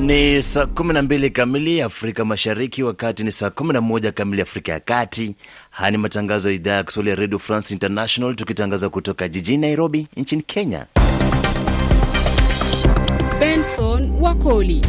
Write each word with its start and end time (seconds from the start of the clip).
Ni 0.00 0.42
saa 0.42 0.64
12 0.64 1.30
kamili 1.30 1.82
Afrika 1.82 2.24
Mashariki, 2.24 2.82
wakati 2.82 3.24
ni 3.24 3.32
saa 3.32 3.48
11 3.48 4.12
kamili 4.12 4.42
Afrika 4.42 4.72
ya 4.72 4.80
Kati. 4.80 5.36
Haya 5.70 5.90
ni 5.90 5.98
matangazo 5.98 6.48
ya 6.48 6.54
idhaa 6.54 6.74
ya 6.74 6.84
Kiswahili 6.84 7.10
ya 7.10 7.16
Radio 7.16 7.38
France 7.38 7.74
International, 7.74 8.34
tukitangaza 8.34 8.88
kutoka 8.88 9.28
jijini 9.28 9.58
Nairobi 9.58 10.06
nchini 10.16 10.42
Kenya. 10.42 10.86
Benson 13.40 14.10
Wakoli. 14.20 14.86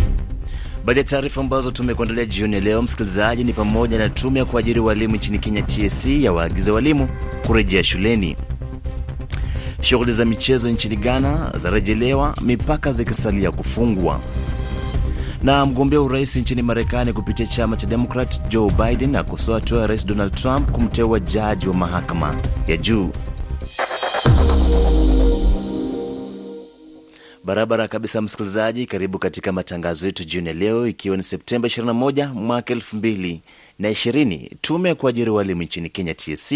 Baadhi 0.86 1.00
ya 1.00 1.04
taarifa 1.04 1.42
ambazo 1.42 1.72
tumekuandalia 1.72 2.26
jioni 2.26 2.54
ya 2.56 2.62
leo, 2.62 2.82
msikilizaji, 2.82 3.44
ni 3.44 3.54
pamoja 3.54 3.98
na 3.98 4.10
tume 4.10 4.40
ya 4.40 4.46
kuajiri 4.46 4.80
walimu 4.80 5.16
nchini 5.16 5.40
Kenya 5.40 5.62
TSC 5.62 6.08
ya 6.08 6.34
waagiza 6.34 6.74
walimu 6.74 7.10
kurejea 7.48 7.84
shuleni. 7.84 8.36
Shughuli 9.82 10.12
za 10.14 10.26
michezo 10.26 10.70
nchini 10.70 10.96
Ghana 10.96 11.54
zarejelewa, 11.58 12.36
mipaka 12.42 12.92
zikisalia 12.92 13.52
kufungwa 13.52 14.20
na 15.44 15.66
mgombea 15.66 16.02
urais 16.02 16.36
nchini 16.36 16.62
Marekani 16.62 17.14
kupitia 17.14 17.46
chama 17.48 17.78
cha 17.78 17.88
Demokrat 17.88 18.48
Joe 18.50 18.72
Biden 18.72 19.16
akosoa 19.16 19.56
hatua 19.56 19.82
ya 19.82 19.88
rais 19.88 20.06
Donald 20.06 20.36
Trump 20.36 20.72
kumteua 20.72 21.20
jaji 21.20 21.68
wa 21.68 21.74
mahakama 21.74 22.36
ya 22.68 22.78
juu. 22.78 23.10
Barabara 27.44 27.88
kabisa, 27.88 28.22
msikilizaji, 28.22 28.86
karibu 28.86 29.20
katika 29.20 29.52
matangazo 29.52 30.06
yetu 30.06 30.24
jioni 30.24 30.48
ya 30.48 30.54
leo, 30.54 30.88
ikiwa 30.88 31.18
ni 31.18 31.24
Septemba 31.24 31.68
21 31.68 32.34
mwaka 32.34 32.74
2020. 32.74 34.50
Tume 34.62 34.90
ya 34.90 34.96
kuajiri 34.96 35.30
walimu 35.32 35.64
nchini 35.64 35.90
Kenya 35.90 36.14
TSC 36.14 36.54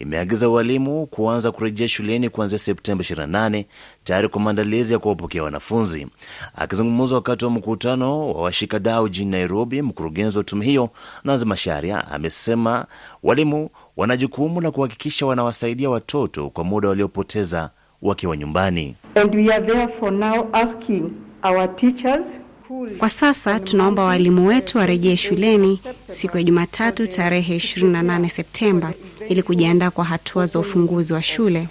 imeagiza 0.00 0.48
walimu 0.48 1.06
kuanza 1.06 1.52
kurejea 1.52 1.88
shuleni 1.88 2.28
kuanzia 2.30 2.58
Septemba 2.58 3.04
28 3.04 3.64
tayari 4.04 4.28
kwa 4.28 4.40
maandalizi 4.40 4.92
ya 4.92 4.98
kuwapokea 4.98 5.42
wanafunzi. 5.42 6.06
Akizungumza 6.54 7.14
wakati 7.14 7.44
wa 7.44 7.50
mkutano 7.50 8.28
wa 8.32 8.42
washikadau 8.42 9.08
jijini 9.08 9.30
Nairobi, 9.30 9.82
mkurugenzi 9.82 10.38
wa 10.38 10.44
tume 10.44 10.64
hiyo 10.64 10.90
Nazi 11.24 11.44
Masharia 11.46 12.08
amesema 12.08 12.86
walimu 13.22 13.70
wana 13.96 14.16
jukumu 14.16 14.60
la 14.60 14.70
kuhakikisha 14.70 15.26
wanawasaidia 15.26 15.90
watoto 15.90 16.50
kwa 16.50 16.64
muda 16.64 16.88
waliopoteza 16.88 17.70
wakiwa 18.02 18.36
nyumbani. 18.36 18.96
And 19.14 19.34
we 19.34 19.52
are 19.54 19.66
therefore 19.66 20.10
now 20.16 20.48
asking 20.52 21.10
our 21.42 21.76
teachers 21.76 22.24
Kwa 22.98 23.08
sasa 23.08 23.60
tunaomba 23.60 24.04
walimu 24.04 24.46
wetu 24.48 24.78
warejee 24.78 25.16
shuleni 25.16 25.80
siku 26.06 26.36
ya 26.36 26.42
Jumatatu 26.42 27.06
tarehe 27.06 27.56
28 27.56 28.28
Septemba 28.28 28.92
ili 29.28 29.42
kujiandaa 29.42 29.90
kwa 29.90 30.04
hatua 30.04 30.46
za 30.46 30.58
ufunguzi 30.58 31.12
wa 31.12 31.22
shule. 31.22 31.68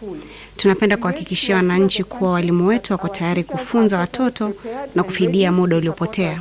Tunapenda 0.57 0.97
kuhakikishia 0.97 1.55
wananchi 1.55 2.03
kuwa 2.03 2.31
walimu 2.31 2.67
wetu 2.67 2.93
wako 2.93 3.07
tayari 3.07 3.43
kufunza 3.43 3.97
watoto 3.99 4.53
na 4.95 5.03
kufidia 5.03 5.51
muda 5.51 5.77
uliopotea. 5.77 6.39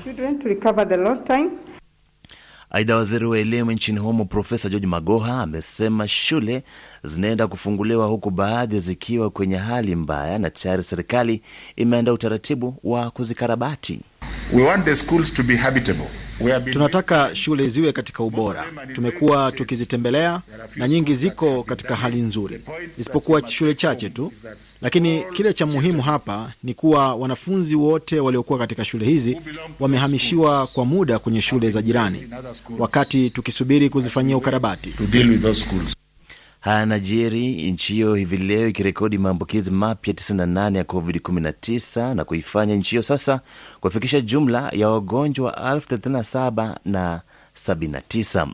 Aidha, 2.70 2.96
waziri 2.96 3.26
wa 3.26 3.38
elimu 3.38 3.72
nchini 3.72 3.98
humo 3.98 4.24
Profesa 4.24 4.68
George 4.68 4.86
Magoha 4.86 5.40
amesema 5.42 6.08
shule 6.08 6.62
zinaenda 7.04 7.46
kufunguliwa 7.46 8.06
huku 8.06 8.30
baadhi 8.30 8.80
zikiwa 8.80 9.30
kwenye 9.30 9.56
hali 9.56 9.94
mbaya 9.94 10.38
na 10.38 10.50
tayari 10.50 10.82
serikali 10.84 11.42
imeandaa 11.76 12.12
utaratibu 12.12 12.76
wa 12.84 13.10
kuzikarabati. 13.10 14.00
We 14.52 14.62
want 14.62 14.84
the 14.84 14.96
schools 14.96 15.32
to 15.32 15.42
be 15.42 15.56
habitable. 15.56 16.06
Tunataka 16.72 17.34
shule 17.34 17.68
ziwe 17.68 17.92
katika 17.92 18.22
ubora. 18.24 18.64
Tumekuwa 18.94 19.52
tukizitembelea 19.52 20.40
na 20.76 20.88
nyingi 20.88 21.14
ziko 21.14 21.62
katika 21.62 21.96
hali 21.96 22.20
nzuri, 22.20 22.60
isipokuwa 22.98 23.46
shule 23.46 23.74
chache 23.74 24.10
tu. 24.10 24.32
Lakini 24.82 25.24
kile 25.32 25.52
cha 25.52 25.66
muhimu 25.66 26.02
hapa 26.02 26.52
ni 26.62 26.74
kuwa 26.74 27.14
wanafunzi 27.14 27.76
wote 27.76 28.20
waliokuwa 28.20 28.58
katika 28.58 28.84
shule 28.84 29.04
hizi 29.06 29.38
wamehamishiwa 29.80 30.66
kwa 30.66 30.84
muda 30.84 31.18
kwenye 31.18 31.40
shule 31.40 31.70
za 31.70 31.82
jirani, 31.82 32.28
wakati 32.78 33.30
tukisubiri 33.30 33.90
kuzifanyia 33.90 34.36
ukarabati. 34.36 34.94
Najiri 36.86 37.70
nchi 37.72 37.92
hiyo 37.92 38.14
hivi 38.14 38.36
leo 38.36 38.68
ikirekodi 38.68 39.18
maambukizi 39.18 39.70
mapya 39.70 40.14
98 40.14 40.76
ya 40.76 40.82
COVID-19 40.82 42.14
na 42.14 42.24
kuifanya 42.24 42.74
nchi 42.74 42.90
hiyo 42.90 43.02
sasa 43.02 43.40
kufikisha 43.80 44.20
jumla 44.20 44.68
ya 44.72 44.88
wagonjwa 44.88 45.52
37 45.52 46.76
na 46.84 47.20
79. 47.68 48.48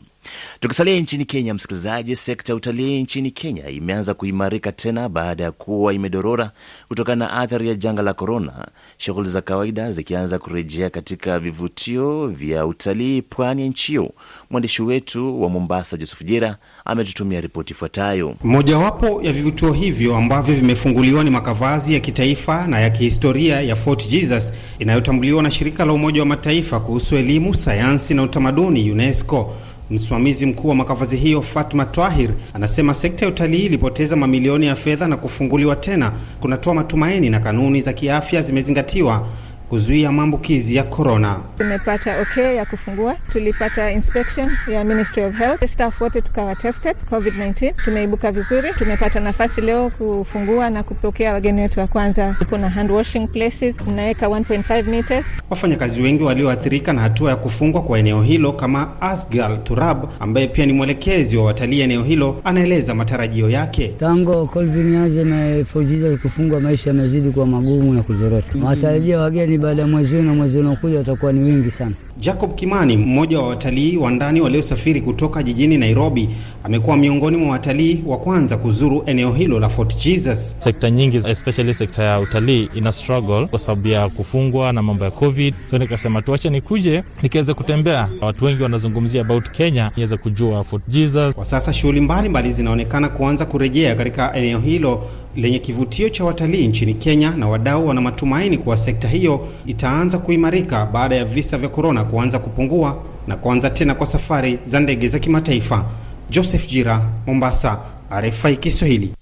Tukisalia 0.61 1.01
nchini 1.01 1.25
Kenya, 1.25 1.55
msikilizaji, 1.55 2.17
sekta 2.17 2.53
ya 2.53 2.57
utalii 2.57 3.03
nchini 3.03 3.31
Kenya 3.31 3.69
imeanza 3.69 4.15
kuimarika 4.15 4.73
tena 4.73 5.09
baada 5.09 5.45
ya 5.45 5.53
kuwa 5.53 5.95
imedorora 5.95 6.51
kutokana 6.89 7.25
na 7.27 7.33
athari 7.33 7.69
ya 7.69 7.75
janga 7.75 8.03
la 8.03 8.15
korona, 8.15 8.69
shughuli 8.99 9.29
za 9.29 9.41
kawaida 9.41 9.93
zikianza 9.93 10.39
kurejea 10.39 10.91
katika 10.91 11.39
vivutio 11.39 12.27
vya 12.27 12.67
utalii 12.67 13.23
pwani 13.23 13.63
ya 13.63 13.69
nchi 13.69 13.93
hiyo. 13.93 14.11
Mwandishi 14.51 14.83
wetu 14.83 15.43
wa 15.43 15.49
Mombasa, 15.49 15.97
Joseph 15.97 16.23
Jira, 16.25 16.57
ametutumia 16.85 17.41
ripoti 17.41 17.73
ifuatayo. 17.73 18.37
Mojawapo 18.45 19.23
ya 19.23 19.33
vivutio 19.33 19.73
hivyo 19.73 20.17
ambavyo 20.17 20.55
vimefunguliwa 20.55 21.25
ni 21.25 21.31
makavazi 21.31 21.95
ya 21.95 22.01
kitaifa 22.01 22.67
na 22.67 22.81
ya 22.81 22.91
kihistoria 22.91 23.61
ya 23.61 23.77
Fort 23.77 24.09
Jesus 24.09 24.53
inayotambuliwa 24.79 25.43
na 25.43 25.51
shirika 25.51 25.85
la 25.85 25.93
Umoja 25.93 26.21
wa 26.21 26.27
Mataifa 26.27 26.81
kuhusu 26.81 27.17
elimu, 27.17 27.55
sayansi 27.55 28.15
na 28.15 28.23
utamaduni 28.23 28.91
UNESCO. 28.91 29.55
Msimamizi 29.95 30.47
mkuu 30.47 30.69
wa 30.69 30.75
makavazi 30.75 31.17
hiyo 31.17 31.43
Fatma 31.43 31.85
Twahir 31.85 32.31
anasema 32.55 32.95
sekta 32.95 33.25
ya 33.25 33.31
utalii 33.31 33.65
ilipoteza 33.67 34.17
mamilioni 34.17 34.67
ya 34.67 34.75
fedha 34.77 35.09
na 35.09 35.17
kufunguliwa 35.17 35.77
tena. 35.77 36.13
Kunatoa 36.41 36.75
matumaini 36.75 37.31
na 37.31 37.41
kanuni 37.41 37.81
za 37.81 37.93
kiafya 37.93 38.43
zimezingatiwa 38.43 39.27
kuzuia 39.69 40.13
maambukizi 40.13 40.77
ya 40.77 40.83
korona. 40.83 41.39
Tumepata 41.59 42.21
okay 42.21 42.55
ya 42.57 42.65
kufungua, 42.67 43.15
tulipata 43.33 43.91
inspection 43.93 44.51
ya 44.73 44.85
Ministry 44.85 45.23
of 45.25 45.39
Health, 45.39 45.65
staff 45.71 46.01
wote 46.01 46.21
tukawa 46.21 46.55
tested 46.55 46.97
COVID-19, 47.11 47.73
tumeibuka 47.85 48.33
vizuri. 48.33 48.73
Tumepata 48.79 49.21
nafasi 49.21 49.61
leo 49.61 49.91
kufungua 49.91 50.71
na 50.71 50.83
kupokea 50.83 51.33
wageni 51.33 51.61
wetu 51.63 51.81
wa 51.81 51.87
kwanza. 51.87 52.37
Kuna 52.51 52.69
hand 52.69 52.91
washing 52.91 53.27
places, 53.29 53.77
mnaweka 53.89 54.27
1.5 54.27 54.83
meters. 54.91 55.27
Wafanyakazi 55.51 56.03
wengi 56.03 56.23
walioathirika 56.25 56.93
na 56.93 57.01
hatua 57.01 57.31
ya 57.31 57.37
kufungwa 57.37 57.83
kwa 57.83 57.99
eneo 57.99 58.23
hilo 58.23 58.53
kama 58.53 59.01
Asgal 59.01 59.63
Turab 59.65 60.05
ambaye 60.21 60.47
pia 60.47 60.67
ni 60.67 60.73
mwelekezi 60.73 61.37
wa 61.37 61.45
watalii 61.45 61.81
eneo 61.81 62.03
hilo 62.03 62.41
anaeleza 62.45 62.95
matarajio 62.95 63.51
yake. 63.51 63.89
Tangu 64.01 64.33
COVID-19 64.33 65.25
na 65.59 65.65
Fojiza 65.65 66.17
kufungwa, 66.17 66.61
maisha 66.61 66.91
yamezidi 66.91 67.31
kuwa 67.31 67.47
magumu 67.47 67.95
na 67.95 68.03
kuzorota. 68.03 68.49
matarajio 68.59 69.21
wageni 69.21 69.54
baada 69.59 69.83
ya 69.83 69.89
mwezi 69.89 70.17
huu 70.17 70.23
na 70.23 70.35
mwezi 70.35 70.59
unaokuja 70.59 70.99
watakuwa 70.99 71.33
ni 71.33 71.41
wengi 71.51 71.71
sana. 71.71 71.95
Jacob 72.21 72.55
Kimani, 72.55 72.97
mmoja 72.97 73.41
wa 73.41 73.49
watalii 73.49 73.97
wa 73.97 74.11
ndani 74.11 74.41
waliosafiri 74.41 75.01
kutoka 75.01 75.43
jijini 75.43 75.79
Nairobi, 75.79 76.29
amekuwa 76.65 76.97
miongoni 76.97 77.37
mwa 77.37 77.51
watalii 77.51 78.03
wa 78.07 78.17
kwanza 78.19 78.57
kuzuru 78.57 79.03
eneo 79.07 79.33
hilo 79.33 79.61
la 79.61 79.69
Fort 79.69 80.05
Jesus. 80.05 80.57
Sekta 80.59 80.91
nyingi 80.91 81.17
especially 81.17 81.75
sekta 81.75 82.03
ya 82.03 82.21
utalii 82.21 82.69
ina 82.75 82.93
struggle 82.93 83.47
kwa 83.47 83.59
sababu 83.59 83.89
ya 83.89 84.09
kufungwa 84.09 84.73
na 84.73 84.83
mambo 84.83 85.05
ya 85.05 85.11
COVID, 85.11 85.55
so 85.71 85.79
nikasema 85.79 86.23
tuache 86.23 86.51
nikuje 86.51 87.03
nikiweze 87.23 87.55
kutembea. 87.55 88.09
Watu 88.21 88.45
wengi 88.45 88.63
wanazungumzia 88.63 89.21
about 89.21 89.51
Kenya, 89.51 89.91
niweze 89.97 90.17
kujua 90.17 90.65
Fort 90.65 90.83
Jesus. 90.89 91.35
Kwa 91.35 91.45
sasa 91.45 91.73
shughuli 91.73 92.01
mbalimbali 92.01 92.53
zinaonekana 92.53 93.09
kuanza 93.09 93.47
kurejea 93.47 93.95
katika 93.95 94.35
eneo 94.37 94.59
hilo 94.59 95.05
lenye 95.37 95.59
kivutio 95.59 96.09
cha 96.09 96.25
watalii 96.25 96.67
nchini 96.67 96.95
Kenya, 96.95 97.31
na 97.31 97.49
wadau 97.49 97.89
wana 97.89 98.01
matumaini 98.01 98.59
kuwa 98.59 98.77
sekta 98.77 99.09
hiyo 99.09 99.47
itaanza 99.67 100.19
kuimarika 100.19 100.87
baada 100.87 101.17
ya 101.17 101.25
visa 101.25 101.59
vya 101.59 101.69
korona 101.69 102.04
kuanza 102.05 102.39
kupungua 102.39 102.97
na 103.27 103.37
kuanza 103.37 103.71
tena 103.71 103.95
kwa 103.95 104.07
safari 104.07 104.59
za 104.67 104.81
ndege 104.81 105.09
za 105.09 105.19
kimataifa. 105.19 105.85
Joseph 106.31 106.67
Jira, 106.69 107.01
Mombasa, 107.27 107.79
RFI 108.21 108.57
Kiswahili. 108.57 109.14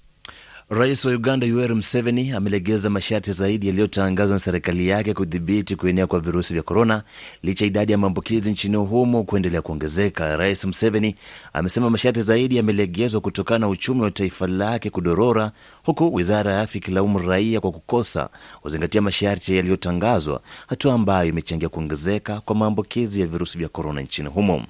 Rais 0.77 1.05
wa 1.05 1.11
Uganda 1.11 1.45
Yoweri 1.47 1.73
Museveni 1.73 2.31
amelegeza 2.31 2.89
masharti 2.89 3.31
zaidi 3.31 3.67
yaliyotangazwa 3.67 4.33
na 4.35 4.39
serikali 4.39 4.87
yake 4.87 5.13
kudhibiti 5.13 5.75
kuenea 5.75 6.07
kwa 6.07 6.19
virusi 6.19 6.53
vya 6.53 6.63
korona, 6.63 7.03
licha 7.43 7.65
idadi 7.65 7.91
ya 7.91 7.97
maambukizi 7.97 8.51
nchini 8.51 8.77
humo 8.77 9.23
kuendelea 9.23 9.61
kuongezeka. 9.61 10.37
Rais 10.37 10.65
Museveni 10.65 11.15
amesema 11.53 11.89
masharti 11.89 12.21
zaidi 12.21 12.55
yamelegezwa 12.55 13.21
kutokana 13.21 13.59
na 13.59 13.67
uchumi 13.67 14.01
wa 14.01 14.11
taifa 14.11 14.47
lake 14.47 14.89
kudorora, 14.89 15.51
huku 15.83 16.13
wizara 16.15 16.53
ya 16.53 16.61
afya 16.61 16.79
ikilaumu 16.79 17.19
raia 17.19 17.59
kwa 17.61 17.71
kukosa 17.71 18.29
kuzingatia 18.61 19.01
masharti 19.01 19.55
yaliyotangazwa, 19.55 20.41
hatua 20.67 20.93
ambayo 20.93 21.29
imechangia 21.29 21.69
kuongezeka 21.69 22.41
kwa 22.41 22.55
maambukizi 22.55 23.21
ya 23.21 23.27
virusi 23.27 23.57
vya 23.57 23.69
korona 23.69 24.01
nchini 24.01 24.29
humo. 24.29 24.65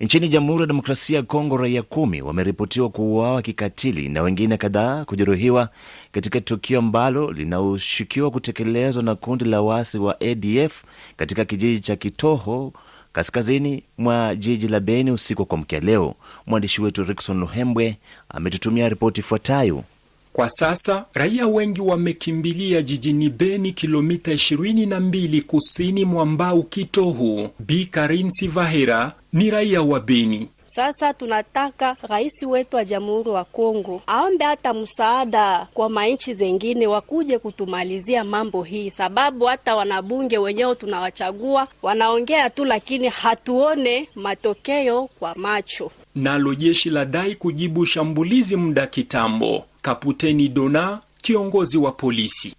Nchini 0.00 0.28
Jamhuri 0.28 0.60
ya 0.60 0.66
Demokrasia 0.66 1.16
ya 1.16 1.22
Kongo, 1.22 1.56
raia 1.56 1.82
kumi 1.82 2.22
wameripotiwa 2.22 2.88
kuuawa 2.88 3.42
kikatili 3.42 4.08
na 4.08 4.22
wengine 4.22 4.56
kadhaa 4.56 5.04
kujeruhiwa 5.04 5.68
katika 6.12 6.40
tukio 6.40 6.78
ambalo 6.78 7.32
linaoshukiwa 7.32 8.30
kutekelezwa 8.30 9.02
na 9.02 9.14
kundi 9.14 9.44
la 9.44 9.60
waasi 9.62 9.98
wa 9.98 10.20
ADF 10.20 10.84
katika 11.16 11.44
kijiji 11.44 11.80
cha 11.80 11.96
Kitoho 11.96 12.72
kaskazini 13.12 13.82
mwa 13.98 14.34
jiji 14.36 14.68
la 14.68 14.80
Beni 14.80 15.10
usiku 15.10 15.42
wa 15.42 15.46
kuamkia 15.46 15.80
leo. 15.80 16.14
Mwandishi 16.46 16.82
wetu 16.82 17.04
Rikson 17.04 17.40
Luhembwe 17.40 17.96
ametutumia 18.28 18.88
ripoti 18.88 19.20
ifuatayo. 19.20 19.84
Kwa 20.32 20.50
sasa 20.50 21.04
raia 21.14 21.46
wengi 21.46 21.80
wamekimbilia 21.80 22.82
jijini 22.82 23.30
Beni, 23.30 23.72
kilomita 23.72 24.32
22 24.32 25.42
kusini 25.42 26.04
mwa 26.04 26.26
Mbau 26.26 26.62
Kitohu. 26.62 27.48
Bi 27.58 27.84
Karinsi 27.86 28.48
Vahera 28.48 29.12
ni 29.32 29.50
raia 29.50 29.82
wa 29.82 30.00
Beni. 30.00 30.48
Sasa 30.66 31.14
tunataka 31.14 31.96
rais 32.02 32.42
wetu 32.42 32.76
wa 32.76 32.84
Jamhuri 32.84 33.30
wa 33.30 33.44
Kongo 33.44 34.02
aombe 34.06 34.44
hata 34.44 34.74
msaada 34.74 35.66
kwa 35.74 35.88
manchi 35.88 36.34
zengine 36.34 36.86
wakuje 36.86 37.38
kutumalizia 37.38 38.24
mambo 38.24 38.62
hii, 38.62 38.90
sababu 38.90 39.44
hata 39.44 39.76
wanabunge 39.76 40.38
wenyewe 40.38 40.74
tunawachagua 40.74 41.68
wanaongea 41.82 42.50
tu, 42.50 42.64
lakini 42.64 43.08
hatuone 43.08 44.08
matokeo 44.14 45.08
kwa 45.18 45.34
macho. 45.34 45.90
Nalo 46.14 46.54
jeshi 46.54 46.90
la 46.90 47.04
dai 47.04 47.34
kujibu 47.34 47.86
shambulizi 47.86 48.56
muda 48.56 48.86
kitambo. 48.86 49.64
Kaputeni 49.82 50.48
Dona 50.48 51.00
kiongozi 51.22 51.78
wa 51.78 51.92
polisi. 51.92 52.54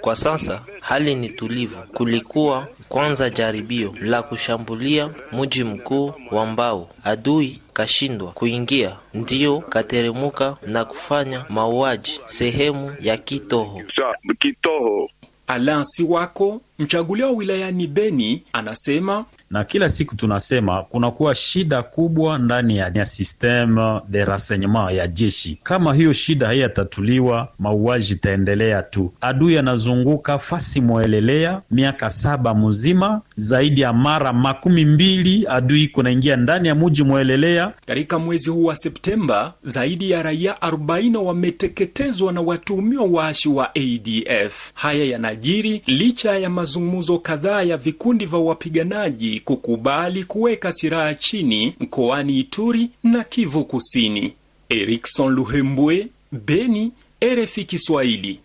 Kwa 0.00 0.16
sasa 0.16 0.62
hali 0.80 1.14
ni 1.14 1.28
tulivu. 1.28 1.76
Kulikuwa 1.94 2.68
kwanza 2.88 3.30
jaribio 3.30 3.94
la 4.00 4.22
kushambulia 4.22 5.10
mji 5.32 5.64
mkuu 5.64 6.12
wa 6.30 6.46
Mbao, 6.46 6.88
adui 7.04 7.60
kashindwa 7.72 8.32
kuingia, 8.32 8.96
ndiyo 9.14 9.60
kateremuka 9.60 10.56
na 10.66 10.84
kufanya 10.84 11.44
mauaji 11.48 12.20
sehemu 12.24 12.96
ya 13.00 13.16
Kitoho. 13.16 13.82
Alansi 15.46 16.02
wako 16.02 16.60
mchaguliwa 16.78 17.30
wilayani 17.30 17.86
Beni 17.86 18.42
anasema 18.52 19.24
na 19.50 19.64
kila 19.64 19.88
siku 19.88 20.16
tunasema 20.16 20.82
kunakuwa 20.82 21.34
shida 21.34 21.82
kubwa 21.82 22.38
ndani 22.38 22.76
ya, 22.76 22.90
ya 22.94 23.06
systeme 23.06 24.00
de 24.08 24.24
renseignement 24.24 24.90
ya 24.92 25.08
jeshi. 25.08 25.58
Kama 25.62 25.94
hiyo 25.94 26.12
shida 26.12 26.46
haiyatatuliwa, 26.46 27.48
mauaji 27.58 28.12
itaendelea 28.12 28.82
tu. 28.82 29.12
Adui 29.20 29.58
anazunguka 29.58 30.38
fasi 30.38 30.80
mwelelea 30.80 31.60
miaka 31.70 32.10
saba 32.10 32.54
mzima, 32.54 33.20
zaidi 33.36 33.80
ya 33.80 33.92
mara 33.92 34.32
makumi 34.32 34.84
mbili 34.84 35.46
adui 35.48 35.88
kunaingia 35.88 36.36
ndani 36.36 36.68
ya 36.68 36.74
muji 36.74 37.02
mwelelea. 37.02 37.72
Katika 37.86 38.18
mwezi 38.18 38.50
huu 38.50 38.64
wa 38.64 38.76
Septemba, 38.76 39.54
zaidi 39.64 40.10
ya 40.10 40.22
raia 40.22 40.52
40 40.52 41.16
wameteketezwa 41.16 42.32
na 42.32 42.40
watuhumiwa 42.40 43.04
waashi 43.04 43.48
wa 43.48 43.70
ADF. 43.74 44.70
Haya 44.74 45.04
yanajiri 45.04 45.82
licha 45.86 46.38
ya 46.38 46.50
mazungumzo 46.50 47.18
kadhaa 47.18 47.62
ya 47.62 47.76
vikundi 47.76 48.26
vya 48.26 48.38
wapiganaji 48.38 49.33
kukubali 49.40 50.24
kuweka 50.24 50.72
silaha 50.72 51.14
chini 51.14 51.74
mkoani 51.80 52.38
Ituri 52.40 52.90
na 53.04 53.24
Kivu 53.24 53.64
Kusini. 53.64 54.32
Erikson 54.68 55.32
Luhembwe, 55.34 56.06
Beni, 56.32 56.92
RFI 57.24 57.64
Kiswahili. 57.64 58.40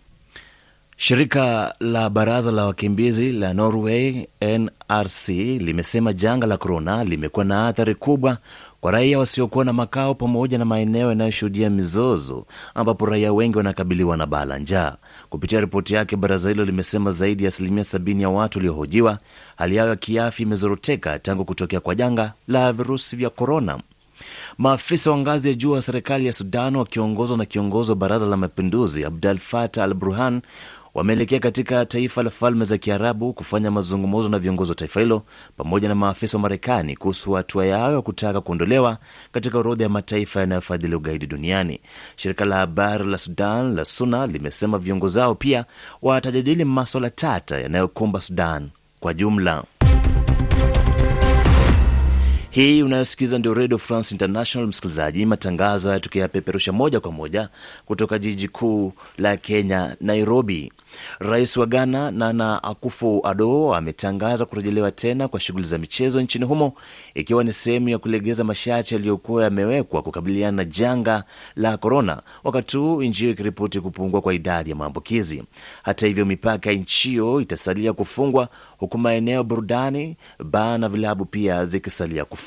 Shirika 0.96 1.74
la 1.80 2.10
baraza 2.10 2.50
la 2.50 2.64
wakimbizi 2.64 3.32
la 3.32 3.54
Norway 3.54 4.26
NRC 4.40 5.28
limesema 5.58 6.12
janga 6.12 6.46
la 6.46 6.56
korona 6.56 7.04
limekuwa 7.04 7.44
na 7.44 7.66
athari 7.68 7.94
kubwa 7.94 8.38
kwa 8.80 8.92
raia 8.92 9.18
wasiokuwa 9.18 9.64
na 9.64 9.72
makao 9.72 10.14
pamoja 10.14 10.58
na 10.58 10.64
maeneo 10.64 11.08
yanayoshuhudia 11.08 11.70
mizozo 11.70 12.46
ambapo 12.74 13.06
raia 13.06 13.32
wengi 13.32 13.56
wanakabiliwa 13.56 14.16
na 14.16 14.26
baa 14.26 14.44
la 14.44 14.58
njaa. 14.58 14.96
Kupitia 15.30 15.60
ripoti 15.60 15.94
yake, 15.94 16.16
baraza 16.16 16.48
hilo 16.50 16.64
limesema 16.64 17.10
zaidi 17.10 17.44
ya 17.44 17.48
asilimia 17.48 17.84
sabini 17.84 18.22
ya 18.22 18.28
watu 18.28 18.58
waliohojiwa 18.58 19.18
hali 19.56 19.76
yao 19.76 19.88
ya 19.88 19.96
kiafya 19.96 20.46
imezoroteka 20.46 21.18
tangu 21.18 21.44
kutokea 21.44 21.80
kwa 21.80 21.94
janga 21.94 22.32
la 22.48 22.72
virusi 22.72 23.16
vya 23.16 23.30
korona. 23.30 23.78
Maafisa 24.58 25.10
wa 25.10 25.18
ngazi 25.18 25.48
ya 25.48 25.54
juu 25.54 25.70
wa 25.72 25.82
serikali 25.82 26.26
ya 26.26 26.32
Sudan 26.32 26.76
wakiongozwa 26.76 27.36
na 27.36 27.44
kiongozi 27.44 27.90
wa 27.90 27.96
baraza 27.96 28.26
la 28.26 28.36
mapinduzi 28.36 29.04
Abdel 29.04 29.38
Fattah 29.38 29.84
al 29.84 29.94
Burhan 29.94 30.40
wameelekea 30.94 31.38
katika 31.40 31.86
taifa 31.86 32.22
la 32.22 32.30
Falme 32.30 32.64
za 32.64 32.78
Kiarabu 32.78 33.32
kufanya 33.32 33.70
mazungumzo 33.70 34.28
na 34.28 34.38
viongozi 34.38 34.70
wa 34.70 34.74
taifa 34.74 35.00
hilo 35.00 35.22
pamoja 35.56 35.88
na 35.88 35.94
maafisa 35.94 36.36
wa 36.36 36.42
Marekani 36.42 36.96
kuhusu 36.96 37.32
hatua 37.32 37.66
yao 37.66 37.92
ya 37.92 38.02
kutaka 38.02 38.40
kuondolewa 38.40 38.98
katika 39.32 39.58
orodha 39.58 39.84
ya 39.84 39.88
mataifa 39.90 40.40
yanayofadhili 40.40 40.94
ugaidi 40.94 41.26
duniani. 41.26 41.80
Shirika 42.16 42.44
la 42.44 42.56
habari 42.56 43.04
la 43.04 43.18
Sudan 43.18 43.74
la 43.74 43.84
SUNA 43.84 44.26
limesema 44.26 44.78
viongozi 44.78 45.18
hao 45.18 45.34
pia 45.34 45.64
watajadili 46.02 46.64
maswala 46.64 47.10
tata 47.10 47.60
yanayokumba 47.60 48.20
Sudan 48.20 48.68
kwa 49.00 49.14
jumla. 49.14 49.64
Hii 52.50 52.82
unayosikiza 52.82 53.38
ndio 53.38 53.54
Radio 53.54 53.78
France 53.78 54.14
International, 54.14 54.68
msikilizaji. 54.68 55.26
Matangazo 55.26 55.88
haya 55.88 56.00
tukiyapeperusha 56.00 56.72
moja 56.72 57.00
kwa 57.00 57.12
moja 57.12 57.48
kutoka 57.84 58.18
jiji 58.18 58.48
kuu 58.48 58.92
la 59.18 59.36
Kenya, 59.36 59.96
Nairobi. 60.00 60.72
Rais 61.18 61.56
wa 61.56 61.66
Ghana 61.66 62.10
Nana 62.10 62.60
Akufo-Addo 62.62 63.74
ametangaza 63.76 64.46
kurejelewa 64.46 64.90
tena 64.90 65.28
kwa 65.28 65.40
shughuli 65.40 65.66
za 65.66 65.78
michezo 65.78 66.20
nchini 66.20 66.44
humo 66.44 66.72
ikiwa 67.14 67.44
ni 67.44 67.52
sehemu 67.52 67.88
ya 67.88 67.98
kulegeza 67.98 68.44
masharti 68.44 68.94
yaliyokuwa 68.94 69.44
yamewekwa 69.44 70.02
kukabiliana 70.02 70.56
na 70.56 70.64
janga 70.64 71.24
la 71.56 71.76
korona, 71.76 72.22
wakati 72.44 72.76
huu 72.76 73.02
nchi 73.02 73.20
hiyo 73.20 73.32
ikiripoti 73.32 73.80
kupungua 73.80 74.20
kwa 74.20 74.34
idadi 74.34 74.70
ya 74.70 74.76
maambukizi. 74.76 75.42
Hata 75.82 76.06
hivyo, 76.06 76.24
mipaka 76.24 76.70
ya 76.70 76.76
nchi 76.76 77.08
hiyo 77.08 77.40
itasalia 77.40 77.92
kufungwa 77.92 78.48
huku 78.78 78.98
maeneo 78.98 79.44
burudani, 79.44 80.16
baa 80.44 80.78
na 80.78 80.88
vilabu 80.88 81.24
pia 81.24 81.64
zikisalia 81.64 82.24
kufungwa. 82.24 82.39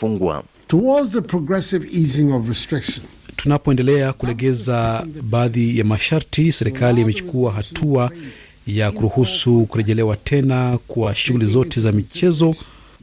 Tunapoendelea 3.35 4.13
kulegeza 4.13 5.05
baadhi 5.21 5.77
ya 5.79 5.85
masharti, 5.85 6.51
serikali 6.51 7.01
imechukua 7.01 7.51
hatua 7.51 8.11
ya 8.67 8.91
kuruhusu 8.91 9.65
kurejelewa 9.65 10.17
tena 10.17 10.79
kwa 10.87 11.15
shughuli 11.15 11.45
zote 11.45 11.81
za 11.81 11.91
michezo, 11.91 12.55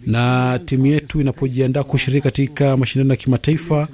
na 0.07 0.59
timu 0.67 0.87
yetu 0.87 1.21
inapojiandaa 1.21 1.83
kushiriki 1.83 2.23
katika 2.23 2.77
mashindano 2.77 3.11
ya 3.11 3.17
kimataifa. 3.17 3.89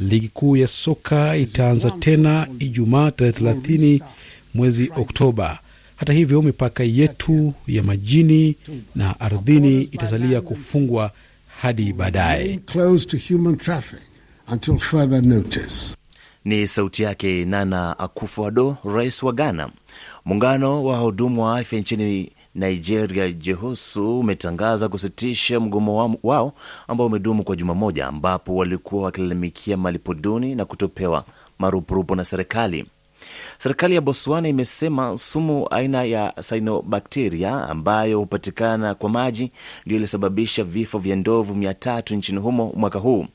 Ligi 0.00 0.28
kuu 0.28 0.56
ya 0.56 0.66
soka 0.66 1.36
itaanza 1.36 1.90
tena 1.90 2.46
Ijumaa 2.58 3.10
tarehe 3.10 3.38
30 3.44 4.00
mwezi 4.54 4.90
Oktoba. 4.96 5.58
Hata 5.96 6.12
hivyo, 6.12 6.42
mipaka 6.42 6.84
yetu 6.84 7.54
ya 7.66 7.82
majini 7.82 8.56
na 8.94 9.20
ardhini 9.20 9.82
itasalia 9.82 10.40
kufungwa 10.40 11.10
hadi 11.60 11.92
baadaye. 11.92 12.60
Until 14.52 14.78
further 14.78 15.22
notice. 15.22 15.94
Ni 16.44 16.66
sauti 16.66 17.02
yake 17.02 17.44
Nana 17.44 17.96
Akufo-Addo, 17.98 18.76
rais 18.84 19.22
wa 19.22 19.32
Ghana. 19.32 19.70
Muungano 20.24 20.84
wa 20.84 20.92
wahudumu 20.92 21.42
wa 21.44 21.58
afya 21.58 21.80
nchini 21.80 22.32
Nigeria, 22.54 23.32
JEHOSU, 23.32 24.20
umetangaza 24.20 24.88
kusitisha 24.88 25.60
mgomo 25.60 26.16
wao 26.22 26.52
ambao 26.88 27.06
umedumu 27.06 27.44
kwa 27.44 27.56
juma 27.56 27.74
moja, 27.74 28.06
ambapo 28.06 28.56
walikuwa 28.56 29.02
wakilalamikia 29.02 29.76
malipo 29.76 30.14
duni 30.14 30.54
na 30.54 30.64
kutopewa 30.64 31.24
marupurupu 31.58 32.14
na 32.14 32.24
serikali. 32.24 32.86
Serikali 33.58 33.94
ya 33.94 34.00
Botswana 34.00 34.48
imesema 34.48 35.18
sumu 35.18 35.68
aina 35.70 36.04
ya 36.04 36.34
sinobakteria 36.40 37.68
ambayo 37.68 38.18
hupatikana 38.18 38.94
kwa 38.94 39.10
maji 39.10 39.52
ndio 39.86 39.96
ilisababisha 39.98 40.64
vifo 40.64 40.98
vya 40.98 41.16
ndovu 41.16 41.54
mia 41.54 41.74
tatu 41.74 42.14
nchini 42.14 42.38
humo 42.38 42.72
mwaka 42.76 42.98
huu. 42.98 43.26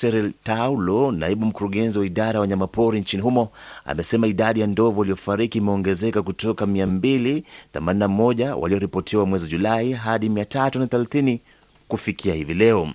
Cyril 0.00 0.32
Taulo, 0.42 1.12
naibu 1.12 1.46
mkurugenzi 1.46 1.98
wa 1.98 2.06
idara 2.06 2.32
ya 2.32 2.40
wanyamapori 2.40 3.00
nchini 3.00 3.22
humo, 3.22 3.48
amesema 3.84 4.26
idadi 4.26 4.60
ya 4.60 4.66
ndovu 4.66 5.00
waliofariki 5.00 5.58
imeongezeka 5.58 6.22
kutoka 6.22 6.66
281 6.66 8.52
walioripotiwa 8.58 9.26
mwezi 9.26 9.48
Julai 9.48 9.92
hadi 9.92 10.28
330 10.28 11.38
kufikia 11.88 12.34
hivi 12.34 12.54
leo. 12.54 12.88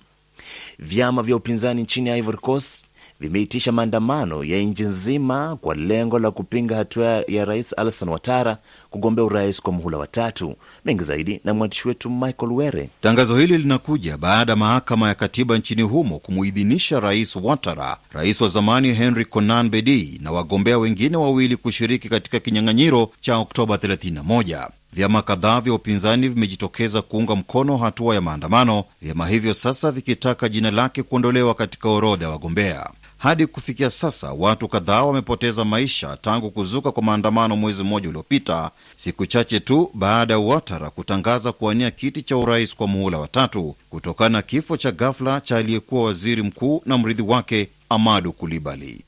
Vyama 0.79 1.23
vya 1.23 1.35
upinzani 1.35 1.81
nchini 1.81 2.17
Ivory 2.17 2.37
Coast 2.37 2.85
vimeitisha 3.19 3.71
maandamano 3.71 4.43
ya 4.43 4.59
nchi 4.61 4.83
nzima 4.83 5.55
kwa 5.61 5.75
lengo 5.75 6.19
la 6.19 6.31
kupinga 6.31 6.75
hatua 6.75 7.23
ya 7.27 7.45
rais 7.45 7.73
Alasan 7.77 8.09
Watara 8.09 8.57
kugombea 8.89 9.25
urais 9.25 9.61
kwa 9.61 9.73
muhula 9.73 9.97
watatu. 9.97 10.55
Mengi 10.85 11.03
zaidi 11.03 11.41
na 11.43 11.53
mwandishi 11.53 11.87
wetu 11.87 12.09
Michael 12.09 12.51
Were. 12.51 12.89
Tangazo 13.01 13.37
hili 13.37 13.57
linakuja 13.57 14.17
baada 14.17 14.51
ya 14.51 14.55
mahakama 14.55 15.07
ya 15.07 15.15
katiba 15.15 15.57
nchini 15.57 15.81
humo 15.81 16.19
kumuidhinisha 16.19 16.99
rais 16.99 17.35
Watara, 17.35 17.97
rais 18.13 18.41
wa 18.41 18.47
zamani 18.47 18.93
Henry 18.93 19.25
Konan 19.25 19.69
Bedi 19.69 20.19
na 20.23 20.31
wagombea 20.31 20.77
wengine 20.77 21.17
wawili 21.17 21.57
kushiriki 21.57 22.09
katika 22.09 22.39
kinyang'anyiro 22.39 23.09
cha 23.21 23.37
Oktoba 23.37 23.75
31. 23.75 24.69
Vyama 24.93 25.21
kadhaa 25.21 25.61
vya 25.61 25.73
upinzani 25.73 26.27
vimejitokeza 26.29 27.01
kuunga 27.01 27.35
mkono 27.35 27.77
hatua 27.77 28.15
ya 28.15 28.21
maandamano, 28.21 28.83
vyama 29.01 29.27
hivyo 29.27 29.53
sasa 29.53 29.91
vikitaka 29.91 30.49
jina 30.49 30.71
lake 30.71 31.03
kuondolewa 31.03 31.53
katika 31.53 31.89
orodha 31.89 32.25
ya 32.25 32.31
wagombea. 32.31 32.89
Hadi 33.19 33.47
kufikia 33.47 33.89
sasa 33.89 34.33
watu 34.33 34.67
kadhaa 34.67 35.03
wamepoteza 35.03 35.65
maisha 35.65 36.17
tangu 36.17 36.51
kuzuka 36.51 36.91
kwa 36.91 37.03
maandamano 37.03 37.55
mwezi 37.55 37.83
mmoja 37.83 38.09
uliopita, 38.09 38.71
siku 38.95 39.25
chache 39.25 39.59
tu 39.59 39.91
baada 39.93 40.33
ya 40.33 40.39
Ouattara 40.39 40.89
kutangaza 40.89 41.51
kuwania 41.51 41.91
kiti 41.91 42.21
cha 42.21 42.37
urais 42.37 42.75
kwa 42.75 42.87
muhula 42.87 43.17
wa 43.19 43.27
tatu 43.27 43.75
kutokana 43.89 44.29
na 44.29 44.41
kifo 44.41 44.77
cha 44.77 44.91
ghafla 44.91 45.41
cha 45.41 45.57
aliyekuwa 45.57 46.03
waziri 46.03 46.43
mkuu 46.43 46.81
na 46.85 46.97
mrithi 46.97 47.21
wake 47.21 47.67
Amadu 47.89 48.31
Kulibali. 48.33 49.01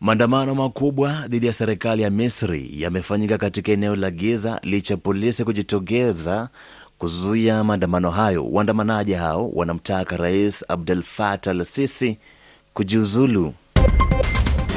Maandamano 0.00 0.54
makubwa 0.54 1.28
dhidi 1.28 1.46
ya 1.46 1.52
serikali 1.52 2.02
ya 2.02 2.10
Misri 2.10 2.70
yamefanyika 2.82 3.38
katika 3.38 3.72
eneo 3.72 3.96
la 3.96 4.10
Giza 4.10 4.60
licha 4.62 4.96
polisi 4.96 5.44
kujitokeza 5.44 6.48
kuzuia 6.98 7.64
maandamano 7.64 8.10
hayo. 8.10 8.46
Waandamanaji 8.50 9.12
hao 9.12 9.50
wanamtaka 9.50 10.16
Rais 10.16 10.64
Abdel 10.68 11.02
Fattah 11.02 11.50
al-Sisi 11.50 12.18
kujiuzulu. 12.78 13.54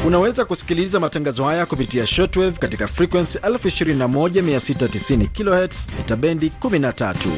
Unaweza 0.06 0.46
kusikiliza 0.46 1.00
matangazo 1.00 1.46
haya 1.46 1.66
kupitia 1.66 2.08
shortwave 2.08 2.58
katika 2.58 2.88
frequency 2.88 3.40
21690 3.40 5.28
kHz 5.68 5.88
mita 5.98 6.16
bendi 6.16 6.52
13. 6.62 7.30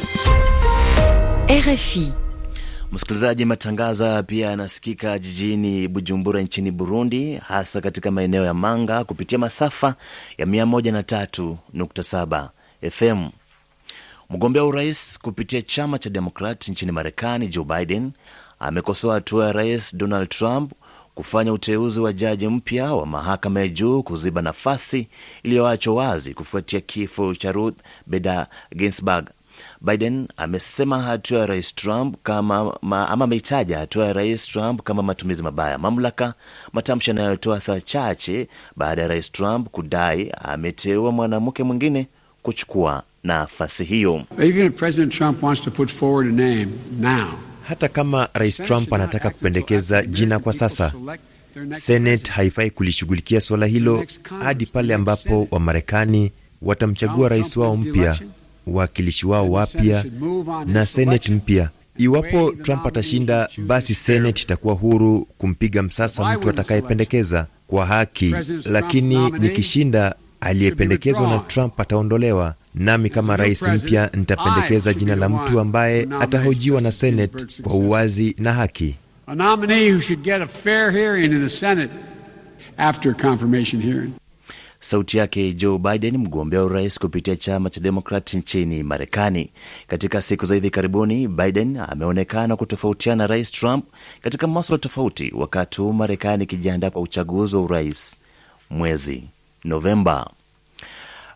RFI. 1.50 2.14
Msikilizaji, 2.92 3.46
matangazo 3.46 4.06
haya 4.06 4.24
pia 4.24 4.50
yanasikika 4.50 5.20
jijini 5.20 5.88
Bujumbura 5.88 6.42
nchini 6.42 6.72
Burundi, 6.72 7.36
hasa 7.36 7.82
katika 7.82 8.12
maeneo 8.12 8.46
ya 8.46 8.54
Manga 8.54 9.04
kupitia 9.04 9.38
masafa 9.38 9.96
ya 10.38 10.46
103.7 10.46 12.50
FM. 12.92 13.30
Mgombea 14.30 14.64
wa 14.64 14.70
urais 14.70 15.20
kupitia 15.20 15.62
chama 15.62 16.00
cha 16.00 16.10
Demokrat 16.10 16.68
nchini 16.70 16.92
Marekani, 16.92 17.48
Joe 17.48 17.64
Biden 17.66 18.12
amekosoa 18.68 19.14
hatua 19.14 19.46
ya 19.46 19.54
Rais 19.54 19.96
Donald 19.98 20.30
Trump 20.30 20.72
kufanya 21.16 21.54
uteuzi 21.54 22.00
wa 22.00 22.14
jaji 22.14 22.48
mpya 22.48 22.94
wa 22.94 23.06
mahakama 23.06 23.60
ya 23.60 23.68
juu 23.68 24.04
kuziba 24.04 24.42
nafasi 24.42 25.08
iliyoachwa 25.44 25.96
wazi 25.96 26.34
kufuatia 26.34 26.82
kifo 26.82 27.36
cha 27.36 27.52
Ruth 27.52 27.76
Bader 28.08 28.48
Ginsburg. 28.76 29.30
Biden 29.82 30.28
amesema 30.38 31.02
hatua 31.02 31.40
ya 31.40 31.46
rais 31.46 31.76
Trump 31.76 32.16
kama 32.24 32.78
ma, 32.82 33.10
ama 33.10 33.26
ameitaja 33.26 33.78
hatua 33.78 34.06
ya 34.06 34.14
rais 34.14 34.48
Trump 34.48 34.82
kama 34.82 35.04
matumizi 35.04 35.44
mabaya 35.44 35.72
ya 35.72 35.78
mamlaka, 35.78 36.34
matamshi 36.74 37.10
yanayotoa 37.10 37.60
saa 37.60 37.80
chache 37.80 38.48
baada 38.76 39.02
ya 39.02 39.08
rais 39.08 39.32
Trump 39.32 39.70
kudai 39.70 40.32
ameteua 40.42 41.12
mwanamke 41.12 41.64
mwingine 41.64 42.08
kuchukua 42.42 43.04
nafasi 43.24 43.84
hiyo. 43.84 44.24
Hata 47.68 47.88
kama 47.88 48.30
rais 48.34 48.58
Trump 48.58 48.94
anataka 48.94 49.30
kupendekeza 49.30 50.04
jina 50.06 50.40
kwa 50.40 50.54
sasa, 50.54 50.94
Senate 51.72 52.32
haifai 52.32 52.70
kulishughulikia 52.70 53.42
suala 53.42 53.66
hilo 53.66 54.06
hadi 54.40 54.66
pale 54.66 54.94
ambapo 54.94 55.48
Wamarekani 55.52 56.32
watamchagua 56.62 57.30
rais 57.30 57.58
wao 57.58 57.76
mpya 57.76 58.20
wawakilishi 58.68 59.28
wao 59.28 59.52
wapya 59.52 60.06
na 60.66 60.86
Senate 60.86 61.32
mpya. 61.32 61.70
Iwapo 61.98 62.52
Trump 62.52 62.86
atashinda, 62.88 63.50
basi 63.58 63.96
Senate 63.96 64.44
itakuwa 64.44 64.74
huru 64.74 65.28
kumpiga 65.38 65.84
msasa 65.84 66.38
mtu 66.38 66.50
atakayependekeza 66.50 67.48
kwa 67.68 67.86
haki, 67.86 68.36
lakini 68.66 69.32
nikishinda, 69.32 70.16
aliyependekezwa 70.42 71.28
na 71.30 71.40
Trump 71.40 71.80
ataondolewa, 71.80 72.56
nami 72.76 73.10
kama 73.10 73.38
rais 73.38 73.68
mpya 73.68 74.10
nitapendekeza 74.14 74.94
jina 74.94 75.16
la 75.16 75.30
mtu 75.30 75.60
ambaye 75.60 76.08
atahojiwa 76.20 76.82
na 76.82 76.92
seneti 76.92 77.62
kwa 77.62 77.74
uwazi 77.76 78.36
na 78.40 78.54
haki. 78.54 78.96
Sauti 84.80 85.18
yake 85.18 85.54
Joe 85.54 85.78
Biden, 85.78 86.18
mgombea 86.18 86.60
wa 86.60 86.66
urais 86.66 87.00
kupitia 87.00 87.36
chama 87.36 87.70
cha 87.70 87.80
Demokrat 87.82 88.34
nchini 88.34 88.84
Marekani. 88.84 89.50
Katika 89.88 90.22
siku 90.22 90.46
za 90.46 90.56
hivi 90.56 90.70
karibuni, 90.70 91.28
Biden 91.28 91.78
ameonekana 91.78 92.56
kutofautiana 92.56 93.16
na 93.24 93.28
rais 93.28 93.52
Trump 93.52 93.86
katika 94.22 94.48
maswala 94.48 94.80
tofauti, 94.80 95.32
wakati 95.36 95.82
huu 95.82 95.94
Marekani 95.94 96.44
ikijiandaa 96.44 96.90
kwa 96.90 97.02
uchaguzi 97.02 97.56
wa 97.56 97.62
urais 97.62 98.16
mwezi 98.70 99.24
Novemba. 99.64 100.30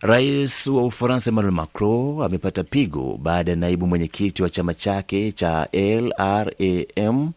Rais 0.01 0.67
wa 0.67 0.83
Ufaransa 0.83 1.29
Emmanuel 1.31 1.53
Macron 1.53 2.21
amepata 2.21 2.63
pigo 2.63 3.17
baada 3.21 3.51
ya 3.51 3.57
naibu 3.57 3.87
mwenyekiti 3.87 4.43
wa 4.43 4.49
chama 4.49 4.73
chake 4.73 5.31
cha 5.31 5.67
LRAM 5.73 7.31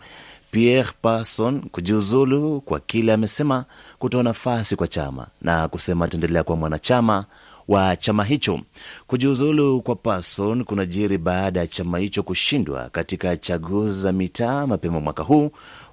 Pierre 0.51 0.91
Parson 1.03 1.61
kujiuzulu 1.61 2.61
kwa 2.61 2.81
kile 2.81 3.13
amesema 3.13 3.65
kutoa 3.99 4.23
nafasi 4.23 4.77
kwa 4.77 4.89
chama 4.89 5.27
na 5.43 5.69
kusema 5.69 6.05
ataendelea 6.05 6.43
kuwa 6.45 6.57
mwanachama 6.57 7.25
wa 7.69 7.97
chama 7.97 8.25
hicho. 8.25 8.61
Kujiuzulu 9.07 9.81
kwa 9.83 9.97
Parson 9.97 10.65
kunajiri 10.65 11.19
baada 11.19 11.61
ya 11.61 11.67
chama 11.67 11.99
hicho 11.99 12.23
kushindwa 12.23 12.89
katika 12.91 13.37
chaguzi 13.37 14.01
za 14.01 14.13
mitaa 14.13 14.67
mapema 14.67 15.01
mwaka 15.01 15.23
huu, 15.23 15.51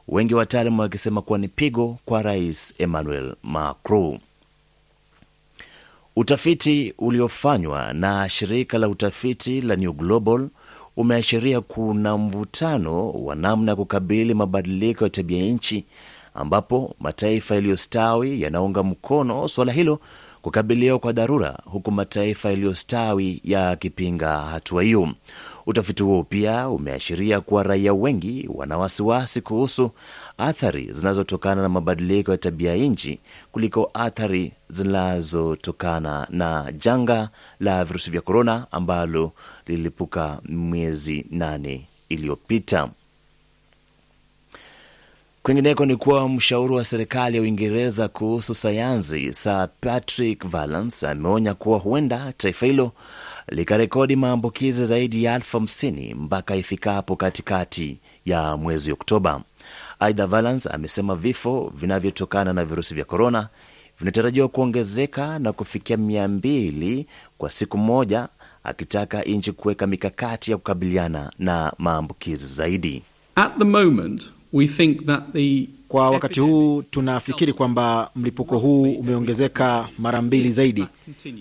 wengi 0.08 0.34
wataalamu 0.36 0.82
wakisema 0.82 1.22
kuwa 1.22 1.40
ni 1.40 1.48
pigo 1.48 1.98
kwa 2.06 2.22
rais 2.22 2.74
Emmanuel 2.78 3.36
Macron. 3.44 4.20
Utafiti 6.20 6.94
uliofanywa 6.98 7.94
na 7.94 8.30
shirika 8.30 8.78
la 8.78 8.88
utafiti 8.90 9.62
la 9.62 9.76
New 9.76 9.94
Global 9.94 10.50
umeashiria 10.96 11.62
kuna 11.62 12.18
mvutano 12.18 13.10
wa 13.12 13.36
namna 13.36 13.72
ya 13.72 13.76
kukabili 13.76 14.34
mabadiliko 14.34 15.04
ya 15.04 15.10
tabia 15.10 15.46
nchi, 15.46 15.86
ambapo 16.34 16.96
mataifa 17.00 17.56
yaliyostawi 17.56 18.42
yanaunga 18.42 18.84
mkono 18.84 19.48
suala 19.48 19.72
hilo 19.72 20.00
kukabiliwa 20.42 21.00
kwa 21.00 21.12
dharura, 21.14 21.60
huku 21.66 21.92
mataifa 21.92 22.50
yaliyostawi 22.50 23.42
yakipinga 23.44 24.38
hatua 24.38 24.84
hiyo. 24.84 25.10
Utafiti 25.68 26.04
huo 26.04 26.24
pia 26.24 26.70
umeashiria 26.70 27.42
kuwa 27.42 27.64
raia 27.64 27.94
wengi 27.94 28.50
wana 28.54 28.78
wasiwasi 28.78 29.42
kuhusu 29.42 29.92
athari 30.38 30.92
zinazotokana 30.94 31.62
na 31.62 31.70
mabadiliko 31.70 32.32
ya 32.32 32.38
tabia 32.38 32.76
nchi 32.76 33.20
kuliko 33.52 33.92
athari 33.94 34.52
zinazotokana 34.70 36.28
na 36.30 36.72
janga 36.78 37.30
la 37.60 37.86
virusi 37.86 38.12
vya 38.12 38.22
korona 38.22 38.68
ambalo 38.72 39.32
lilipuka 39.66 40.40
miezi 40.46 41.26
nane 41.32 41.88
iliyopita. 42.10 42.90
Kwingineko 45.44 45.86
ni 45.86 45.96
kuwa 45.96 46.30
mshauri 46.30 46.74
wa 46.74 46.86
serikali 46.86 47.36
ya 47.38 47.42
Uingereza 47.44 48.08
kuhusu 48.08 48.56
sayansi 48.56 49.34
Sir 49.34 49.70
Patrick 49.82 50.48
Vallance 50.48 51.08
ameonya 51.08 51.54
kuwa 51.54 51.80
huenda 51.80 52.34
taifa 52.38 52.66
hilo 52.66 52.92
likarekodi 53.48 54.16
maambukizi 54.16 54.86
zaidi 54.86 55.24
ya 55.24 55.36
elfu 55.36 55.58
hamsini 55.58 56.14
mpaka 56.14 56.56
ifikapo 56.56 57.16
katikati 57.16 57.98
ya 58.26 58.58
mwezi 58.58 58.92
Oktoba. 58.92 59.42
Aidha, 60.00 60.28
Valance 60.28 60.70
amesema 60.70 61.16
vifo 61.16 61.74
vinavyotokana 61.76 62.54
na 62.54 62.66
virusi 62.66 62.94
vya 62.96 63.06
korona 63.06 63.48
vinatarajiwa 64.00 64.48
kuongezeka 64.48 65.40
na 65.40 65.54
kufikia 65.54 65.98
mia 65.98 66.28
mbili 66.28 67.06
kwa 67.38 67.52
siku 67.52 67.78
moja, 67.78 68.28
akitaka 68.64 69.22
nchi 69.22 69.52
kuweka 69.52 69.88
mikakati 69.88 70.52
ya 70.52 70.58
kukabiliana 70.58 71.32
na 71.40 71.74
maambukizi 71.78 72.48
zaidi. 72.48 73.04
At 73.36 73.58
the 73.58 73.64
moment, 73.66 74.24
we 74.54 74.68
think 74.68 75.06
that 75.06 75.24
the 75.34 75.70
Kwa 75.88 76.10
wakati 76.10 76.40
huu 76.40 76.82
tunafikiri 76.82 77.54
kwamba 77.54 78.10
mlipuko 78.16 78.58
huu 78.58 78.92
umeongezeka 78.92 79.88
mara 80.00 80.22
mbili 80.22 80.52
zaidi. 80.52 80.86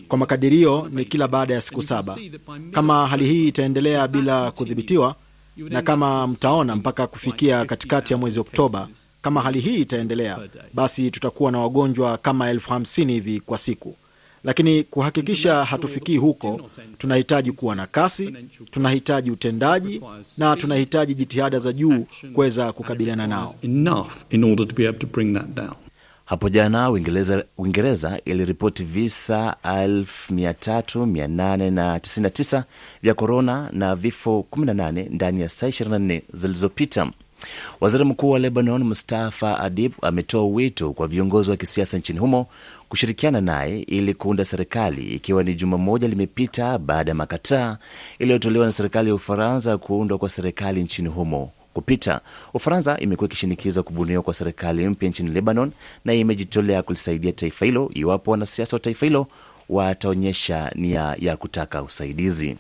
Kwa 0.08 0.18
makadirio 0.18 0.88
ni 0.92 1.04
kila 1.04 1.28
baada 1.28 1.54
ya 1.54 1.60
siku 1.60 1.82
saba. 1.82 2.16
Kama 2.72 3.06
hali 3.06 3.24
hii 3.26 3.48
itaendelea 3.48 4.08
bila 4.08 4.50
kudhibitiwa, 4.50 5.14
na 5.56 5.82
kama 5.82 6.26
mtaona 6.26 6.76
mpaka 6.76 7.06
kufikia 7.06 7.64
katikati 7.64 8.12
ya 8.12 8.16
mwezi 8.18 8.40
Oktoba, 8.40 8.88
kama 9.22 9.40
hali 9.42 9.60
hii 9.60 9.76
itaendelea, 9.76 10.38
basi 10.74 11.10
tutakuwa 11.10 11.52
na 11.52 11.58
wagonjwa 11.60 12.18
kama 12.18 12.50
elfu 12.50 12.70
hamsini 12.70 13.12
hivi 13.12 13.40
kwa 13.40 13.58
siku. 13.58 13.96
Lakini 14.46 14.82
kuhakikisha 14.84 15.64
hatufikii 15.64 16.16
huko, 16.16 16.60
tunahitaji 16.98 17.52
kuwa 17.52 17.74
na 17.76 17.86
kasi, 17.86 18.34
tunahitaji 18.70 19.30
utendaji 19.30 20.00
na 20.38 20.56
tunahitaji 20.56 21.14
jitihada 21.14 21.58
za 21.58 21.72
juu 21.72 22.06
kuweza 22.32 22.72
kukabiliana 22.72 23.26
nao. 23.26 23.54
enough 23.62 24.10
in 24.30 24.44
order 24.44 24.68
to 24.68 24.74
be 24.74 24.88
able 24.88 24.98
to 24.98 25.06
bring 25.06 25.34
that 25.34 25.48
down. 25.54 25.74
Hapo 26.24 26.48
jana 26.48 26.90
Uingereza, 26.90 27.44
Uingereza 27.58 28.20
iliripoti 28.24 28.84
visa 28.84 29.56
3899 29.64 32.62
vya 33.02 33.14
korona 33.14 33.68
na 33.72 33.96
vifo 33.96 34.46
18 34.52 35.06
ndani 35.10 35.40
ya 35.40 35.48
saa 35.48 35.66
24 35.68 36.22
zilizopita. 36.32 37.10
Waziri 37.80 38.04
mkuu 38.04 38.30
wa 38.30 38.38
Lebanon 38.38 38.84
Mustafa 38.84 39.60
Adib 39.60 39.92
ametoa 40.02 40.46
wito 40.46 40.92
kwa 40.92 41.08
viongozi 41.08 41.50
wa 41.50 41.56
kisiasa 41.56 41.98
nchini 41.98 42.18
humo 42.18 42.46
kushirikiana 42.88 43.40
naye 43.40 43.80
ili 43.80 44.14
kuunda 44.14 44.44
serikali, 44.44 45.02
ikiwa 45.14 45.42
ni 45.44 45.54
juma 45.54 45.78
moja 45.78 46.08
limepita 46.08 46.78
baada 46.78 47.10
ya 47.10 47.14
makataa 47.14 47.78
iliyotolewa 48.18 48.66
na 48.66 48.72
serikali 48.72 49.08
ya 49.08 49.14
Ufaransa 49.14 49.78
kuundwa 49.78 50.18
kwa 50.18 50.28
serikali 50.28 50.82
nchini 50.82 51.08
humo 51.08 51.52
kupita. 51.74 52.20
Ufaransa 52.54 52.98
imekuwa 52.98 53.26
ikishinikiza 53.28 53.82
kubuniwa 53.82 54.22
kwa 54.22 54.34
serikali 54.34 54.88
mpya 54.88 55.08
nchini 55.08 55.30
Lebanon 55.30 55.72
na 56.04 56.14
imejitolea 56.14 56.82
kulisaidia 56.82 57.32
taifa 57.32 57.66
hilo 57.66 57.90
iwapo 57.94 58.30
wanasiasa 58.30 58.76
wa 58.76 58.80
taifa 58.80 59.06
hilo 59.06 59.26
wataonyesha 59.68 60.72
nia 60.74 61.16
ya 61.18 61.36
kutaka 61.36 61.82
usaidizi. 61.82 62.56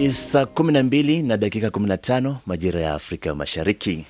Ni 0.00 0.12
saa 0.12 0.42
12 0.44 1.22
na 1.26 1.36
dakika 1.36 1.68
15 1.68 2.34
majira 2.46 2.80
ya 2.80 2.94
Afrika 2.94 3.34
Mashariki. 3.34 4.04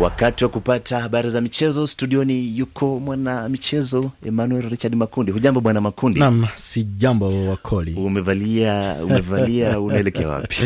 Wakati 0.00 0.44
wa 0.44 0.50
kupata 0.50 1.00
habari 1.00 1.28
za 1.30 1.40
michezo, 1.40 1.86
studioni 1.86 2.58
yuko 2.58 3.00
mwana 3.00 3.48
michezo 3.48 4.10
Emmanuel 4.24 4.68
Richard 4.70 4.94
Makundi. 4.94 5.32
Hujambo 5.32 5.60
bwana 5.60 5.80
Makundi? 5.80 6.20
Naam, 6.20 6.46
si 6.54 6.84
jambo 6.84 7.48
Wakoli. 7.48 7.94
Umevalia, 7.94 8.96
umevalia 9.04 9.80
unaelekea 9.80 10.28
wapi? 10.28 10.56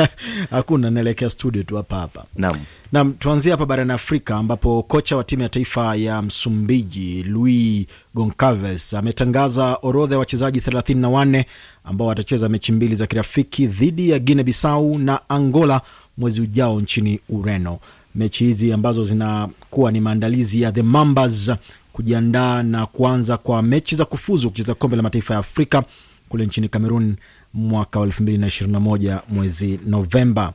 Hakuna, 0.50 0.90
naelekea 0.90 1.30
studio 1.30 1.62
tu 1.62 1.76
hapa 1.76 1.96
hapa. 1.96 2.24
Naam. 2.36 2.56
Naam, 2.92 3.12
tuanzie 3.12 3.50
hapa 3.50 3.66
barani 3.66 3.92
Afrika 3.92 4.36
ambapo 4.36 4.82
kocha 4.82 5.16
wa 5.16 5.24
timu 5.24 5.42
ya 5.42 5.48
taifa 5.48 5.94
ya 5.96 6.22
Msumbiji 6.22 7.22
Luis 7.22 7.86
Goncalves 8.14 8.94
ametangaza 8.94 9.78
orodha 9.82 10.14
ya 10.14 10.18
wachezaji 10.18 10.60
34 10.60 11.44
ambao 11.84 12.08
watacheza 12.08 12.48
mechi 12.48 12.72
mbili 12.72 12.94
za 12.96 13.06
kirafiki 13.06 13.66
dhidi 13.66 14.10
ya 14.10 14.18
Guinea 14.18 14.44
Bissau 14.44 14.98
na 14.98 15.20
Angola 15.28 15.80
mwezi 16.18 16.40
ujao 16.40 16.80
nchini 16.80 17.20
Ureno. 17.28 17.78
Mechi 18.16 18.44
hizi 18.44 18.72
ambazo 18.72 19.04
zinakuwa 19.04 19.92
ni 19.92 20.00
maandalizi 20.00 20.62
ya 20.62 20.72
the 20.72 20.82
Mambas 20.82 21.52
kujiandaa 21.92 22.62
na 22.62 22.86
kuanza 22.86 23.36
kwa 23.36 23.62
mechi 23.62 23.96
za 23.96 24.04
kufuzu 24.04 24.50
kucheza 24.50 24.74
kombe 24.74 24.96
la 24.96 25.02
mataifa 25.02 25.34
ya 25.34 25.40
Afrika 25.40 25.84
kule 26.28 26.46
nchini 26.46 26.68
Cameroon 26.68 27.16
mwaka 27.54 28.00
wa 28.00 28.06
2021 28.06 29.20
mwezi 29.28 29.80
Novemba. 29.86 30.52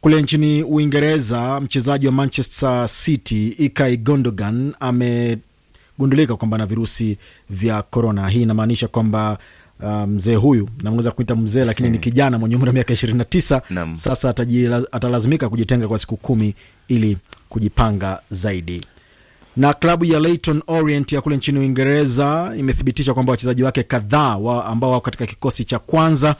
Kule 0.00 0.22
nchini 0.22 0.62
Uingereza, 0.62 1.60
mchezaji 1.60 2.06
wa 2.06 2.12
Manchester 2.12 2.88
City 2.88 3.48
Ilkay 3.48 3.96
Gundogan 3.96 4.74
amegundulika 4.80 6.36
kwamba 6.36 6.58
na 6.58 6.66
virusi 6.66 7.18
vya 7.50 7.82
korona. 7.82 8.28
Hii 8.28 8.42
inamaanisha 8.42 8.88
kwamba 8.88 9.38
uh, 9.82 9.90
mzee 10.08 10.34
huyu 10.34 10.68
namweza 10.82 11.10
kuita 11.10 11.34
mzee 11.34 11.64
lakini 11.64 11.90
ni 11.90 11.98
kijana 11.98 12.38
mwenye 12.38 12.56
umri 12.56 12.68
wa 12.68 12.74
miaka 12.74 12.92
ishirini 12.92 13.18
na 13.18 13.24
tisa. 13.24 13.62
Sasa 13.96 14.30
atajila, 14.30 14.82
atalazimika 14.92 15.48
kujitenga 15.48 15.88
kwa 15.88 15.98
siku 15.98 16.16
kumi 16.16 16.54
ili 16.88 17.18
kujipanga 17.48 18.20
zaidi. 18.30 18.84
Na 19.56 19.74
klabu 19.74 20.04
ya 20.04 20.20
Leyton 20.20 20.62
Orient 20.66 21.12
ya 21.12 21.20
kule 21.20 21.36
nchini 21.36 21.58
Uingereza 21.58 22.52
imethibitisha 22.58 23.14
kwamba 23.14 23.30
wachezaji 23.32 23.62
wake 23.62 23.82
kadhaa 23.82 24.36
wa 24.36 24.66
ambao 24.66 24.90
wako 24.90 25.04
katika 25.04 25.26
kikosi 25.26 25.64
cha 25.64 25.78
kwanza 25.78 26.36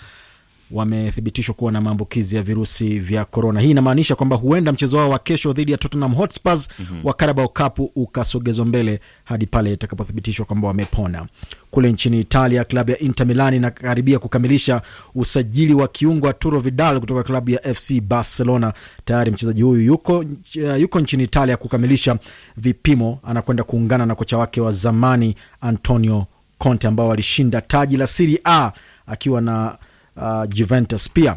wamethibitishwa 0.70 1.54
kuwa 1.54 1.72
na 1.72 1.80
maambukizi 1.80 2.36
ya 2.36 2.42
virusi 2.42 2.98
vya 2.98 3.24
korona. 3.24 3.60
Hii 3.60 3.70
inamaanisha 3.70 4.14
kwamba 4.14 4.36
huenda 4.36 4.72
mchezo 4.72 4.96
wao 4.96 5.10
wa 5.10 5.18
kesho 5.18 5.52
dhidi 5.52 5.72
ya 5.72 5.78
Tottenham 5.78 6.14
Hotspurs 6.14 6.68
wa 7.04 7.14
Carabao 7.14 7.48
Cup 7.48 7.78
ukasogezwa 7.96 8.64
mbele 8.64 9.00
hadi 9.24 9.46
pale 9.46 9.72
itakapothibitishwa 9.72 10.46
kwamba 10.46 10.68
wamepona. 10.68 11.26
Kule 11.76 11.92
nchini 11.92 12.20
Italia, 12.20 12.64
klabu 12.64 12.90
ya 12.90 12.98
Inter 12.98 13.26
Milan 13.26 13.54
inakaribia 13.54 14.18
kukamilisha 14.18 14.82
usajili 15.14 15.74
wa 15.74 15.88
kiungo 15.88 16.28
Arturo 16.28 16.60
Vidal 16.60 17.00
kutoka 17.00 17.22
klabu 17.22 17.50
ya 17.50 17.74
FC 17.74 18.00
Barcelona. 18.00 18.72
Tayari 19.04 19.30
mchezaji 19.30 19.62
huyu 19.62 19.82
yuko, 19.82 20.18
uh, 20.18 20.80
yuko 20.80 21.00
nchini 21.00 21.22
Italia 21.24 21.56
kukamilisha 21.56 22.18
vipimo. 22.56 23.18
Anakwenda 23.24 23.62
kuungana 23.64 24.06
na 24.06 24.14
kocha 24.14 24.38
wake 24.38 24.60
wa 24.60 24.72
zamani 24.72 25.36
Antonio 25.60 26.26
Conte 26.58 26.88
ambao 26.88 27.08
walishinda 27.08 27.60
taji 27.60 27.96
la 27.96 28.06
Serie 28.06 28.40
A 28.44 28.72
akiwa 29.06 29.40
na 29.40 29.78
uh, 30.16 30.44
Juventus. 30.48 31.10
Pia 31.10 31.36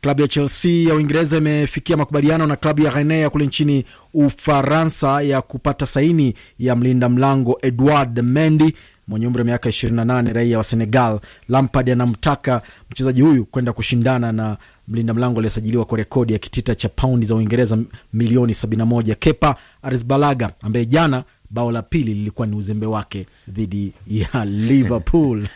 klabu 0.00 0.20
ya 0.22 0.28
Chelsea 0.28 0.88
ya 0.88 0.94
Uingereza 0.94 1.36
imefikia 1.36 1.96
makubaliano 1.96 2.46
na 2.46 2.56
klabu 2.56 2.82
ya 2.82 2.90
Rennes 2.90 3.22
ya 3.22 3.30
kule 3.30 3.46
nchini 3.46 3.84
Ufaransa 4.14 5.22
ya 5.22 5.42
kupata 5.42 5.86
saini 5.86 6.34
ya 6.58 6.76
mlinda 6.76 7.08
mlango 7.08 7.58
Edouard 7.62 8.22
Mendy 8.22 8.74
mwenye 9.08 9.26
umri 9.26 9.38
wa 9.40 9.44
miaka 9.44 9.68
28 9.68 10.32
raia 10.32 10.58
wa 10.58 10.64
Senegal. 10.64 11.20
Lampard 11.48 11.90
anamtaka 11.90 12.62
mchezaji 12.90 13.20
huyu 13.22 13.44
kwenda 13.44 13.72
kushindana 13.72 14.32
na 14.32 14.56
mlinda 14.88 15.14
mlango 15.14 15.38
aliyesajiliwa 15.38 15.84
kwa 15.84 15.98
rekodi 15.98 16.32
ya 16.32 16.38
kitita 16.38 16.74
cha 16.74 16.88
paundi 16.88 17.26
za 17.26 17.34
Uingereza 17.34 17.78
milioni 18.12 18.52
71 18.52 19.14
Kepa 19.14 19.56
Arrizabalaga 19.82 20.50
ambaye 20.62 20.86
jana 20.86 21.24
bao 21.50 21.72
la 21.72 21.82
pili 21.82 22.14
lilikuwa 22.14 22.46
ni 22.46 22.56
uzembe 22.56 22.86
wake 22.86 23.26
dhidi 23.48 23.92
ya 24.06 24.44
Liverpool. 24.68 25.46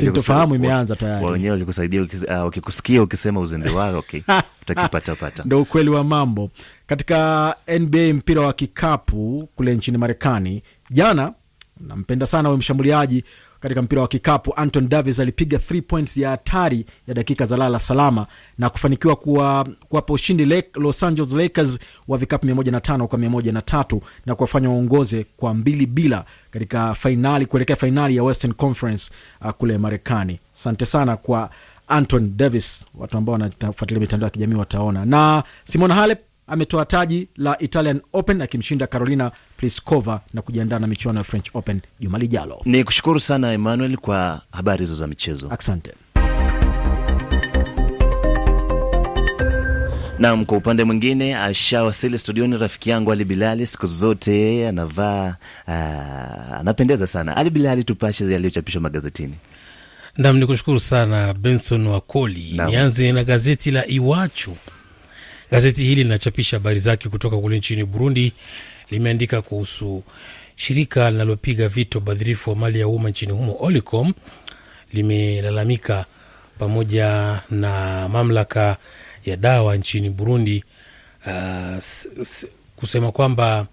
Sintofahamu 0.00 0.54
imeanza 0.54 0.96
tayari. 0.96 1.26
wenyewe 1.26 1.50
walikusaidia 1.50 2.06
ah, 2.28 2.44
wakikusikia 2.44 3.02
ukisema 3.02 3.40
uzembe 3.40 3.70
wake 3.70 3.96
okay, 3.96 4.20
utakipatapata 4.62 5.42
ndo 5.46 5.62
ukweli 5.62 5.90
wa 5.90 6.04
mambo 6.04 6.50
katika 6.86 7.54
nba 7.78 7.98
mpira 8.14 8.40
wa 8.42 8.52
kikapu 8.52 9.48
kule 9.56 9.74
nchini 9.74 9.98
marekani 9.98 10.62
jana 10.90 11.32
nampenda 11.80 12.26
sana 12.26 12.48
huyo 12.48 12.58
mshambuliaji 12.58 13.24
katika 13.60 13.82
mpira 13.82 14.02
wa 14.02 14.08
kikapu. 14.08 14.52
Anton 14.56 14.88
davis 14.88 15.20
alipiga 15.20 15.58
three 15.58 15.82
points 15.82 16.16
ya 16.16 16.30
hatari 16.30 16.86
ya 17.08 17.14
dakika 17.14 17.46
za 17.46 17.56
lala 17.56 17.78
salama 17.78 18.26
na 18.58 18.70
kufanikiwa 18.70 19.16
kuwa- 19.16 19.66
kuwapa 19.88 20.12
ushindi 20.12 20.62
los 20.74 21.02
angeles 21.02 21.32
lakers 21.32 21.78
wa 22.08 22.18
vikapu 22.18 22.46
105 22.46 23.06
kwa 23.06 23.18
103 23.18 24.00
na 24.26 24.34
kuwafanya 24.34 24.68
waongoze 24.70 25.26
kwa 25.36 25.54
mbili 25.54 25.86
bila 25.86 26.24
katika 26.50 26.94
fainali 26.94 27.46
kuelekea 27.46 27.76
fainali 27.76 28.16
ya 28.16 28.22
western 28.22 28.52
conference 28.54 29.12
uh, 29.40 29.50
kule 29.50 29.78
marekani. 29.78 30.40
Asante 30.54 30.86
sana 30.86 31.16
kwa 31.16 31.50
anton 31.88 32.36
davis 32.36 32.86
watu 32.94 33.16
ambao 33.18 33.32
wanafuatilia 33.32 34.00
mitandao 34.00 34.26
ya 34.26 34.30
kijamii 34.30 34.54
wataona. 34.54 35.04
Na 35.04 35.42
simona 35.64 35.94
halep 35.94 36.18
ametoa 36.50 36.84
taji 36.84 37.28
la 37.36 37.58
italian 37.58 38.00
open 38.12 38.42
akimshinda 38.42 38.86
carolina 38.86 39.30
pliskova 39.56 40.20
na 40.34 40.42
kujiandaa 40.42 40.78
na 40.78 40.86
michuano 40.86 41.18
ya 41.18 41.24
french 41.24 41.48
open 41.54 41.80
juma 42.00 42.18
lijalo. 42.18 42.62
Ni 42.64 42.84
kushukuru 42.84 43.20
sana 43.20 43.52
emmanuel 43.52 43.96
kwa 43.96 44.40
habari 44.52 44.80
hizo 44.80 44.94
za 44.94 45.06
michezo. 45.06 45.48
Asante. 45.50 45.94
Nam 50.18 50.44
kwa 50.44 50.58
upande 50.58 50.84
mwingine 50.84 51.36
ashawasili 51.36 52.18
studioni 52.18 52.58
rafiki 52.58 52.90
yangu 52.90 53.12
ali 53.12 53.24
bilali 53.24 53.66
siku 53.66 53.86
zote 53.86 54.68
anavaa 54.68 55.36
ah, 55.68 56.58
anapendeza 56.60 57.06
sana. 57.06 57.36
Ali 57.36 57.50
bilali 57.50 57.84
tupashe 57.84 58.32
yaliyochapishwa 58.32 58.80
magazetini. 58.80 59.34
Nam, 60.16 60.38
ni 60.38 60.46
kushukuru 60.46 60.80
sana 60.80 61.34
Benson 61.34 61.86
Wakoli. 61.86 62.60
Nianze 62.66 63.12
na 63.12 63.24
gazeti 63.24 63.70
la 63.70 63.86
Iwachu. 63.88 64.56
Gazeti 65.50 65.84
hili 65.84 66.02
linachapisha 66.02 66.56
habari 66.56 66.78
zake 66.78 67.08
kutoka 67.08 67.36
kule 67.38 67.58
nchini 67.58 67.84
Burundi. 67.84 68.32
Limeandika 68.90 69.42
kuhusu 69.42 70.02
shirika 70.56 71.10
linalopiga 71.10 71.68
vita 71.68 71.98
ubadhirifu 71.98 72.50
wa 72.50 72.56
mali 72.56 72.80
ya 72.80 72.88
umma 72.88 73.10
nchini 73.10 73.32
humo, 73.32 73.56
Olicom, 73.60 74.12
limelalamika 74.92 76.04
pamoja 76.58 77.40
na 77.50 78.08
mamlaka 78.08 78.76
ya 79.24 79.36
dawa 79.36 79.76
nchini 79.76 80.10
Burundi 80.10 80.64
uh, 81.26 81.84
kusema 82.76 83.12
kwamba 83.12 83.66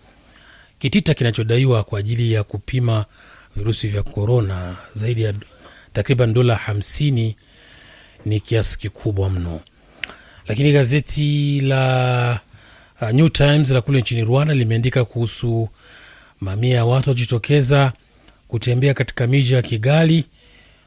kitita 0.80 1.14
kinachodaiwa 1.14 1.84
kwa 1.84 2.00
ajili 2.00 2.32
ya 2.34 2.44
kupima 2.44 3.06
virusi 3.56 3.88
vya 3.88 4.04
korona 4.04 4.78
zaidi 4.96 5.22
ya 5.24 5.34
takriban 5.94 6.34
dola 6.34 6.56
hamsini 6.56 7.36
ni 8.26 8.40
kiasi 8.40 8.78
kikubwa 8.80 9.30
mno. 9.30 9.60
Lakini 10.48 10.72
gazeti 10.72 11.60
la 11.62 12.40
uh, 13.02 13.10
New 13.10 13.30
Times 13.30 13.72
la 13.72 13.82
kule 13.82 14.00
nchini 14.02 14.24
Rwanda 14.24 14.54
limeandika 14.54 15.06
kuhusu 15.06 15.70
mamia 16.42 16.76
ya 16.76 16.86
watu 16.86 17.10
wajitokeza 17.10 17.94
kutembea 18.48 18.94
katika 18.94 19.28
miji 19.28 19.54
ya 19.54 19.62
Kigali 19.62 20.26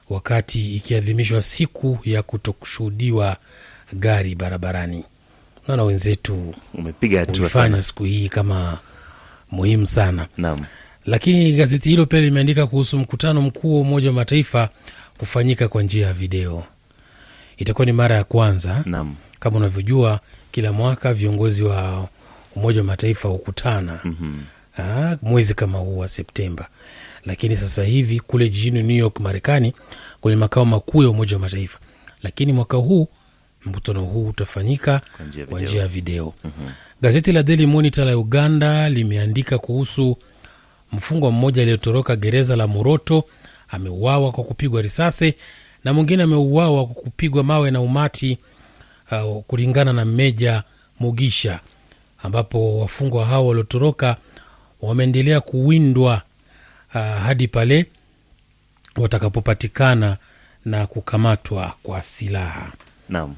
wakati 0.09 0.77
ikiadhimishwa 0.77 1.43
siku 1.43 1.99
ya 2.05 2.23
kutokushuhudiwa 2.23 3.37
gari 3.93 4.35
barabarani. 4.35 5.05
Naona 5.69 5.83
wenzetu 5.83 6.55
sana 7.49 7.83
siku 7.83 8.05
hii 8.05 8.29
kama 8.29 8.79
muhimu 9.51 9.87
sana 9.87 10.27
naam 10.37 10.65
lakini 11.07 11.53
gazeti 11.53 11.89
hilo 11.89 12.07
pia 12.07 12.21
limeandika 12.21 12.67
kuhusu 12.67 12.99
mkutano 12.99 13.43
mkuu 13.43 13.75
wa 13.75 13.81
Umoja 13.81 14.09
wa 14.09 14.15
Mataifa 14.15 14.69
kufanyika 15.19 15.69
kwa 15.69 15.83
njia 15.83 16.07
ya 16.07 16.13
video. 16.13 16.65
Itakuwa 17.57 17.87
ni 17.87 17.93
mara 17.93 18.15
ya 18.15 18.25
kwanza. 18.25 18.83
Naam. 18.87 19.15
Kama 19.41 19.57
unavyojua, 19.57 20.21
kila 20.53 20.73
mwaka 20.73 21.15
viongozi 21.15 21.63
wa 21.63 22.09
Umoja 22.57 22.81
wa 22.81 22.85
Mataifa 22.87 23.29
hukutana 23.29 23.99
mm 24.05 24.17
-hmm. 24.79 25.17
mwezi 25.23 25.55
kama 25.55 25.79
huu 25.79 25.99
wa 25.99 26.09
Septemba, 26.09 26.69
lakini 27.25 27.57
sasa 27.57 27.85
hivi 27.85 28.21
kule 28.21 28.49
jijini 28.49 28.83
New 28.83 28.97
York, 28.97 29.21
Marekani, 29.21 29.73
kwenye 30.21 30.37
makao 30.37 30.65
makuu 30.65 31.03
ya 31.03 31.11
Umoja 31.11 31.37
wa 31.37 31.41
Mataifa, 31.43 31.79
lakini 32.23 32.53
mwaka 32.53 32.77
huu 32.77 33.09
mkutano 33.65 34.01
huu 34.05 34.29
utafanyika 34.29 35.01
Kwa 35.47 35.61
njia 35.61 35.81
ya 35.81 35.89
video. 35.89 36.35
mm 36.45 36.51
-hmm. 36.61 36.71
Gazeti 37.03 37.33
la 37.33 37.43
Daily 37.43 37.67
Monitor 37.67 38.05
la 38.05 38.19
Uganda 38.19 38.89
limeandika 38.89 39.59
kuhusu 39.59 40.17
mfungwa 40.93 41.31
mmoja 41.31 41.63
aliyotoroka 41.63 42.17
gereza 42.17 42.57
la 42.57 42.67
Moroto 42.67 43.25
ameuawa 43.69 44.33
kwa 44.33 44.45
kupigwa 44.45 44.83
risasi 44.83 45.35
na 45.85 45.93
mwingine 45.93 46.23
ameuawa 46.23 46.87
kwa 46.87 46.95
kupigwa 47.03 47.45
mawe 47.45 47.71
na 47.71 47.81
umati 47.81 48.39
uh, 49.13 49.43
kulingana 49.47 49.93
na 49.93 50.05
Meja 50.05 50.63
Mugisha, 51.01 51.61
ambapo 52.23 52.79
wafungwa 52.79 53.27
hao 53.27 53.47
waliotoroka 53.47 54.17
wameendelea 54.81 55.41
kuwindwa 55.41 56.23
uh, 56.95 57.01
hadi 57.01 57.49
pale 57.49 57.87
watakapopatikana 58.97 60.17
na 60.65 60.87
kukamatwa 60.87 61.75
kwa 61.83 62.03
silaha. 62.03 62.73
Naam. 63.09 63.35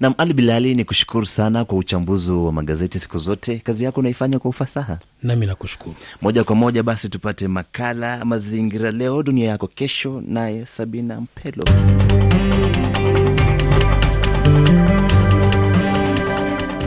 Nam 0.00 0.14
Ali 0.18 0.32
Bilali, 0.32 0.74
ni 0.74 0.84
kushukuru 0.84 1.26
sana 1.26 1.64
kwa 1.64 1.78
uchambuzi 1.78 2.32
wa 2.32 2.52
magazeti 2.52 2.98
siku 2.98 3.18
zote. 3.18 3.58
Kazi 3.58 3.84
yako 3.84 4.00
unaifanya 4.00 4.38
kwa 4.38 4.48
ufasaha, 4.50 4.98
nami 5.22 5.46
nakushukuru. 5.46 5.94
Moja 6.22 6.44
kwa 6.44 6.56
moja 6.56 6.82
basi 6.82 7.08
tupate 7.08 7.48
makala 7.48 8.24
Mazingira 8.24 8.90
Leo 8.90 9.22
Dunia 9.22 9.48
Yako 9.48 9.66
Kesho, 9.66 10.22
naye 10.26 10.66
Sabina 10.66 11.20
Mpelo. 11.20 11.64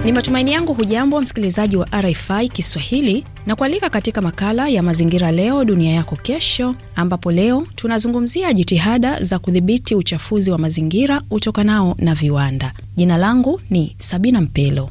Ni 0.06 0.12
matumaini 0.12 0.52
yangu 0.52 0.74
hujambo 0.74 1.22
msikilizaji 1.22 1.76
wa 1.78 1.88
RFI 2.02 2.50
Kiswahili 2.50 3.26
na 3.46 3.56
kualika 3.56 3.90
katika 3.90 4.22
makala 4.22 4.70
ya 4.70 4.84
mazingira 4.84 5.32
leo 5.32 5.66
dunia 5.66 5.92
yako 5.94 6.16
kesho, 6.16 6.76
ambapo 6.96 7.32
leo 7.32 7.68
tunazungumzia 7.76 8.54
jitihada 8.54 9.24
za 9.24 9.40
kudhibiti 9.40 9.96
uchafuzi 9.96 10.52
wa 10.52 10.58
mazingira 10.58 11.22
utokanao 11.32 11.96
na 12.00 12.16
viwanda. 12.16 12.74
Jina 12.96 13.18
langu 13.18 13.62
ni 13.70 13.96
Sabina 13.98 14.42
Mpelo. 14.42 14.90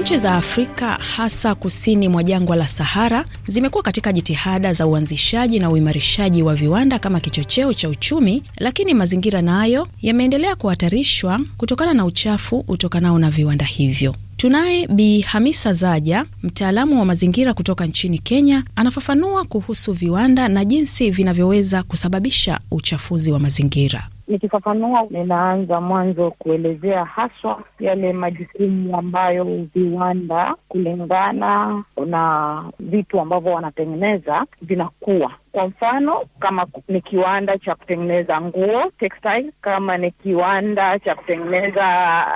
Nchi 0.00 0.18
za 0.18 0.34
Afrika 0.34 0.88
hasa 0.92 1.54
kusini 1.54 2.08
mwa 2.08 2.22
jangwa 2.24 2.56
la 2.56 2.68
Sahara 2.68 3.24
zimekuwa 3.48 3.82
katika 3.82 4.12
jitihada 4.12 4.72
za 4.72 4.86
uanzishaji 4.86 5.58
na 5.58 5.70
uimarishaji 5.70 6.42
wa 6.42 6.54
viwanda 6.54 6.98
kama 6.98 7.20
kichocheo 7.20 7.74
cha 7.74 7.88
uchumi, 7.88 8.42
lakini 8.56 8.94
mazingira 8.94 9.42
nayo 9.42 9.88
yameendelea 10.02 10.56
kuhatarishwa 10.56 11.40
kutokana 11.56 11.94
na 11.94 12.04
uchafu 12.04 12.64
utokanao 12.68 13.18
na 13.18 13.30
viwanda 13.30 13.64
hivyo. 13.64 14.14
Tunaye 14.36 14.86
Bi 14.88 15.20
Hamisa 15.20 15.72
Zaja, 15.72 16.24
mtaalamu 16.42 16.98
wa 16.98 17.04
mazingira 17.04 17.54
kutoka 17.54 17.86
nchini 17.86 18.18
Kenya, 18.18 18.64
anafafanua 18.76 19.44
kuhusu 19.44 19.92
viwanda 19.92 20.48
na 20.48 20.64
jinsi 20.64 21.10
vinavyoweza 21.10 21.82
kusababisha 21.82 22.60
uchafuzi 22.70 23.32
wa 23.32 23.38
mazingira. 23.38 24.08
Nikifafanua, 24.30 25.06
ninaanza 25.10 25.80
mwanzo 25.80 26.30
kuelezea 26.30 27.04
haswa 27.04 27.62
yale 27.80 28.12
majukumu 28.12 28.96
ambayo 28.96 29.44
viwanda 29.74 30.54
kulingana 30.68 31.84
na 32.06 32.64
vitu 32.80 33.20
ambavyo 33.20 33.52
wanatengeneza 33.52 34.46
vinakuwa 34.62 35.32
kwa 35.52 35.68
mfano 35.68 36.22
kama 36.40 36.66
ni 36.88 37.00
kiwanda 37.00 37.58
cha 37.58 37.74
kutengeneza 37.74 38.40
nguo 38.40 38.90
textile, 38.98 39.52
kama 39.60 39.96
ni 39.98 40.10
kiwanda 40.10 40.98
cha 40.98 41.14
kutengeneza 41.14 42.26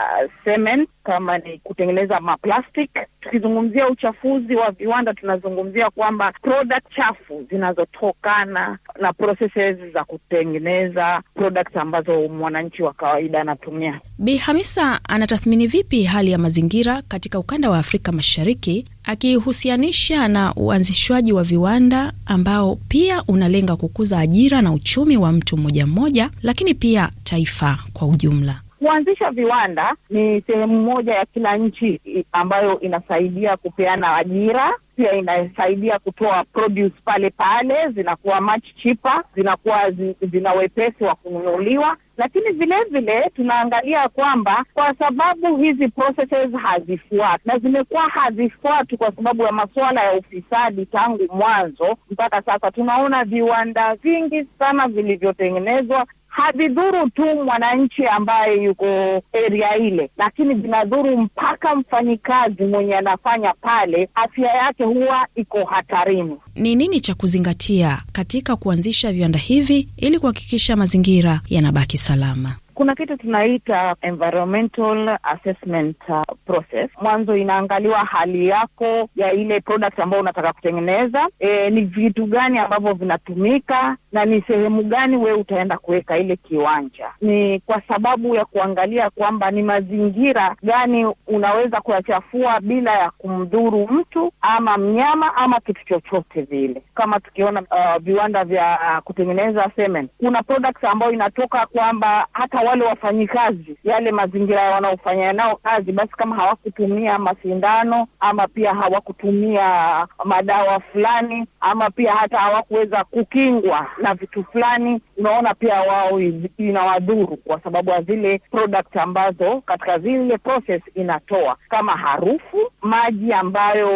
cement, 0.45 0.89
kama 1.05 1.39
ni 1.39 1.59
kutengeneza 1.59 2.21
maplastic. 2.21 2.91
Tukizungumzia 3.25 3.89
uchafuzi 3.89 4.55
wa 4.57 4.71
viwanda, 4.71 5.15
tunazungumzia 5.15 5.91
kwamba 5.91 6.33
product 6.43 6.95
chafu 6.97 7.47
zinazotokana 7.51 8.79
na 9.01 9.13
processes 9.13 9.77
za 9.93 10.05
kutengeneza 10.05 11.23
products 11.35 11.77
ambazo 11.77 12.29
mwananchi 12.29 12.83
wa 12.83 12.93
kawaida 12.93 13.41
anatumia. 13.41 14.01
Bi 14.19 14.37
Hamisa 14.37 15.01
anatathmini 15.09 15.67
vipi 15.67 16.05
hali 16.05 16.31
ya 16.31 16.39
mazingira 16.39 17.03
katika 17.03 17.39
ukanda 17.39 17.71
wa 17.71 17.79
Afrika 17.79 18.13
Mashariki 18.13 18.87
akihusianisha 19.05 20.29
na 20.29 20.55
uanzishwaji 20.55 21.33
wa 21.33 21.43
viwanda 21.43 22.13
ambao 22.27 22.77
pia 22.89 23.23
unalenga 23.29 23.77
kukuza 23.77 24.19
ajira 24.19 24.63
na 24.63 24.73
uchumi 24.73 25.17
wa 25.17 25.33
mtu 25.33 25.57
mmoja 25.57 25.87
mmoja, 25.87 26.31
lakini 26.43 26.75
pia 26.75 27.11
taifa 27.25 27.79
kwa 27.93 28.09
ujumla. 28.09 28.61
Kuanzisha 28.85 29.31
viwanda 29.31 29.95
ni 30.11 30.41
sehemu 30.41 30.83
moja 30.83 31.15
ya 31.15 31.25
kila 31.27 31.57
nchi 31.57 32.01
ambayo 32.33 32.81
inasaidia 32.81 33.57
kupeana 33.57 34.17
ajira, 34.17 34.75
pia 34.97 35.13
inasaidia 35.13 35.99
kutoa 35.99 36.45
produce 36.45 36.95
pale 37.05 37.31
pale, 37.31 37.89
zinakuwa 37.89 38.41
much 38.41 38.65
cheaper, 38.83 39.25
zinakuwa 39.35 39.91
zi, 39.91 40.17
zina 40.33 40.53
wepesi 40.53 41.05
wa 41.05 41.15
kununuliwa. 41.15 41.97
Lakini 42.17 42.51
vile 42.51 42.77
vile 42.91 43.31
tunaangalia 43.37 44.09
kwamba 44.09 44.65
kwa 44.75 44.95
sababu 44.95 45.57
hizi 45.57 45.89
processes 45.89 46.53
hazifuati 46.63 47.49
na 47.49 47.59
zimekuwa 47.59 48.09
hazifuati 48.09 48.97
kwa 48.97 49.13
sababu 49.13 49.43
ya 49.43 49.53
masuala 49.53 50.03
ya 50.05 50.13
ufisadi 50.13 50.87
tangu 50.87 51.29
mwanzo 51.37 51.97
mpaka 52.11 52.43
sasa, 52.43 52.71
tunaona 52.71 53.25
viwanda 53.25 53.95
vingi 53.95 54.47
sana 54.59 54.89
vilivyotengenezwa 54.89 56.07
havidhuru 56.35 57.11
tu 57.11 57.25
mwananchi 57.45 58.07
ambaye 58.07 58.63
yuko 58.63 59.23
eria 59.33 59.77
ile, 59.77 60.11
lakini 60.17 60.55
vinadhuru 60.55 61.17
mpaka 61.19 61.75
mfanyikazi 61.77 62.65
mwenye 62.65 62.97
anafanya 62.97 63.55
pale, 63.61 64.09
afya 64.15 64.51
yake 64.55 64.85
huwa 64.85 65.27
iko 65.35 65.65
hatarini. 65.65 66.37
Ni 66.55 66.75
nini 66.75 67.01
cha 67.01 67.15
kuzingatia 67.15 68.03
katika 68.13 68.57
kuanzisha 68.57 69.13
viwanda 69.13 69.39
hivi 69.39 69.89
ili 69.97 70.19
kuhakikisha 70.19 70.77
mazingira 70.77 71.41
yanabaki 71.49 71.99
salama? 71.99 72.57
Kuna 72.75 72.95
kitu 72.95 73.17
tunaita 73.17 73.97
environmental 74.01 75.19
assessment 75.23 75.97
uh, 76.09 76.21
process. 76.47 76.91
Mwanzo 77.03 77.37
inaangaliwa 77.37 77.99
hali 77.99 78.47
yako 78.49 79.09
ya 79.17 79.33
ile 79.33 79.61
product 79.61 79.99
ambayo 80.01 80.23
unataka 80.23 80.53
kutengeneza. 80.53 81.29
E, 81.39 81.71
ni 81.71 81.81
vitu 81.81 82.27
gani 82.27 82.59
ambavyo 82.59 82.95
vinatumika 82.95 83.97
na 84.13 84.25
ni 84.25 84.43
sehemu 84.43 84.83
gani 84.83 85.17
wewe 85.17 85.39
utaenda 85.39 85.79
kuweka 85.79 86.19
ile 86.19 86.37
kiwanja. 86.37 87.11
Ni 87.21 87.61
kwa 87.61 87.81
sababu 87.89 88.35
ya 88.35 88.45
kuangalia 88.45 89.11
kwamba 89.11 89.51
ni 89.51 89.63
mazingira 89.63 90.57
gani 90.63 91.07
unaweza 91.27 91.81
kuyachafua 91.81 92.61
bila 92.61 92.93
ya 92.99 93.11
kumdhuru 93.11 93.89
mtu 93.89 94.33
ama 94.41 94.79
mnyama 94.79 95.37
ama 95.37 95.61
kitu 95.61 95.85
chochote 95.85 96.43
vile. 96.43 96.83
Kama 96.95 97.21
tukiona 97.21 97.61
uh, 97.63 97.97
viwanda 98.03 98.45
vya 98.45 98.79
uh, 98.83 98.99
kutengeneza 99.05 99.71
cement, 99.77 100.11
kuna 100.19 100.43
products 100.43 100.85
ambayo 100.85 101.13
inatoka 101.13 101.67
kwamba 101.67 102.27
hata 102.33 102.64
wale 102.65 102.85
wafanyikazi 102.85 103.77
yale 103.85 104.11
mazingira 104.13 104.71
wanaofanya 104.71 105.33
nao 105.33 105.57
kazi, 105.57 105.93
basi 105.93 106.13
kama 106.13 106.37
hawakutumia 106.37 107.19
masindano 107.19 108.07
ama 108.21 108.49
pia 108.49 108.75
hawakutumia 108.75 110.07
madawa 110.25 110.81
fulani 110.81 111.47
ama 111.65 111.91
pia 111.91 112.13
hata 112.13 112.39
hawakuweza 112.39 113.05
kukingwa 113.05 113.87
na 114.03 114.15
vitu 114.15 114.45
fulani, 114.45 115.01
unaona 115.17 115.55
pia 115.55 115.81
wao 115.81 116.21
inawadhuru 116.59 117.37
kwa 117.37 117.61
sababu 117.61 117.91
ya 117.91 118.03
zile 118.03 118.39
product 118.51 118.97
ambazo 118.97 119.61
katika 119.61 119.99
zile 119.99 120.39
process 120.39 120.83
inatoa 120.95 121.57
kama 121.69 121.93
harufu, 121.97 122.59
maji 122.83 123.33
ambayo 123.33 123.91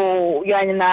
yana 0.45 0.89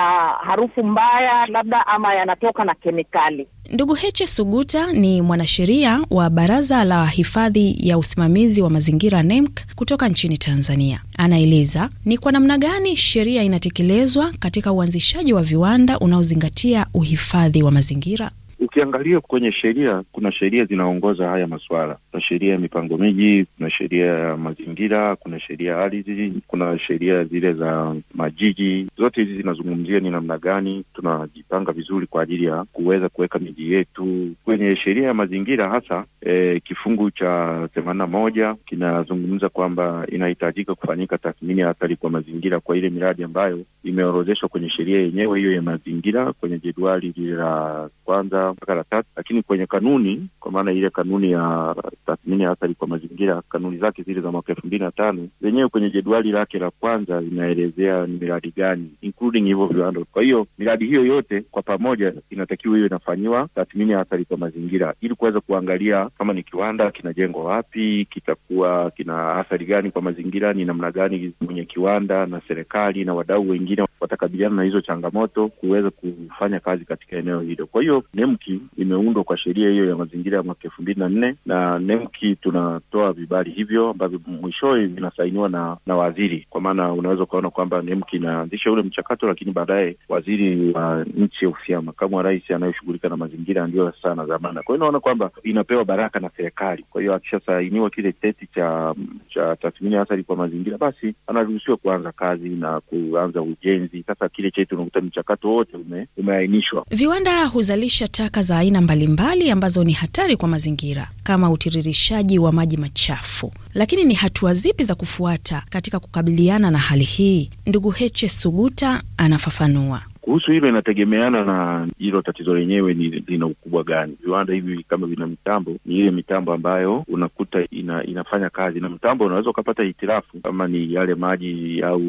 harufu 0.45 0.83
mbaya 0.83 1.45
labda 1.45 1.87
ama 1.87 2.13
yanatoka 2.13 2.63
na 2.63 2.75
kemikali. 2.75 3.47
Ndugu 3.71 3.93
Heche 3.93 4.27
Suguta 4.27 4.93
ni 4.93 5.21
mwanasheria 5.21 6.01
wa 6.09 6.29
Baraza 6.29 6.83
la 6.83 7.05
Hifadhi 7.05 7.75
ya 7.79 7.97
Usimamizi 7.97 8.61
wa 8.61 8.69
Mazingira 8.69 9.23
NEMC 9.23 9.59
kutoka 9.75 10.09
nchini 10.09 10.37
Tanzania. 10.37 11.01
Anaeleza 11.17 11.89
ni 12.05 12.17
kwa 12.17 12.31
namna 12.31 12.57
gani 12.57 12.97
sheria 12.97 13.43
inatekelezwa 13.43 14.31
katika 14.39 14.71
uanzishaji 14.71 15.33
wa 15.33 15.41
viwanda 15.41 15.99
unaozingatia 15.99 16.64
uhifadhi 16.93 17.63
wa 17.63 17.71
mazingira. 17.71 18.31
Ukiangalia 18.65 19.19
kwenye 19.21 19.51
sheria, 19.51 20.03
kuna 20.11 20.31
sheria 20.31 20.65
zinaongoza 20.65 21.27
haya 21.29 21.47
masuala. 21.47 21.97
Kuna 22.11 22.23
sheria 22.23 22.51
ya 22.51 22.57
mipango 22.59 22.97
miji, 22.97 23.45
kuna 23.57 23.69
sheria 23.69 24.05
ya 24.05 24.37
mazingira, 24.37 25.15
kuna 25.15 25.39
sheria 25.39 25.71
ya 25.71 25.77
ardhi, 25.77 26.33
kuna 26.47 26.79
sheria 26.79 27.23
zile 27.23 27.53
za 27.53 27.95
majiji. 28.13 28.87
Zote 28.97 29.23
hizi 29.23 29.37
zinazungumzia 29.37 29.99
ni 29.99 30.09
namna 30.09 30.37
gani 30.37 30.83
tunajipanga 30.93 31.71
vizuri 31.71 32.07
kwa 32.07 32.23
ajili 32.23 32.45
ya 32.45 32.63
kuweza 32.63 33.09
kuweka 33.09 33.39
miji 33.39 33.73
yetu. 33.73 34.29
Kwenye 34.45 34.75
sheria 34.75 35.07
ya 35.07 35.13
mazingira 35.13 35.69
hasa 35.69 36.05
e, 36.21 36.59
kifungu 36.59 37.11
cha 37.11 37.69
themanini 37.73 37.97
na 37.99 38.07
moja 38.07 38.55
kinazungumza 38.65 39.49
kwamba 39.49 40.05
inahitajika 40.11 40.75
kufanyika 40.75 41.17
tathmini 41.17 41.61
ya 41.61 41.69
athari 41.69 41.95
kwa 41.95 42.09
mazingira 42.09 42.59
kwa 42.59 42.77
ile 42.77 42.89
miradi 42.89 43.23
ambayo 43.23 43.59
imeorodheshwa 43.83 44.49
kwenye 44.49 44.69
sheria 44.69 44.99
yenyewe 45.01 45.39
hiyo 45.39 45.51
ya 45.53 45.61
mazingira 45.61 46.33
kwenye 46.33 46.59
jedwali 46.59 47.13
lile 47.17 47.35
la 47.35 47.89
kwanza 48.05 48.54
mpaka 48.57 48.75
la 48.75 48.83
tatu, 48.83 49.07
lakini 49.15 49.43
kwenye 49.43 49.65
kanuni, 49.65 50.27
kwa 50.39 50.51
maana 50.51 50.71
ile 50.71 50.89
kanuni 50.89 51.31
ya 51.31 51.75
tathmini 52.05 52.43
ya 52.43 52.51
athari 52.51 52.73
kwa 52.75 52.87
mazingira, 52.87 53.41
kanuni 53.49 53.77
zake 53.77 54.03
zile 54.03 54.21
za 54.21 54.31
mwaka 54.31 54.51
elfu 54.53 54.67
mbili 54.67 54.83
na 54.83 54.91
tano 54.91 55.27
zenyewe 55.41 55.69
kwenye 55.69 55.89
jedwali 55.89 56.31
lake 56.31 56.59
la 56.59 56.71
kwanza 56.71 57.21
linaelezea 57.21 58.07
ni 58.07 58.17
miradi 58.17 58.53
gani 58.57 58.89
including 59.01 59.45
hivyo 59.45 59.65
viwanda. 59.67 60.01
Kwa 60.11 60.23
hiyo 60.23 60.47
miradi 60.57 60.85
hiyo 60.85 61.05
yote 61.05 61.41
kwa 61.51 61.61
pamoja 61.61 62.13
inatakiwa 62.29 62.75
hiyo 62.75 62.87
inafanyiwa 62.87 63.47
tathmini 63.55 63.91
ya 63.91 63.99
athari 63.99 64.25
kwa 64.25 64.37
mazingira 64.37 64.93
ili 65.01 65.15
kuweza 65.15 65.41
kuangalia 65.41 66.09
kama 66.17 66.33
ni 66.33 66.43
kiwanda 66.43 66.91
kinajengwa 66.91 67.43
wapi, 67.43 68.07
kitakuwa 68.09 68.91
kina 68.91 69.35
athari 69.35 69.65
gani 69.65 69.91
kwa 69.91 70.01
mazingira, 70.01 70.53
ni 70.53 70.65
namna 70.65 70.91
gani 70.91 71.33
mwenye 71.41 71.65
kiwanda 71.65 72.25
na 72.25 72.41
serikali 72.47 73.05
na 73.05 73.13
wadau 73.13 73.49
wengine 73.49 73.85
watakabiliana 73.99 74.55
na 74.55 74.63
hizo 74.63 74.81
changamoto 74.81 75.47
kuweza 75.47 75.89
kufanya 75.91 76.59
kazi 76.59 76.85
katika 76.85 77.17
eneo 77.17 77.41
hilo. 77.41 77.65
Kwa 77.65 77.81
hiyo 77.81 78.03
NEMKI 78.35 78.59
imeundwa 78.77 79.23
kwa 79.23 79.37
sheria 79.37 79.69
hiyo 79.69 79.89
ya 79.89 79.95
mazingira 79.95 80.37
ya 80.37 80.43
mwaka 80.43 80.61
elfu 80.63 80.81
mbili 80.81 80.99
na 80.99 81.09
nne 81.09 81.35
na 81.45 81.79
NEMKI 81.79 82.35
tunatoa 82.35 83.13
vibali 83.13 83.51
hivyo 83.51 83.89
ambavyo 83.89 84.19
mwishowe 84.27 84.85
vinasainiwa 84.85 85.49
na 85.49 85.77
na 85.85 85.95
waziri. 85.95 86.47
Kwa 86.49 86.61
maana 86.61 86.93
unaweza 86.93 87.23
ukaona 87.23 87.49
kwamba 87.49 87.81
NEMKI 87.81 88.15
inaanzisha 88.15 88.71
ule 88.71 88.81
mchakato, 88.81 89.27
lakini 89.27 89.51
baadaye 89.51 89.97
waziri 90.09 90.71
wa 90.71 91.05
nchi 91.17 91.45
ofisi 91.45 91.71
ya 91.71 91.81
makamu 91.81 92.15
wa 92.15 92.23
rais 92.23 92.51
anayeshughulika 92.51 93.09
na 93.09 93.17
mazingira 93.17 93.67
ndiyo 93.67 93.93
sana 94.03 94.25
zamana. 94.25 94.63
Kwa 94.63 94.75
hiyo 94.75 94.83
naona 94.85 94.99
kwamba 94.99 95.31
inapewa 95.43 95.85
baraka 95.85 96.19
na 96.19 96.29
serikali. 96.37 96.83
Kwa 96.89 97.01
hiyo 97.01 97.13
akishasainiwa 97.13 97.89
kile 97.89 98.13
cheti 98.21 98.47
cha 98.55 98.95
cha 99.33 99.55
tathmini 99.55 99.95
athari 99.95 100.23
kwa 100.23 100.35
mazingira, 100.35 100.77
basi 100.77 101.13
anaruhusiwa 101.27 101.77
kuanza 101.77 102.11
kazi 102.11 102.49
na 102.49 102.79
kuanza 102.81 103.41
ujenzi. 103.41 104.03
Sasa 104.07 104.29
kile 104.29 104.51
cheti 104.51 104.75
unakuta 104.75 105.01
mchakato 105.01 105.49
wote 105.49 105.77
ume, 105.77 106.07
umeainishwa. 106.17 106.85
Viwanda 106.91 107.45
huzalisha 107.45 108.07
taka 108.25 108.43
za 108.43 108.57
aina 108.57 108.81
mbalimbali 108.81 109.51
ambazo 109.51 109.83
ni 109.83 109.93
hatari 109.93 110.37
kwa 110.37 110.49
mazingira 110.49 111.09
kama 111.23 111.49
utiririshaji 111.49 112.39
wa 112.39 112.51
maji 112.51 112.77
machafu. 112.77 113.51
Lakini 113.73 114.03
ni 114.03 114.13
hatua 114.13 114.53
zipi 114.53 114.83
za 114.83 114.95
kufuata 114.95 115.63
katika 115.69 115.99
kukabiliana 115.99 116.71
na 116.71 116.77
hali 116.77 117.03
hii? 117.03 117.49
Ndugu 117.65 117.91
Heche 117.91 118.29
Suguta 118.29 119.03
anafafanua. 119.17 120.01
Kuhusu 120.25 120.51
hilo 120.51 120.67
inategemeana 120.69 121.45
na 121.45 121.87
hilo 121.97 122.21
tatizo 122.21 122.55
lenyewe 122.55 122.93
ni 122.93 123.09
lina 123.09 123.45
ukubwa 123.45 123.83
gani. 123.83 124.17
Viwanda 124.23 124.53
hivi 124.53 124.83
kama 124.83 125.07
vina 125.07 125.27
mitambo, 125.27 125.75
ni 125.85 125.95
ile 125.99 126.11
mitambo 126.11 126.53
ambayo 126.53 127.03
unakuta 127.07 127.65
ina, 127.71 128.03
inafanya 128.03 128.49
kazi, 128.49 128.79
na 128.79 128.89
mtambo 128.89 129.25
unaweza 129.25 129.49
ukapata 129.49 129.83
hitilafu, 129.83 130.39
kama 130.43 130.67
ni 130.67 130.93
yale 130.93 131.15
maji 131.15 131.81
au 131.83 132.01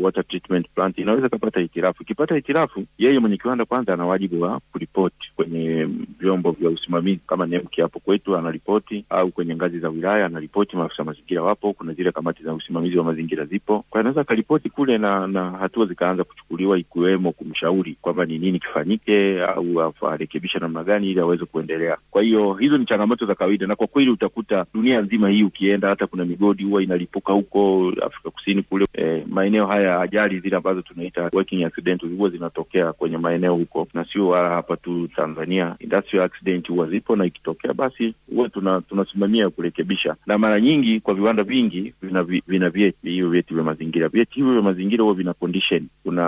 water 0.00 0.26
treatment 0.26 0.66
plant 0.74 0.98
inaweza 0.98 1.26
ikapata 1.26 1.60
hitilafu. 1.60 2.02
Ikipata 2.02 2.34
hitilafu, 2.34 2.84
yeye 2.98 3.18
mwenye 3.18 3.36
kiwanda 3.36 3.64
kwanza 3.64 3.94
ana 3.94 4.06
wajibu 4.06 4.40
wa 4.42 4.60
kuripoti 4.72 5.32
kwenye 5.36 5.88
vyombo 6.18 6.50
vya 6.52 6.70
usimamizi 6.70 7.20
kama 7.26 7.46
NEMKI 7.46 7.80
hapo 7.80 8.00
kwetu 8.00 8.36
anaripoti, 8.36 9.04
au 9.10 9.30
kwenye 9.30 9.54
ngazi 9.56 9.78
za 9.78 9.88
wilaya 9.88 10.26
anaripoti, 10.26 10.76
maafisa 10.76 11.04
mazingira 11.04 11.42
wapo, 11.42 11.72
kuna 11.72 11.92
zile 11.92 12.12
kamati 12.12 12.42
za 12.42 12.54
usimamizi 12.54 12.98
wa 12.98 13.04
mazingira 13.04 13.44
zipo, 13.44 13.84
kwa 13.90 14.00
anaweza 14.00 14.20
akaripoti 14.20 14.70
kule 14.70 14.98
na 14.98 15.26
na 15.26 15.50
hatua 15.50 15.86
zikaanza 15.86 16.24
kuchukuliwa 16.24 16.78
ikiwemo 16.78 17.32
kumshauri 17.64 17.96
kwamba 18.02 18.24
ni 18.24 18.38
nini 18.38 18.58
kifanyike 18.60 19.42
au 19.42 19.92
arekebisha 20.10 20.58
namna 20.58 20.84
gani 20.84 21.10
ili 21.10 21.20
aweze 21.20 21.44
kuendelea. 21.44 21.96
Kwa 22.10 22.22
hiyo 22.22 22.54
hizo 22.54 22.78
ni 22.78 22.86
changamoto 22.86 23.26
za 23.26 23.34
kawaida, 23.34 23.66
na 23.66 23.76
kwa 23.76 23.86
kweli 23.86 24.10
utakuta 24.10 24.66
dunia 24.74 25.00
nzima 25.00 25.28
hii 25.30 25.42
ukienda, 25.42 25.88
hata 25.88 26.06
kuna 26.06 26.24
migodi 26.24 26.64
huwa 26.64 26.82
inalipuka 26.82 27.32
huko 27.32 27.92
Afrika 28.06 28.30
Kusini 28.30 28.62
kule, 28.62 28.86
eh, 28.94 29.22
maeneo 29.28 29.66
haya, 29.66 30.00
ajali 30.00 30.40
zile 30.40 30.56
ambazo 30.56 30.82
tunaita 30.82 31.30
working 31.32 31.64
accident 31.64 32.02
huwa 32.16 32.30
zinatokea 32.30 32.92
kwenye 32.92 33.18
maeneo 33.18 33.54
huko, 33.54 33.88
na 33.94 34.04
sio 34.04 34.28
wala 34.28 34.48
hapa 34.48 34.76
tu 34.76 35.08
Tanzania. 35.16 35.76
Industrial 35.80 36.24
accident 36.24 36.68
huwa 36.68 36.86
zipo, 36.86 37.16
na 37.16 37.24
ikitokea 37.24 37.72
basi 37.74 38.14
huwa 38.34 38.48
tuna 38.48 38.80
tunasimamia 38.80 39.50
kurekebisha, 39.50 40.16
na 40.26 40.38
mara 40.38 40.60
nyingi 40.60 41.00
kwa 41.00 41.14
viwanda 41.14 41.42
vingi 41.42 41.94
vina 42.02 42.22
vina 42.46 42.70
vyeti 42.70 43.10
hivyo 43.10 43.28
vyeti 43.30 43.54
vya 43.54 43.62
mazingira. 43.62 44.08
Vyeti 44.08 44.34
hivyo 44.34 44.52
vya 44.52 44.62
mazingira 44.62 45.02
huwa 45.02 45.14
vina 45.14 45.34
condition, 45.34 45.86
kuna 46.02 46.24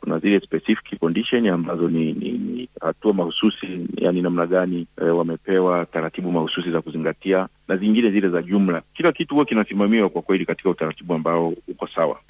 kuna 0.00 0.18
zile 0.18 0.40
specific 0.40 0.77
condition 1.00 1.46
ambazo 1.48 1.88
ni, 1.88 2.12
ni, 2.12 2.30
ni 2.32 2.68
hatua 2.80 3.12
mahususi, 3.12 3.66
yani 3.96 4.22
namna 4.22 4.46
gani 4.46 4.86
e, 5.02 5.04
wamepewa 5.04 5.86
taratibu 5.86 6.32
mahususi 6.32 6.70
za 6.70 6.82
kuzingatia 6.82 7.48
na 7.68 7.76
zingine 7.76 8.10
zile 8.10 8.28
za 8.28 8.42
jumla. 8.42 8.82
Kila 8.94 9.12
kitu 9.12 9.34
huwa 9.34 9.44
kinasimamiwa 9.46 10.08
kwa 10.08 10.22
kweli 10.22 10.46
katika 10.46 10.70
utaratibu 10.70 11.14
ambao 11.14 11.54
uko 11.68 11.86
sawa. 11.94 12.20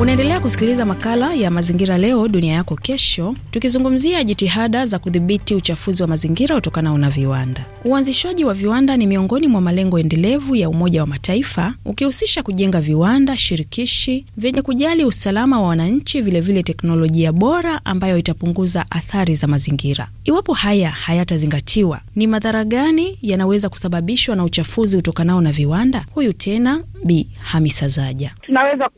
Unaendelea 0.00 0.40
kusikiliza 0.40 0.84
makala 0.84 1.34
ya 1.34 1.50
mazingira 1.50 1.98
leo 1.98 2.28
dunia 2.28 2.52
yako 2.54 2.76
kesho, 2.76 3.34
tukizungumzia 3.50 4.24
jitihada 4.24 4.86
za 4.86 4.98
kudhibiti 4.98 5.54
uchafuzi 5.54 6.02
wa 6.02 6.08
mazingira 6.08 6.56
utokanao 6.56 6.98
na 6.98 7.10
viwanda. 7.10 7.64
Uanzishwaji 7.84 8.44
wa 8.44 8.54
viwanda 8.54 8.96
ni 8.96 9.06
miongoni 9.06 9.48
mwa 9.48 9.60
malengo 9.60 9.98
endelevu 9.98 10.56
ya 10.56 10.68
Umoja 10.68 11.00
wa 11.00 11.06
Mataifa, 11.06 11.74
ukihusisha 11.84 12.42
kujenga 12.42 12.80
viwanda 12.80 13.36
shirikishi 13.36 14.26
vyenye 14.36 14.62
kujali 14.62 15.04
usalama 15.04 15.60
wa 15.60 15.68
wananchi, 15.68 16.20
vilevile 16.20 16.62
teknolojia 16.62 17.32
bora 17.32 17.80
ambayo 17.84 18.18
itapunguza 18.18 18.86
athari 18.90 19.36
za 19.36 19.46
mazingira. 19.46 20.08
Iwapo 20.24 20.52
haya 20.52 20.90
hayatazingatiwa, 20.90 22.00
ni 22.16 22.26
madhara 22.26 22.64
gani 22.64 23.18
yanaweza 23.22 23.68
kusababishwa 23.68 24.36
na 24.36 24.44
uchafuzi 24.44 24.96
utokanao 24.96 25.40
na 25.40 25.52
viwanda? 25.52 26.04
Huyu 26.14 26.32
tena 26.32 26.82
Bi 27.04 27.28
Hamisa 27.42 27.88
Zaja. 27.88 28.34
Tunaweza 28.42 28.88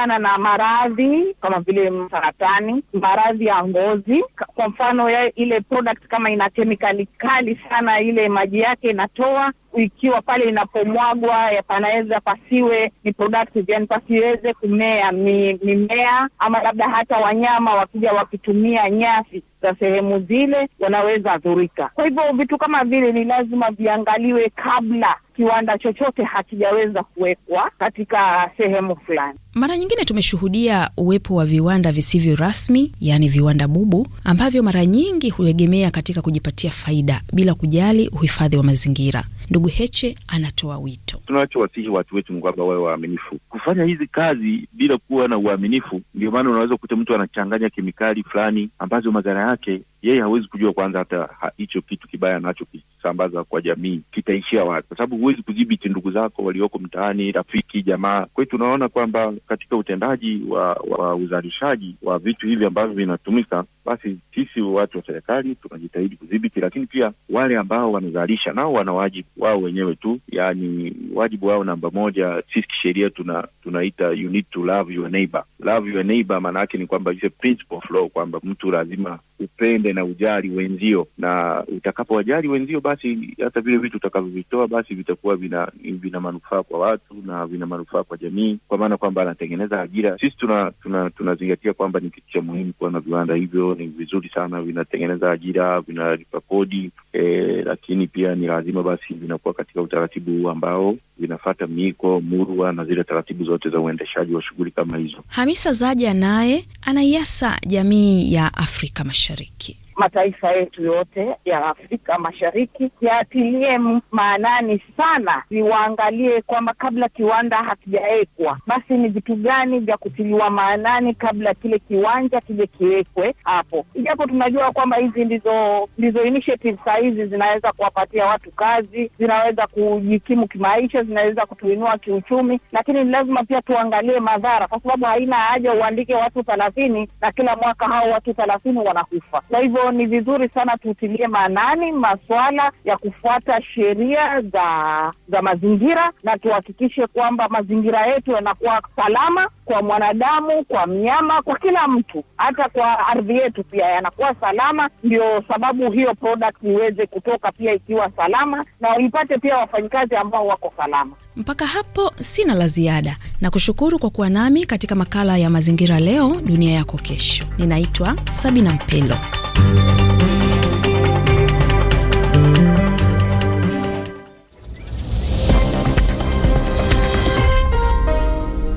kupambana 0.00 0.18
na 0.18 0.38
maradhi 0.38 1.34
kama 1.40 1.60
vile 1.60 1.92
saratani, 2.10 2.82
maradhi 2.92 3.46
ya 3.46 3.64
ngozi. 3.64 4.24
Kwa 4.54 4.68
mfano 4.68 5.10
ya 5.10 5.34
ile 5.34 5.60
product 5.60 6.06
kama 6.08 6.30
ina 6.30 6.50
kemikali 6.50 7.06
kali 7.06 7.60
sana, 7.68 8.00
ile 8.00 8.28
maji 8.28 8.60
yake 8.60 8.90
inatoa 8.90 9.52
ikiwa 9.76 10.22
pale 10.22 10.48
inapomwagwa 10.48 11.50
panaweza 11.68 12.20
pasiwe 12.20 12.92
ni 13.04 13.12
productive, 13.12 13.72
yani 13.72 13.86
pasiweze 13.86 14.54
kumea 14.54 15.12
mi, 15.12 15.54
mimea 15.64 16.28
ama 16.38 16.62
labda 16.62 16.88
hata 16.88 17.16
wanyama 17.18 17.74
wakija 17.74 18.12
wakitumia 18.12 18.90
nyasi 18.90 19.42
za 19.62 19.74
sehemu 19.74 20.18
zile 20.20 20.68
wanaweza 20.80 21.38
dhurika. 21.38 21.90
Kwa 21.94 22.04
hivyo 22.04 22.22
vitu 22.36 22.58
kama 22.58 22.84
vile 22.84 23.12
ni 23.12 23.24
lazima 23.24 23.70
viangaliwe 23.70 24.50
kabla 24.56 25.16
kiwanda 25.36 25.78
chochote 25.78 26.22
hakijaweza 26.24 27.02
kuwekwa 27.02 27.70
katika 27.78 28.50
sehemu 28.56 28.96
fulani. 28.96 29.38
Mara 29.54 29.76
nyingine 29.76 30.04
tumeshuhudia 30.04 30.90
uwepo 30.96 31.34
wa 31.34 31.44
viwanda 31.44 31.92
visivyo 31.92 32.36
rasmi, 32.36 32.92
yaani 33.00 33.28
viwanda 33.28 33.68
bubu, 33.68 34.06
ambavyo 34.24 34.62
mara 34.62 34.86
nyingi 34.86 35.30
huegemea 35.30 35.90
katika 35.90 36.22
kujipatia 36.22 36.70
faida 36.70 37.20
bila 37.32 37.54
kujali 37.54 38.08
uhifadhi 38.08 38.56
wa 38.56 38.62
mazingira. 38.62 39.24
Ndugu 39.60 39.74
Heche 39.76 40.16
anatoa 40.28 40.78
wito. 40.78 41.20
Tunachowasihi 41.26 41.88
watu 41.88 42.16
wetu 42.16 42.32
ni 42.32 42.40
kwamba 42.40 42.64
wawe 42.64 42.76
waaminifu 42.82 43.38
kufanya 43.48 43.84
hizi 43.84 44.06
kazi 44.06 44.68
bila 44.72 44.98
kuwa 44.98 45.28
na 45.28 45.38
uaminifu. 45.38 46.00
Ndio 46.14 46.30
maana 46.30 46.50
unaweza 46.50 46.74
kukuta 46.74 46.96
mtu 46.96 47.14
anachanganya 47.14 47.70
kemikali 47.70 48.22
fulani 48.22 48.70
ambazo 48.78 49.12
madhara 49.12 49.48
yake 49.48 49.80
yeye 50.02 50.20
hawezi 50.20 50.46
kujua 50.48 50.72
kwanza 50.72 50.98
hata 50.98 51.28
hicho 51.56 51.80
kitu 51.82 52.08
kibaya 52.08 52.36
anachokisambaza 52.36 53.44
kwa 53.44 53.62
jamii 53.62 54.00
kitaishia 54.12 54.64
wapi, 54.64 54.88
kwa 54.88 54.96
sababu 54.96 55.16
huwezi 55.16 55.42
kudhibiti 55.42 55.88
ndugu 55.88 56.10
zako 56.10 56.42
walioko 56.42 56.78
mtaani, 56.78 57.32
rafiki, 57.32 57.82
jamaa. 57.82 58.26
Kwa 58.26 58.44
hiyo 58.44 58.50
tunaona 58.50 58.88
kwamba 58.88 59.32
katika 59.48 59.76
utendaji 59.76 60.42
wa, 60.48 60.72
wa 60.88 61.14
uzalishaji 61.14 61.96
wa 62.02 62.18
vitu 62.18 62.46
hivi 62.46 62.64
ambavyo 62.64 62.94
vinatumika, 62.94 63.64
basi 63.84 64.18
sisi 64.34 64.60
watu 64.60 64.98
wa 64.98 65.04
serikali 65.06 65.54
tunajitahidi 65.54 66.16
kudhibiti, 66.16 66.60
lakini 66.60 66.86
pia 66.86 67.12
wale 67.30 67.56
ambao 67.58 67.92
wanazalisha 67.92 68.52
nao 68.52 68.72
wana 68.72 68.92
wajibu 68.92 69.28
wao 69.50 69.62
wenyewe 69.62 69.94
tu, 69.94 70.20
yaani 70.28 70.92
wajibu 71.14 71.46
wao 71.46 71.64
namba 71.64 71.90
moja, 71.90 72.42
sisi 72.54 72.68
kisheria 72.68 73.10
tuna 73.10 73.48
tunaita 73.62 74.10
you 74.12 74.30
need 74.30 74.44
to 74.50 74.64
love 74.64 74.94
your 74.94 75.10
neighbor. 75.10 75.44
Love 75.60 75.90
your 75.90 76.04
neighbor 76.04 76.40
maana 76.40 76.60
yake 76.60 76.78
ni 76.78 76.86
kwamba 76.86 77.12
ile 77.12 77.28
principle 77.28 77.76
of 77.76 77.90
law 77.90 78.08
kwamba 78.08 78.40
mtu 78.42 78.70
lazima 78.70 79.18
upende 79.40 79.92
na 79.92 80.04
ujali 80.04 80.50
wenzio, 80.50 81.06
na 81.18 81.64
utakapowajali 81.76 82.48
wenzio, 82.48 82.80
basi 82.80 83.34
hata 83.44 83.60
vile 83.60 83.78
vitu 83.78 83.96
utakavyovitoa 83.96 84.68
basi 84.68 84.94
vitakuwa 84.94 85.36
vina 85.36 85.68
vina 85.82 86.20
manufaa 86.20 86.62
kwa 86.62 86.78
watu 86.80 87.14
na 87.26 87.46
vina 87.46 87.66
manufaa 87.66 88.02
kwa 88.02 88.16
jamii, 88.16 88.58
kwa 88.68 88.78
maana 88.78 88.96
kwamba 88.96 89.22
anatengeneza 89.22 89.80
ajira. 89.82 90.18
Sisi 90.18 90.36
tuna 90.36 90.72
tunazingatia 91.16 91.56
tuna 91.62 91.74
kwamba 91.74 92.00
ni 92.00 92.10
kitu 92.10 92.30
cha 92.32 92.40
muhimu 92.42 92.72
kuwa 92.72 92.90
na 92.90 93.00
viwanda 93.00 93.34
hivyo, 93.34 93.74
ni 93.74 93.86
vizuri 93.86 94.28
sana, 94.28 94.62
vinatengeneza 94.62 95.30
ajira, 95.30 95.80
vinalipa 95.80 96.40
kodi 96.40 96.90
eh, 97.12 97.62
lakini 97.66 98.06
pia 98.06 98.34
ni 98.34 98.46
lazima 98.46 98.82
basi 98.82 99.14
vinakuwa 99.40 99.54
katika 99.54 99.82
utaratibu 99.82 100.30
huu 100.32 100.50
ambao 100.50 100.96
vinafata 101.18 101.66
miko 101.66 102.20
murwa 102.20 102.72
na 102.72 102.84
zile 102.84 103.04
taratibu 103.04 103.44
zote 103.44 103.70
za 103.70 103.80
uendeshaji 103.80 104.34
wa 104.34 104.42
shughuli 104.42 104.70
kama 104.70 104.96
hizo. 104.98 105.18
Hamisa 105.28 105.72
Zaja 105.72 106.14
naye 106.14 106.64
anaiasa 106.82 107.58
jamii 107.66 108.32
ya 108.32 108.54
Afrika 108.54 109.04
Mashariki. 109.04 109.76
Mataifa 110.00 110.52
yetu 110.52 110.82
yote 110.82 111.36
ya 111.44 111.66
Afrika 111.66 112.18
Mashariki 112.18 112.90
yaatilie 113.00 113.78
maanani 114.10 114.82
sana, 114.96 115.42
ziwaangalie 115.50 116.42
kwamba 116.42 116.74
kabla 116.74 117.08
kiwanda 117.08 117.56
hakijawekwa, 117.56 118.58
basi 118.66 118.94
ni 118.94 119.08
vitu 119.08 119.36
gani 119.36 119.78
vya 119.78 119.96
kutiliwa 119.96 120.50
maanani 120.50 121.14
kabla 121.14 121.54
kile 121.54 121.78
kiwanja 121.78 122.40
kije 122.40 122.66
kiwekwe 122.66 123.34
hapo. 123.44 123.86
Ijapo 123.94 124.26
tunajua 124.26 124.72
kwamba 124.72 124.96
hizi 124.96 125.24
ndizo 125.24 125.88
ndizo 125.98 126.22
initiative 126.24 126.78
saa 126.84 126.96
hizi 126.96 127.26
zinaweza 127.26 127.72
kuwapatia 127.72 128.26
watu 128.26 128.50
kazi, 128.50 129.10
zinaweza 129.18 129.66
kujikimu 129.66 130.48
kimaisha, 130.48 131.02
zinaweza 131.02 131.46
kutuinua 131.46 131.98
kiuchumi, 131.98 132.60
lakini 132.72 133.04
ni 133.04 133.10
lazima 133.10 133.44
pia 133.44 133.62
tuangalie 133.62 134.20
madhara, 134.20 134.68
kwa 134.68 134.80
sababu 134.80 135.04
haina 135.04 135.36
haja 135.36 135.72
uandike 135.74 136.14
watu 136.14 136.42
thelathini 136.42 137.08
na 137.20 137.32
kila 137.32 137.56
mwaka 137.56 137.86
hao 137.88 138.10
watu 138.10 138.34
thelathini 138.34 138.78
wanakufa. 138.78 139.40
Kwa 139.48 139.60
hivyo 139.60 139.89
ni 139.90 140.06
vizuri 140.06 140.48
sana 140.48 140.76
tutilie 140.76 141.26
maanani 141.26 141.92
masuala 141.92 142.72
ya 142.84 142.96
kufuata 142.96 143.62
sheria 143.62 144.40
za 144.40 145.12
za 145.28 145.42
mazingira 145.42 146.12
na 146.22 146.38
tuhakikishe 146.38 147.06
kwamba 147.06 147.48
mazingira 147.48 148.06
yetu 148.06 148.30
yanakuwa 148.32 148.82
salama 148.96 149.48
kwa 149.64 149.82
mwanadamu, 149.82 150.64
kwa 150.64 150.86
mnyama, 150.86 151.42
kwa 151.42 151.58
kila 151.58 151.88
mtu, 151.88 152.24
hata 152.36 152.68
kwa 152.68 153.06
ardhi 153.08 153.36
yetu 153.36 153.64
pia 153.64 153.86
yanakuwa 153.86 154.34
salama. 154.34 154.90
Ndio 155.04 155.42
sababu 155.48 155.90
hiyo 155.90 156.14
product 156.14 156.56
iweze 156.62 157.06
kutoka 157.06 157.52
pia 157.52 157.72
ikiwa 157.74 158.10
salama 158.16 158.64
na 158.80 158.98
ipate 158.98 159.38
pia 159.38 159.56
wafanyikazi 159.56 160.16
ambao 160.16 160.46
wako 160.46 160.72
salama. 160.76 161.12
Mpaka 161.36 161.66
hapo 161.66 162.12
sina 162.20 162.54
la 162.54 162.68
ziada 162.68 163.16
na 163.40 163.50
kushukuru 163.50 163.98
kwa 163.98 164.10
kuwa 164.10 164.28
nami 164.28 164.66
katika 164.66 164.94
makala 164.94 165.36
ya 165.36 165.50
mazingira 165.50 165.98
leo 166.00 166.36
dunia 166.44 166.72
yako 166.74 166.96
kesho. 166.96 167.44
Ninaitwa 167.58 168.14
Sabina 168.30 168.70
Mpelo. 168.72 169.16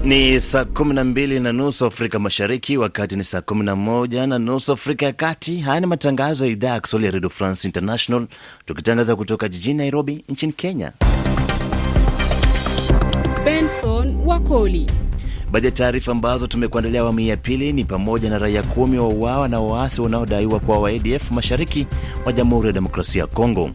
Ni 0.03 0.39
saa 0.39 0.65
kumi 0.65 0.93
na 0.93 1.03
nusu 1.53 1.85
Afrika 1.85 2.19
Mashariki, 2.19 2.77
wakati 2.77 3.15
ni 3.15 3.23
saa 3.23 3.41
kumi 3.41 3.63
na 3.65 3.75
nusu 4.39 4.73
Afrika 4.73 5.05
ya 5.05 5.13
Kati. 5.13 5.57
Haya 5.57 5.79
ni 5.79 5.85
matangazo 5.85 6.45
ya 6.45 6.51
idhaa 6.51 6.69
ya 6.73 6.79
Kiswahili 6.79 7.05
ya 7.05 7.11
Redio 7.11 7.29
France 7.29 7.67
International, 7.67 8.27
tukitangaza 8.65 9.15
kutoka 9.15 9.49
jijini 9.49 9.73
Nairobi 9.77 10.23
nchini 10.29 10.53
Kenya. 10.53 10.91
Benson 13.45 14.15
Wakoli. 14.25 14.91
Baadhi 15.53 15.65
ya 15.67 15.71
taarifa 15.71 16.11
ambazo 16.11 16.47
tumekuandalia 16.47 17.01
awamu 17.01 17.19
ya 17.19 17.37
pili 17.37 17.73
ni 17.73 17.85
pamoja 17.85 18.29
na 18.29 18.39
raia 18.39 18.63
kumi 18.63 18.97
wa 18.99 19.07
uawa 19.07 19.47
na 19.47 19.59
waasi 19.59 20.01
wanaodaiwa 20.01 20.59
kuwa 20.59 20.79
wa 20.79 20.89
ADF 20.89 21.31
mashariki 21.31 21.87
mwa 22.23 22.33
Jamhuri 22.33 22.67
ya 22.67 22.73
Demokrasia 22.73 23.21
ya 23.21 23.27
Kongo. 23.27 23.69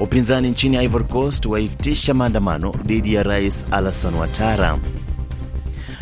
Upinzani 0.00 0.50
nchini 0.50 0.76
Ivory 0.84 1.04
Coast 1.04 1.46
waitisha 1.46 2.14
maandamano 2.14 2.74
dhidi 2.84 3.14
ya 3.14 3.22
Rais 3.22 3.66
Alassane 3.70 4.16
Ouattara, 4.16 4.78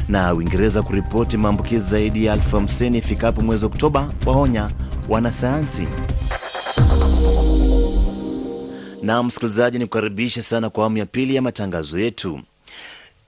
na 0.08 0.34
Uingereza 0.34 0.82
kuripoti 0.82 1.36
maambukizi 1.36 1.88
zaidi 1.90 2.24
ya 2.24 2.34
elfu 2.34 2.56
hamsini 2.56 2.98
ifikapo 2.98 3.42
mwezi 3.42 3.66
Oktoba, 3.66 4.10
waonya 4.26 4.70
wanasayansi. 5.08 5.86
Na 9.02 9.22
msikilizaji, 9.22 9.78
ni 9.78 9.84
kukaribisha 9.86 10.42
sana 10.42 10.70
kwa 10.70 10.82
awamu 10.82 10.98
ya 10.98 11.06
pili 11.06 11.34
ya 11.34 11.42
matangazo 11.42 11.98
yetu. 11.98 12.40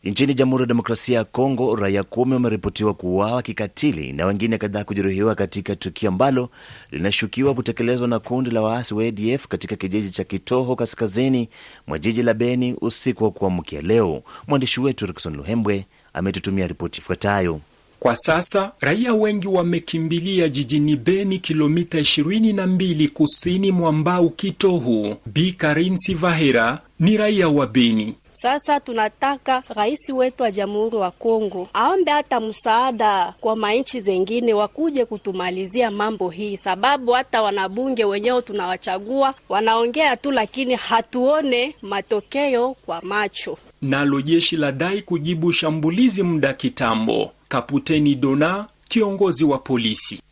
Nchini 0.04 0.34
Jamhuri 0.34 0.62
ya 0.62 0.66
Demokrasia 0.66 1.18
ya 1.18 1.24
Kongo, 1.24 1.76
raia 1.76 2.02
kumi 2.02 2.32
wameripotiwa 2.34 2.94
kuuawa 2.94 3.42
kikatili 3.42 4.12
na 4.12 4.26
wengine 4.26 4.58
kadhaa 4.58 4.84
kujeruhiwa 4.84 5.34
katika 5.34 5.76
tukio 5.76 6.08
ambalo 6.08 6.48
linashukiwa 6.90 7.54
kutekelezwa 7.54 8.08
na 8.08 8.18
kundi 8.18 8.50
la 8.50 8.62
waasi 8.62 8.94
wa 8.94 9.04
ADF 9.04 9.46
katika 9.48 9.76
kijiji 9.76 10.10
cha 10.10 10.24
Kitoho, 10.24 10.76
kaskazini 10.76 11.48
mwa 11.86 11.98
jiji 11.98 12.22
la 12.22 12.34
Beni 12.34 12.76
usiku 12.80 13.24
wa 13.24 13.30
kuamkia 13.30 13.80
leo. 13.82 14.22
Mwandishi 14.48 14.80
wetu 14.80 15.06
Rikson 15.06 15.36
Luhembwe 15.36 15.86
ametutumia 16.12 16.66
ripoti 16.66 17.00
ifuatayo. 17.00 17.60
Kwa 18.00 18.16
sasa 18.16 18.72
raia 18.80 19.14
wengi 19.14 19.48
wamekimbilia 19.48 20.48
jijini 20.48 20.96
Beni, 20.96 21.38
kilomita 21.38 21.98
22 22.00 23.08
kusini 23.08 23.72
mwa 23.72 23.92
Mbau 23.92 24.30
Kitohu. 24.30 25.16
Bi 25.26 25.52
Karinsi 25.52 26.14
Vahera 26.14 26.80
ni 26.98 27.16
raia 27.16 27.48
wa 27.48 27.66
Beni. 27.66 28.14
Sasa 28.38 28.80
tunataka 28.80 29.62
rais 29.68 30.08
wetu 30.10 30.42
wa 30.42 30.50
Jamhuri 30.50 30.96
wa 30.96 31.10
Kongo 31.10 31.68
aombe 31.74 32.10
hata 32.10 32.40
msaada 32.40 33.34
kwa 33.40 33.56
manchi 33.56 34.00
zengine 34.00 34.54
wakuje 34.54 35.04
kutumalizia 35.04 35.90
mambo 35.90 36.30
hii, 36.30 36.56
sababu 36.56 37.12
hata 37.12 37.42
wanabunge 37.42 38.04
wenyewe 38.04 38.42
tunawachagua 38.42 39.34
wanaongea 39.48 40.16
tu, 40.16 40.30
lakini 40.30 40.74
hatuone 40.74 41.74
matokeo 41.82 42.74
kwa 42.86 43.02
macho. 43.02 43.58
Nalo 43.82 44.20
jeshi 44.22 44.56
la 44.56 44.72
dai 44.72 45.02
kujibu 45.02 45.52
shambulizi 45.52 46.22
muda 46.22 46.52
kitambo. 46.54 47.30
Kaputeni 47.48 48.14
Dona 48.14 48.66
kiongozi 48.88 49.44
wa 49.44 49.58
polisi. 49.58 50.22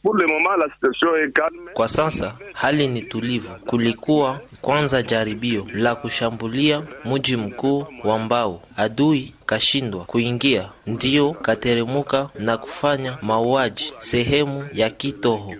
Kwa 1.72 1.88
sasa 1.88 2.36
hali 2.52 2.88
ni 2.88 3.02
tulivu. 3.02 3.48
Kulikuwa 3.66 4.40
kwanza 4.60 5.02
jaribio 5.02 5.66
la 5.74 5.94
kushambulia 5.94 6.82
mji 7.04 7.36
mkuu 7.36 7.86
wa 8.04 8.18
Mbao, 8.18 8.62
adui 8.76 9.34
kashindwa 9.46 10.04
kuingia, 10.04 10.68
ndiyo 10.86 11.32
kateremuka 11.32 12.28
na 12.38 12.56
kufanya 12.56 13.18
mauaji 13.22 13.92
sehemu 13.98 14.68
ya 14.74 14.90
Kitoho. 14.90 15.54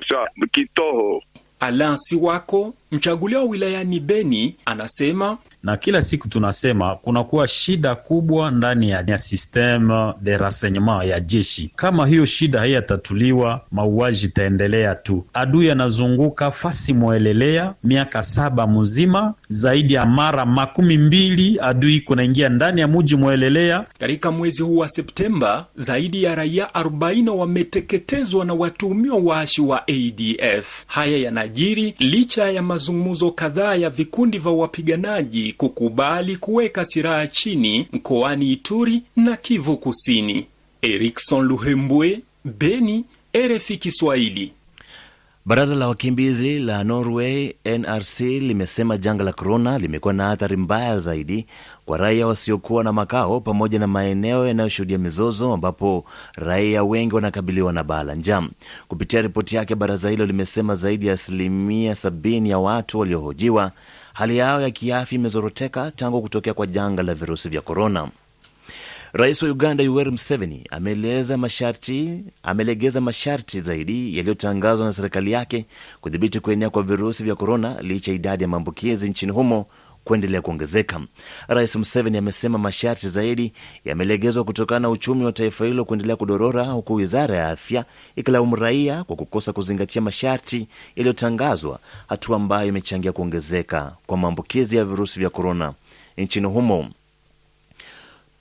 Alansi 1.60 2.16
wako 2.16 2.74
mchaguliwa 2.90 3.44
wilayani 3.44 4.00
Beni 4.00 4.56
anasema 4.64 5.38
na 5.64 5.76
kila 5.76 6.02
siku 6.02 6.28
tunasema 6.28 6.96
kunakuwa 6.96 7.48
shida 7.48 7.94
kubwa 7.94 8.50
ndani 8.50 8.90
ya, 8.90 9.04
ya 9.06 9.18
systeme 9.18 10.12
de 10.20 10.36
renseignement 10.38 11.04
ya 11.04 11.20
jeshi. 11.20 11.70
Kama 11.76 12.06
hiyo 12.06 12.24
shida 12.24 12.58
haiyatatuliwa, 12.58 13.60
mauaji 13.70 14.26
itaendelea 14.26 14.94
tu. 14.94 15.24
Adui 15.34 15.70
anazunguka 15.70 16.50
fasi 16.50 16.92
mwelelea 16.94 17.74
miaka 17.84 18.22
saba 18.22 18.66
mzima, 18.66 19.34
zaidi 19.48 19.94
ya 19.94 20.06
mara 20.06 20.46
makumi 20.46 20.98
mbili 20.98 21.58
adui 21.60 22.00
kunaingia 22.00 22.48
ndani 22.48 22.80
ya 22.80 22.88
muji 22.88 23.16
mwelelea. 23.16 23.84
Katika 23.98 24.30
mwezi 24.30 24.62
huu 24.62 24.76
wa 24.76 24.88
Septemba, 24.88 25.66
zaidi 25.76 26.22
ya 26.22 26.34
raia 26.34 26.64
40 26.74 27.28
wameteketezwa 27.30 28.44
na 28.44 28.54
watuhumiwa 28.54 29.16
waashi 29.16 29.60
wa 29.62 29.82
ADF. 29.88 30.84
Haya 30.86 31.16
yanajiri 31.18 31.94
licha 31.98 32.50
ya 32.50 32.62
mazungumzo 32.92 33.30
kadhaa 33.30 33.74
ya 33.74 33.90
vikundi 33.90 34.38
vya 34.38 34.52
wapiganaji 34.52 35.52
kukubali 35.52 36.36
kuweka 36.36 36.84
silaha 36.84 37.26
chini 37.26 37.88
mkoani 37.92 38.52
Ituri 38.52 39.02
na 39.16 39.36
Kivu 39.36 39.76
Kusini. 39.76 40.46
Erikson 40.82 41.46
Luhembwe, 41.46 42.20
Beni, 42.44 43.04
RFI 43.36 43.76
Kiswahili. 43.76 44.52
Baraza 45.46 45.74
la 45.74 45.88
wakimbizi 45.88 46.58
la 46.58 46.84
Norway 46.84 47.54
NRC 47.64 48.20
limesema 48.20 48.96
janga 48.98 49.24
la 49.24 49.32
korona 49.32 49.78
limekuwa 49.78 50.14
na 50.14 50.30
athari 50.30 50.56
mbaya 50.56 50.98
zaidi 50.98 51.46
kwa 51.86 51.98
raia 51.98 52.26
wasiokuwa 52.26 52.84
na 52.84 52.92
makao 52.92 53.40
pamoja 53.40 53.78
na 53.78 53.86
maeneo 53.86 54.46
yanayoshuhudia 54.46 54.98
mizozo 54.98 55.52
ambapo 55.52 56.04
raia 56.34 56.84
wengi 56.84 57.14
wanakabiliwa 57.14 57.72
na 57.72 57.84
baa 57.84 58.02
la 58.02 58.14
njaa. 58.14 58.42
Kupitia 58.88 59.22
ripoti 59.22 59.56
yake, 59.56 59.74
baraza 59.74 60.10
hilo 60.10 60.26
limesema 60.26 60.74
zaidi 60.74 61.06
ya 61.06 61.12
asilimia 61.14 61.94
sabini 61.94 62.50
ya 62.50 62.58
watu 62.58 62.98
waliohojiwa 62.98 63.72
hali 64.12 64.36
yao 64.36 64.60
ya 64.60 64.70
kiafya 64.70 65.16
imezoroteka 65.16 65.90
tangu 65.90 66.22
kutokea 66.22 66.54
kwa 66.54 66.66
janga 66.66 67.02
la 67.02 67.14
virusi 67.14 67.48
vya 67.48 67.60
korona. 67.60 68.08
Rais 69.16 69.42
wa 69.42 69.48
Uganda 69.50 69.82
Yoweri 69.84 70.10
Museveni 70.10 70.66
ameeleza 70.70 71.36
masharti 71.36 72.24
amelegeza 72.42 73.00
masharti 73.00 73.60
zaidi 73.60 74.16
yaliyotangazwa 74.16 74.86
na 74.86 74.92
serikali 74.92 75.32
yake 75.32 75.66
kudhibiti 76.00 76.40
kuenea 76.40 76.70
kwa 76.70 76.82
virusi 76.82 77.24
vya 77.24 77.34
korona 77.34 77.82
licha 77.82 78.10
ya 78.10 78.14
idadi 78.16 78.42
ya 78.44 78.48
maambukizi 78.48 79.08
nchini 79.10 79.32
humo 79.32 79.66
kuendelea 80.04 80.40
kuongezeka. 80.42 81.00
Rais 81.48 81.76
Museveni 81.76 82.18
amesema 82.18 82.58
masharti 82.58 83.08
zaidi 83.08 83.52
yamelegezwa 83.84 84.44
kutokana 84.44 84.80
na 84.80 84.90
uchumi 84.90 85.24
wa 85.24 85.32
taifa 85.32 85.64
hilo 85.66 85.84
kuendelea 85.84 86.16
kudorora, 86.16 86.64
huku 86.64 86.94
wizara 86.94 87.36
ya 87.36 87.48
afya 87.48 87.84
ikilaumu 88.16 88.56
raia 88.56 89.04
kwa 89.04 89.16
kukosa 89.16 89.52
kuzingatia 89.52 90.02
masharti 90.02 90.68
yaliyotangazwa, 90.96 91.78
hatua 92.08 92.36
ambayo 92.36 92.68
imechangia 92.68 93.12
kuongezeka 93.12 93.96
kwa 94.06 94.16
maambukizi 94.16 94.76
ya 94.76 94.84
virusi 94.84 95.18
vya 95.20 95.30
korona 95.30 95.74
nchini 96.16 96.46
humo. 96.46 96.88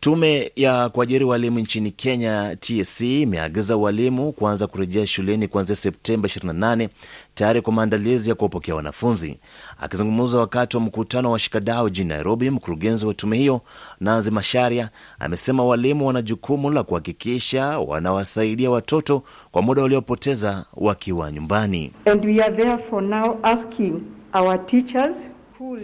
Tume 0.04 0.52
ya 0.56 0.90
kuajiri 0.90 1.26
walimu 1.26 1.60
nchini 1.60 1.92
Kenya, 1.92 2.56
TSC, 2.60 3.02
imeagiza 3.02 3.78
walimu 3.78 4.32
kuanza 4.32 4.68
kurejea 4.68 5.08
shuleni 5.08 5.48
kuanzia 5.48 5.76
Septemba 5.76 6.28
28 6.28 6.90
tayari 7.36 7.62
kwa 7.62 7.74
maandalizi 7.74 8.30
ya 8.30 8.36
kuwapokea 8.36 8.76
wanafunzi. 8.76 9.40
Akizungumza 9.82 10.38
wakati 10.40 10.78
wa 10.78 10.84
mkutano 10.84 11.28
wa 11.28 11.34
washikadau 11.34 11.90
jijini 11.90 12.10
Nairobi, 12.10 12.50
mkurugenzi 12.50 13.06
wa 13.06 13.14
tume 13.14 13.38
hiyo 13.38 13.62
Nanzi 14.00 14.32
Masharia 14.32 14.90
amesema 15.20 15.66
walimu 15.66 16.08
wana 16.08 16.22
jukumu 16.22 16.72
la 16.72 16.84
kuhakikisha 16.84 17.80
wanawasaidia 17.80 18.72
watoto 18.72 19.24
kwa 19.52 19.62
muda 19.62 19.82
waliopoteza 19.82 20.66
wakiwa 20.74 21.32
nyumbani. 21.32 21.92
And 22.06 22.26
we 22.26 22.42
are 22.44 22.56
therefore 22.56 23.08
now 23.08 23.40
asking 23.44 24.02
our 24.34 24.66
teachers 24.66 25.16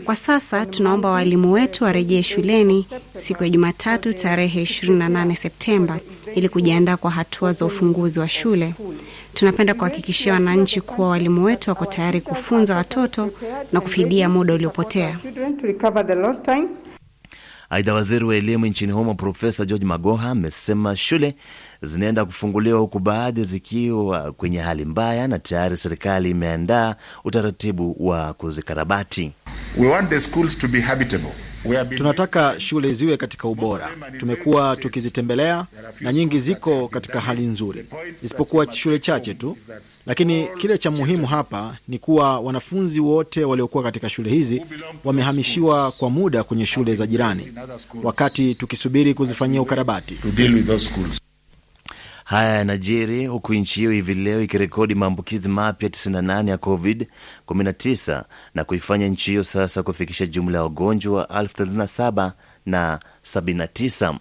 kwa 0.06 0.16
sasa 0.16 0.66
tunaomba 0.66 1.10
walimu 1.10 1.52
wetu 1.52 1.84
warejee 1.84 2.22
shuleni 2.24 2.88
siku 3.14 3.44
ya 3.44 3.50
Jumatatu 3.50 4.14
tarehe 4.14 4.64
28 4.64 5.36
Septemba 5.36 6.00
ili 6.36 6.50
kujiandaa 6.50 6.98
kwa 6.98 7.12
hatua 7.12 7.52
za 7.52 7.66
ufunguzi 7.66 8.20
wa 8.20 8.30
shule. 8.30 8.74
Tunapenda 9.34 9.74
kuhakikishia 9.74 10.34
wananchi 10.34 10.82
kuwa 10.82 11.10
walimu 11.10 11.44
wetu 11.44 11.70
wako 11.70 11.86
tayari 11.86 12.22
kufunza 12.22 12.76
watoto 12.76 13.30
na 13.74 13.82
kufidia 13.82 14.30
muda 14.30 14.54
uliopotea. 14.54 15.20
Aidha, 17.70 17.94
waziri 17.94 18.26
wa 18.26 18.36
elimu 18.36 18.66
nchini 18.66 18.92
humo 18.92 19.16
Profesa 19.16 19.66
George 19.66 19.86
Magoha 19.86 20.30
amesema 20.30 20.96
shule 20.96 21.36
zinaenda 21.82 22.26
kufunguliwa 22.26 22.80
huku 22.80 23.00
baadhi 23.00 23.44
zikiwa 23.44 24.32
kwenye 24.32 24.60
hali 24.60 24.86
mbaya 24.86 25.28
na 25.28 25.40
tayari 25.40 25.78
serikali 25.78 26.30
imeandaa 26.30 26.96
utaratibu 27.24 27.96
wa 28.00 28.34
kuzikarabati. 28.34 29.32
We 29.78 29.88
want 29.88 30.10
the 30.10 30.20
schools 30.20 30.58
to 30.58 30.68
be 30.68 30.80
habitable. 30.82 31.32
Tunataka 31.98 32.60
shule 32.60 32.94
ziwe 32.94 33.18
katika 33.18 33.48
ubora. 33.48 33.90
Tumekuwa 34.18 34.76
tukizitembelea 34.76 35.66
na 36.02 36.14
nyingi 36.14 36.40
ziko 36.40 36.88
katika 36.88 37.20
hali 37.20 37.46
nzuri, 37.46 37.86
isipokuwa 38.24 38.72
shule 38.72 39.00
chache 39.00 39.34
tu. 39.34 39.58
Lakini 40.06 40.48
kile 40.58 40.78
cha 40.78 40.92
muhimu 40.92 41.26
hapa 41.28 41.78
ni 41.88 42.00
kuwa 42.00 42.40
wanafunzi 42.40 43.00
wote 43.00 43.44
waliokuwa 43.46 43.84
katika 43.84 44.10
shule 44.10 44.30
hizi 44.30 44.62
wamehamishiwa 45.04 45.92
kwa 45.92 46.10
muda 46.10 46.44
kwenye 46.44 46.66
shule 46.66 46.96
za 46.96 47.08
jirani, 47.08 47.52
wakati 48.04 48.56
tukisubiri 48.56 49.14
kuzifanyia 49.14 49.62
ukarabati. 49.62 50.18
Haya 52.30 52.56
yanajiri 52.56 53.26
huku 53.28 53.54
nchi 53.54 53.80
hiyo 53.80 53.92
hivi 53.92 54.14
leo 54.14 54.42
ikirekodi 54.42 54.96
maambukizi 54.96 55.50
mapya 55.50 55.90
98 55.90 56.50
ya 56.50 56.56
COVID-19 56.58 58.24
na 58.56 58.64
kuifanya 58.64 59.08
nchi 59.08 59.32
hiyo 59.32 59.44
sasa 59.44 59.84
kufikisha 59.84 60.26
jumla 60.26 60.58
ya 60.58 60.64
wagonjwa 60.64 61.24
37 61.24 62.32
na 62.66 63.00
79. 63.24 64.16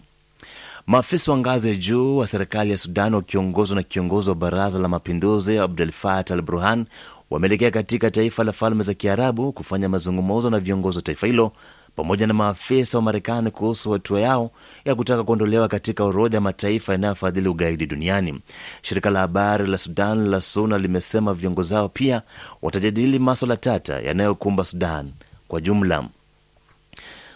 Maafisa 0.86 1.32
wa 1.32 1.38
ngazi 1.38 1.68
ya 1.68 1.74
juu 1.74 2.16
wa 2.16 2.26
serikali 2.26 2.70
ya 2.70 2.78
Sudan 2.78 3.14
wakiongozwa 3.14 3.76
na 3.76 3.82
kiongozi 3.82 4.28
wa 4.30 4.36
baraza 4.36 4.78
la 4.78 4.88
mapinduzi 4.88 5.59
Abdel 5.59 5.92
Fattah 5.92 6.36
al 6.36 6.42
Burhan 6.42 6.86
wameelekea 7.30 7.70
katika 7.70 8.11
taifa 8.11 8.44
la 8.44 8.52
Falme 8.52 8.82
za 8.82 8.94
Kiarabu 8.94 9.52
kufanya 9.52 9.88
mazungumzo 9.88 10.50
na 10.50 10.59
viongozi 10.61 10.98
wa 10.98 11.02
taifa 11.02 11.26
hilo 11.26 11.52
pamoja 11.99 12.26
na 12.26 12.34
maafisa 12.34 12.99
wa 12.99 13.03
Marekani 13.03 13.51
kuhusu 13.51 13.90
hatua 13.92 14.20
yao 14.20 14.51
ya 14.84 14.94
kutaka 14.94 15.24
kuondolewa 15.24 15.68
katika 15.68 16.05
orodha 16.05 16.36
ya 16.36 16.40
mataifa 16.40 16.92
yanayofadhili 16.92 17.49
ugaidi 17.49 17.86
duniani. 17.86 18.40
Shirika 18.82 19.11
la 19.11 19.20
habari 19.20 19.66
la 19.66 19.78
Sudan 19.78 20.28
la 20.28 20.40
SUNA 20.40 20.78
limesema 20.78 21.34
viongozi 21.34 21.74
hao 21.74 21.88
pia 21.88 22.22
watajadili 22.62 23.18
maswala 23.18 23.57
tata 23.57 24.01
yanayokumba 24.01 24.64
Sudan 24.64 25.11
kwa 25.49 25.61
jumla. 25.61 26.09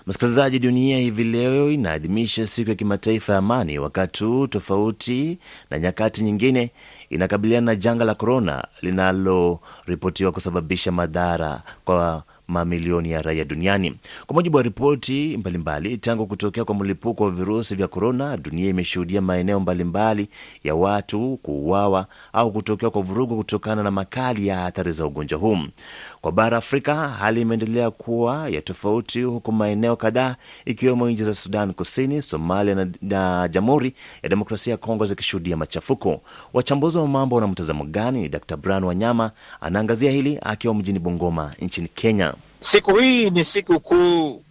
Msikilizaji, 0.07 0.59
dunia 0.59 0.99
hivi 0.99 1.25
leo 1.25 1.71
inaadhimisha 1.71 2.47
siku 2.47 2.71
ya 2.71 2.77
kimataifa 2.77 3.33
ya 3.33 3.39
amani, 3.39 3.79
wakati 3.79 4.25
huu 4.25 4.47
tofauti 4.47 5.39
na 5.71 5.79
nyakati 5.79 6.23
nyingine 6.25 6.71
inakabiliana 7.11 7.67
na 7.67 7.77
janga 7.77 8.05
la 8.05 8.15
korona 8.15 8.65
linaloripotiwa 8.83 10.33
kusababisha 10.33 10.93
madhara 10.93 11.63
kwa 11.85 12.23
mamilioni 12.53 13.11
ya 13.11 13.23
raia 13.23 13.45
duniani. 13.45 13.95
Kwa 14.27 14.35
mujibu 14.35 14.57
wa 14.57 14.63
ripoti 14.63 15.37
mbalimbali, 15.37 15.99
tangu 15.99 16.27
kutokea 16.27 16.65
kwa 16.65 16.75
mlipuko 16.75 17.25
wa 17.25 17.31
virusi 17.31 17.75
vya 17.75 17.89
korona, 17.89 18.37
dunia 18.37 18.69
imeshuhudia 18.71 19.21
maeneo 19.21 19.61
mbalimbali 19.61 20.29
ya 20.65 20.75
watu 20.75 21.39
kuuawa 21.43 22.07
au 22.33 22.53
kutokea 22.53 22.91
kwa 22.91 23.03
vurugu 23.03 23.37
kutokana 23.37 23.83
na 23.83 23.91
makali 23.91 24.47
ya 24.47 24.67
athari 24.67 24.93
za 24.93 25.07
ugonjwa 25.07 25.39
huu. 25.39 25.59
Kwa 26.21 26.33
bara 26.33 26.57
Afrika, 26.57 26.95
hali 27.09 27.41
imeendelea 27.41 27.91
kuwa 27.91 28.49
ya 28.49 28.63
tofauti, 28.63 29.23
huku 29.23 29.53
maeneo 29.53 29.97
kadhaa 29.97 30.37
ikiwemo 30.65 31.11
nchi 31.11 31.25
za 31.25 31.35
Sudan 31.35 31.73
Kusini, 31.73 32.23
Somalia 32.23 32.75
na, 32.75 32.89
na 33.03 33.49
Jamhuri 33.49 33.95
ya 34.23 34.29
Demokrasia 34.29 34.71
ya 34.71 34.77
Kongo 34.77 35.07
zikishuhudia 35.07 35.57
machafuko. 35.57 36.21
Wachambuzi 36.53 36.99
wa 36.99 37.07
mambo 37.09 37.37
wana 37.37 37.47
mtazamo 37.49 37.85
gani? 37.85 38.29
Dr 38.29 38.57
Brian 38.57 38.85
Wanyama 38.85 39.31
anaangazia 39.61 40.11
hili 40.11 40.39
akiwa 40.43 40.75
mjini 40.75 40.99
Bungoma 40.99 41.53
nchini 41.61 41.89
Kenya. 41.89 42.35
Siku 42.61 42.95
hii 42.97 43.31
ni 43.31 43.45
siku 43.45 43.81
kuu 43.81 44.45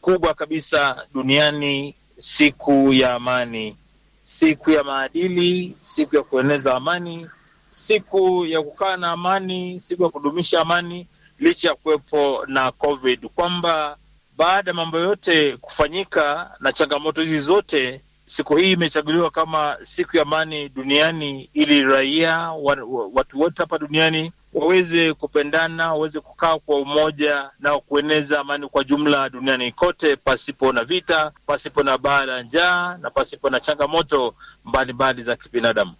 kubwa 0.00 0.34
kabisa 0.34 1.06
duniani, 1.14 1.94
siku 2.18 2.92
ya 2.92 3.14
amani, 3.14 3.76
siku 4.22 4.70
ya 4.70 4.84
maadili, 4.84 5.76
siku 5.80 6.16
ya 6.16 6.22
kueneza 6.22 6.74
amani, 6.74 7.26
siku 7.70 8.46
ya 8.46 8.62
kukaa 8.62 8.96
na 8.96 9.10
amani, 9.10 9.80
siku 9.80 10.02
ya 10.02 10.08
kudumisha 10.08 10.60
amani, 10.60 11.06
licha 11.38 11.68
ya 11.68 11.74
kuwepo 11.74 12.44
na 12.46 12.72
COVID, 12.72 13.26
kwamba 13.26 13.96
baada 14.36 14.70
ya 14.70 14.74
mambo 14.74 14.98
yote 14.98 15.56
kufanyika 15.56 16.50
na 16.60 16.72
changamoto 16.72 17.22
hizi 17.22 17.38
zote, 17.40 18.00
siku 18.24 18.56
hii 18.56 18.72
imechaguliwa 18.72 19.30
kama 19.30 19.76
siku 19.82 20.16
ya 20.16 20.22
amani 20.22 20.68
duniani, 20.68 21.50
ili 21.54 21.82
raia 21.82 22.38
wa, 22.38 22.74
wa, 22.88 23.10
watu 23.14 23.40
wote 23.40 23.62
hapa 23.62 23.78
duniani 23.78 24.32
waweze 24.56 25.14
kupendana, 25.14 25.92
waweze 25.92 26.20
kukaa 26.20 26.58
kwa 26.58 26.80
umoja 26.80 27.50
na 27.60 27.78
kueneza 27.78 28.40
amani 28.40 28.68
kwa 28.68 28.84
jumla 28.84 29.28
duniani 29.30 29.72
kote, 29.72 30.16
pasipo 30.16 30.72
na 30.72 30.84
vita, 30.84 31.32
pasipo 31.46 31.82
na 31.82 31.98
baa 31.98 32.24
la 32.24 32.42
njaa 32.42 32.98
na 33.02 33.10
pasipo 33.10 33.50
na 33.50 33.60
changamoto 33.60 34.34
mbalimbali 34.64 35.22
za 35.22 35.36
kibinadamu. 35.36 35.92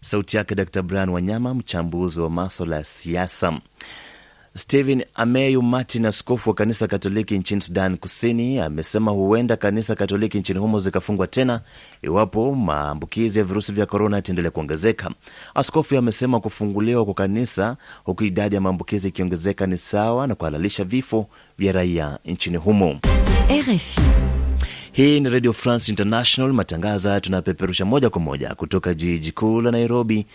Sauti 0.00 0.36
yake 0.36 0.54
Dr 0.54 0.82
Brian 0.82 1.08
Wanyama, 1.08 1.54
mchambuzi 1.54 2.20
wa 2.20 2.30
maswala 2.30 2.76
ya 2.76 2.84
siasa. 2.84 3.60
Stephen 4.56 5.04
Ameyu 5.14 5.62
Martin, 5.62 6.06
askofu 6.06 6.50
wa 6.50 6.54
kanisa 6.56 6.86
Katoliki 6.86 7.38
nchini 7.38 7.60
Sudan 7.60 7.96
Kusini, 7.96 8.58
amesema 8.58 9.10
huenda 9.10 9.56
kanisa 9.56 9.94
Katoliki 9.94 10.38
nchini 10.38 10.58
humo 10.58 10.78
zikafungwa 10.80 11.26
tena 11.26 11.60
iwapo 12.02 12.54
maambukizi 12.54 13.38
ya 13.38 13.44
virusi 13.44 13.72
vya 13.72 13.86
korona 13.86 14.16
yataendelea 14.16 14.50
kuongezeka. 14.50 15.10
Askofu 15.54 15.96
amesema 15.98 16.40
kufunguliwa 16.40 17.04
kwa 17.04 17.14
kanisa 17.14 17.76
huku 18.04 18.24
idadi 18.24 18.54
ya 18.54 18.60
maambukizi 18.60 19.08
ikiongezeka 19.08 19.66
ni 19.66 19.78
sawa 19.78 20.26
na 20.26 20.34
kuhalalisha 20.34 20.84
vifo 20.84 21.26
vya 21.58 21.72
raia 21.72 22.18
nchini 22.24 22.56
humo. 22.56 23.00
RFI. 23.60 24.00
Hii 24.92 25.20
ni 25.20 25.28
Radio 25.30 25.52
France 25.52 25.90
International. 25.92 26.52
Matangazo 26.52 27.08
haya 27.08 27.20
tunapeperusha 27.20 27.84
moja 27.84 28.10
kwa 28.10 28.20
moja 28.20 28.54
kutoka 28.54 28.94
jiji 28.94 29.32
kuu 29.32 29.60
la 29.60 29.70
Nairobi 29.70 30.26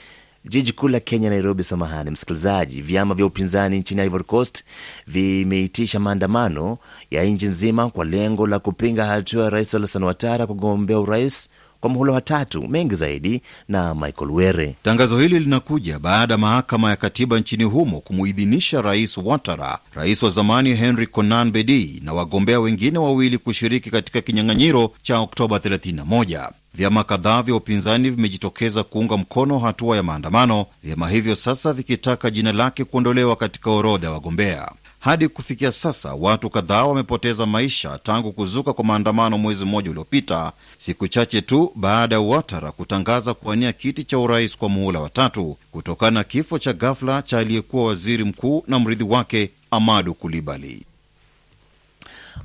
jiji 0.45 0.71
kuu 0.73 0.87
la 0.87 0.99
Kenya, 0.99 1.29
Nairobi. 1.29 1.63
Samahani 1.63 2.11
msikilizaji. 2.11 2.81
Vyama 2.81 3.13
vya 3.15 3.25
upinzani 3.25 3.79
nchini 3.79 4.01
Ivory 4.05 4.23
Coast 4.23 4.63
vimeitisha 5.07 5.99
maandamano 5.99 6.77
ya 7.11 7.23
nchi 7.23 7.45
nzima 7.45 7.89
kwa 7.89 8.05
lengo 8.05 8.47
la 8.47 8.59
kupinga 8.59 9.05
hatua 9.05 9.43
ya 9.43 9.49
Rais 9.49 9.75
Alassane 9.75 10.05
Ouattara 10.05 10.47
kugombea 10.47 10.99
urais 10.99 11.49
kwa 11.83 11.89
muhula 11.89 12.13
wa 12.13 12.21
tatu. 12.21 12.67
Mengi 12.67 12.95
zaidi 12.95 13.41
na 13.67 13.95
Michael 13.95 14.31
Were. 14.31 14.75
Tangazo 14.83 15.19
hili 15.19 15.39
linakuja 15.39 15.99
baada 15.99 16.33
ya 16.33 16.37
mahakama 16.37 16.89
ya 16.89 16.95
katiba 16.95 17.39
nchini 17.39 17.63
humo 17.63 17.99
kumuidhinisha 17.99 18.81
Rais 18.81 19.17
Watara, 19.17 19.79
rais 19.93 20.23
wa 20.23 20.29
zamani 20.29 20.73
Henry 20.73 21.07
Konan 21.07 21.51
Bedi 21.51 22.01
na 22.05 22.13
wagombea 22.13 22.59
wengine 22.59 22.99
wawili 22.99 23.37
kushiriki 23.37 23.91
katika 23.91 24.21
kinyang'anyiro 24.21 24.91
cha 25.01 25.19
Oktoba 25.19 25.57
31. 25.57 26.49
Vyama 26.73 27.03
kadhaa 27.03 27.41
vya 27.41 27.55
upinzani 27.55 28.09
vimejitokeza 28.09 28.83
kuunga 28.83 29.17
mkono 29.17 29.59
hatua 29.59 29.95
ya 29.97 30.03
maandamano, 30.03 30.65
vyama 30.83 31.09
hivyo 31.09 31.35
sasa 31.35 31.73
vikitaka 31.73 32.29
jina 32.31 32.51
lake 32.51 32.83
kuondolewa 32.83 33.35
katika 33.35 33.71
orodha 33.71 34.07
ya 34.07 34.13
wagombea. 34.13 34.71
Hadi 35.03 35.27
kufikia 35.27 35.71
sasa 35.71 36.13
watu 36.13 36.49
kadhaa 36.49 36.83
wamepoteza 36.85 37.45
maisha 37.45 37.99
tangu 38.03 38.31
kuzuka 38.31 38.73
kwa 38.73 38.83
maandamano 38.83 39.37
mwezi 39.37 39.65
mmoja 39.65 39.91
uliopita, 39.91 40.51
siku 40.77 41.07
chache 41.07 41.41
tu 41.41 41.71
baada 41.75 42.15
ya 42.15 42.21
Watara 42.21 42.71
kutangaza 42.71 43.33
kuwania 43.33 43.73
kiti 43.73 44.03
cha 44.03 44.19
urais 44.19 44.57
kwa 44.57 44.69
muhula 44.69 44.99
wa 44.99 45.09
tatu 45.09 45.57
kutokana 45.71 46.11
na 46.11 46.23
kifo 46.23 46.59
cha 46.59 46.73
ghafla 46.73 47.21
cha 47.21 47.39
aliyekuwa 47.39 47.85
waziri 47.85 48.23
mkuu 48.23 48.63
na 48.67 48.79
mrithi 48.79 49.03
wake 49.03 49.49
Amadu 49.71 50.13
Kulibali. 50.13 50.83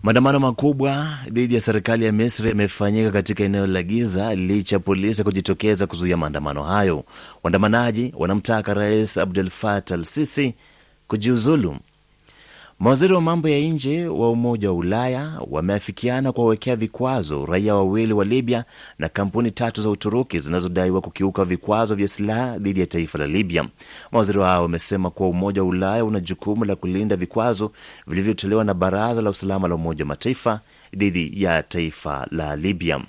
Maandamano 0.03 0.41
makubwa 0.41 1.19
dhidi 1.31 1.55
ya 1.55 1.61
serikali 1.61 2.05
ya 2.05 2.13
Misri 2.13 2.49
yamefanyika 2.49 3.11
katika 3.11 3.45
eneo 3.45 3.67
la 3.67 3.83
Giza 3.83 4.35
licha 4.35 4.77
ya 4.77 4.81
polisi 4.81 5.25
kujitokeza 5.25 5.87
kuzuia 5.87 6.17
maandamano 6.17 6.63
hayo. 6.63 7.05
Waandamanaji 7.43 8.13
wanamtaka 8.17 8.75
Rais 8.75 9.19
Abdel 9.19 9.51
Fattah 9.51 9.99
al 9.99 10.05
Sisi 10.05 10.55
kujiuzulu. 11.09 11.77
Mawaziri 12.81 13.15
wa 13.15 13.21
mambo 13.21 13.49
ya 13.49 13.59
nje 13.59 14.07
wa 14.07 14.31
Umoja 14.31 14.69
wa 14.71 14.77
Ulaya 14.77 15.33
wameafikiana 15.51 16.33
kuwawekea 16.33 16.77
vikwazo 16.77 17.47
raia 17.47 17.75
wawili 17.75 18.13
wa 18.13 18.25
Libya 18.25 18.65
na 18.99 19.09
kampuni 19.09 19.51
tatu 19.51 19.81
za 19.83 19.91
Uturuki 19.91 20.39
zinazodaiwa 20.39 21.01
kukiuka 21.01 21.45
vikwazo 21.45 21.95
vya 21.95 22.09
silaha 22.09 22.59
dhidi 22.59 22.81
ya 22.81 22.87
taifa 22.87 23.19
la 23.19 23.27
Libya. 23.27 23.69
Mawaziri 24.13 24.41
hao 24.43 24.63
wamesema 24.63 25.11
kuwa 25.11 25.29
Umoja 25.29 25.63
wa 25.63 25.69
Ulaya 25.69 26.05
una 26.05 26.21
jukumu 26.21 26.65
la 26.65 26.77
kulinda 26.77 27.17
vikwazo 27.17 27.73
vilivyotolewa 28.07 28.65
na 28.65 28.75
Baraza 28.75 29.23
la 29.23 29.31
Usalama 29.31 29.69
la 29.69 29.75
Umoja 29.75 30.05
wa 30.05 30.09
Mataifa 30.09 30.61
dhidi 30.97 31.43
ya 31.43 31.63
taifa 31.63 32.27
la 32.31 32.57
Libya. 32.57 33.01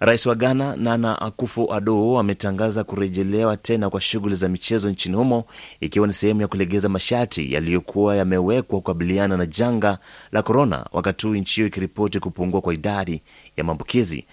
Rais 0.00 0.26
wa 0.26 0.34
Ghana 0.34 0.76
Nana 0.76 1.18
Akufo-Addo 1.20 2.18
ametangaza 2.18 2.84
kurejelewa 2.84 3.56
tena 3.56 3.90
kwa 3.90 4.00
shughuli 4.00 4.34
za 4.34 4.48
michezo 4.48 4.90
nchini 4.90 5.16
humo 5.16 5.44
ikiwa 5.80 6.06
ni 6.06 6.12
sehemu 6.12 6.40
ya 6.40 6.48
kulegeza 6.48 6.88
masharti 6.88 7.52
yaliyokuwa 7.52 8.16
yamewekwa 8.16 8.78
kukabiliana 8.80 9.36
na 9.36 9.46
janga 9.46 9.98
la 10.32 10.42
korona, 10.42 10.86
wakati 10.92 11.26
huu 11.26 11.34
nchi 11.34 11.54
hiyo 11.54 11.66
ikiripoti 11.66 12.20
kupungua 12.20 12.60
kwa 12.60 12.74
idadi 12.74 13.22
ya 13.56 13.64
maambukizi. 13.64 14.24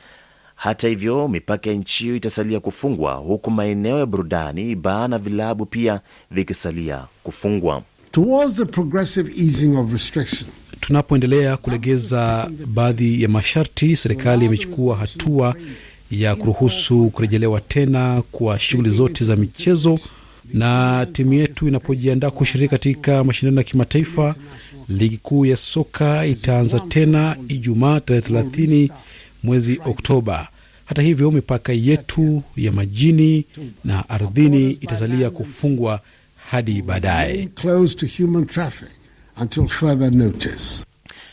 Hata 0.55 0.88
hivyo, 0.88 1.28
mipaka 1.28 1.70
ya 1.70 1.76
nchi 1.76 2.03
hiyo 2.03 2.16
itasalia 2.16 2.59
kufungwa 2.59 3.14
huku 3.14 3.51
maeneo 3.51 3.99
ya 3.99 4.05
burudani, 4.05 4.76
baa 4.76 5.07
na 5.07 5.18
vilabu 5.18 5.66
pia 5.66 6.01
vikisalia 6.32 7.05
kufungwa. 7.24 7.82
Towards 8.11 8.55
the 8.55 8.66
progressive 8.66 9.32
easing 9.45 9.78
of 9.78 9.91
restriction. 9.91 10.49
Tunapoendelea 10.88 11.57
kulegeza 11.57 12.49
baadhi 12.65 13.21
ya 13.23 13.29
masharti, 13.29 13.95
serikali 13.95 14.45
imechukua 14.45 14.95
hatua 14.95 15.55
ya 16.11 16.36
kuruhusu 16.36 17.09
kurejelewa 17.09 17.61
tena 17.61 18.23
kwa 18.31 18.59
shughuli 18.59 18.89
zote 18.89 19.25
za 19.25 19.36
michezo, 19.36 19.99
na 20.53 21.05
timu 21.13 21.34
yetu 21.34 21.67
inapojiandaa 21.67 22.31
kushiriki 22.31 22.69
katika 22.71 23.23
mashindano 23.23 23.57
ya 23.57 23.63
kimataifa. 23.63 24.36
Ligi 24.89 25.17
kuu 25.17 25.45
ya 25.45 25.57
soka 25.57 26.25
itaanza 26.25 26.79
tena 26.79 27.38
Ijumaa 27.47 27.99
tarehe 27.99 28.27
30 28.34 28.89
mwezi 29.43 29.79
Oktoba. 29.86 30.47
Hata 30.86 31.01
hivyo, 31.01 31.31
mipaka 31.31 31.73
yetu 31.73 32.43
ya 32.57 32.71
majini 32.71 33.45
na 33.84 34.09
ardhini 34.09 34.71
itasalia 34.71 35.29
kufungwa 35.29 35.99
hadi 36.49 36.81
baadaye 36.81 37.49
until 39.38 39.67
further 39.67 40.11
notice. 40.11 40.86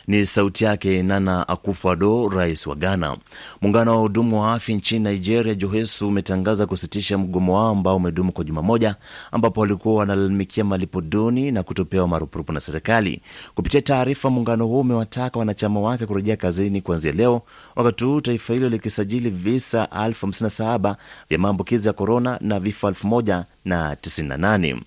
Ni 0.07 0.27
sauti 0.27 0.65
yake 0.65 1.03
Nana 1.03 1.49
Akufo-Addo, 1.49 2.29
rais 2.29 2.67
wa 2.67 2.75
Ghana. 2.75 3.17
Muungano 3.61 3.91
wa 3.95 3.97
hudumu 4.01 4.41
wa 4.43 4.55
afya 4.55 4.77
nchini 4.77 5.05
Nigeria, 5.11 5.55
JOHESU, 5.55 6.09
umetangaza 6.09 6.67
kusitisha 6.67 7.19
mgomo 7.19 7.55
wao 7.55 7.71
ambao 7.71 7.97
umedumu 7.97 8.33
kwa 8.33 8.45
juma 8.45 8.63
moja, 8.63 8.97
ambapo 9.33 9.61
walikuwa 9.61 9.95
wanalalamikia 9.95 10.65
malipo 10.65 11.01
duni 11.01 11.51
na 11.51 11.63
kutopewa 11.63 12.09
marupurupu 12.09 12.53
na 12.53 12.61
serikali. 12.61 13.21
Kupitia 13.55 13.83
taarifa, 13.83 14.31
muungano 14.31 14.67
huo 14.67 14.81
umewataka 14.81 15.39
wanachama 15.39 15.81
wake 15.81 16.07
kurejea 16.07 16.37
kazini 16.37 16.81
kuanzia 16.83 17.13
leo, 17.13 17.43
wakati 17.77 18.05
huu 18.05 18.21
taifa 18.21 18.55
hilo 18.55 18.69
likisajili 18.69 19.31
visa 19.31 19.85
57 19.85 20.97
vya 21.31 21.39
maambukizi 21.39 21.89
ya 21.89 21.93
korona 21.93 22.39
na 22.41 22.61
vifo 22.61 22.91
1,098. 22.91 24.81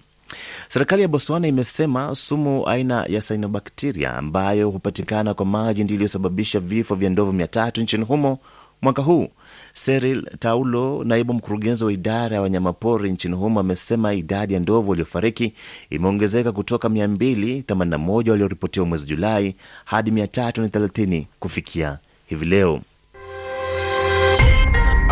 Serikali 0.67 1.01
ya 1.01 1.07
Botswana 1.07 1.47
imesema 1.47 2.15
sumu 2.15 2.67
aina 2.69 3.05
ya 3.09 3.21
sainobakteria 3.21 4.13
ambayo 4.15 4.69
hupatikana 4.69 5.33
kwa 5.33 5.45
maji 5.45 5.83
ndio 5.83 5.93
iliyosababisha 5.95 6.59
vifo 6.59 6.95
vya 6.95 7.09
ndovu 7.09 7.33
mia 7.33 7.47
tatu 7.47 7.81
nchini 7.81 8.03
humo 8.05 8.39
mwaka 8.81 9.01
huu. 9.01 9.27
Seril 9.73 10.25
Taulo, 10.39 11.03
naibu 11.03 11.33
mkurugenzi 11.33 11.85
wa 11.85 11.93
idara 11.93 12.35
ya 12.35 12.41
wanyamapori 12.41 13.11
nchini 13.11 13.35
humo, 13.35 13.59
amesema 13.59 14.13
idadi 14.13 14.53
ya 14.53 14.59
ndovu 14.59 14.89
waliofariki 14.89 15.53
imeongezeka 15.89 16.51
kutoka 16.51 16.87
281 16.87 18.29
walioripotiwa 18.29 18.85
mwezi 18.85 19.05
Julai 19.05 19.55
hadi 19.85 20.11
330 20.11 21.23
kufikia 21.39 21.97
hivi 22.25 22.45
leo. 22.45 22.81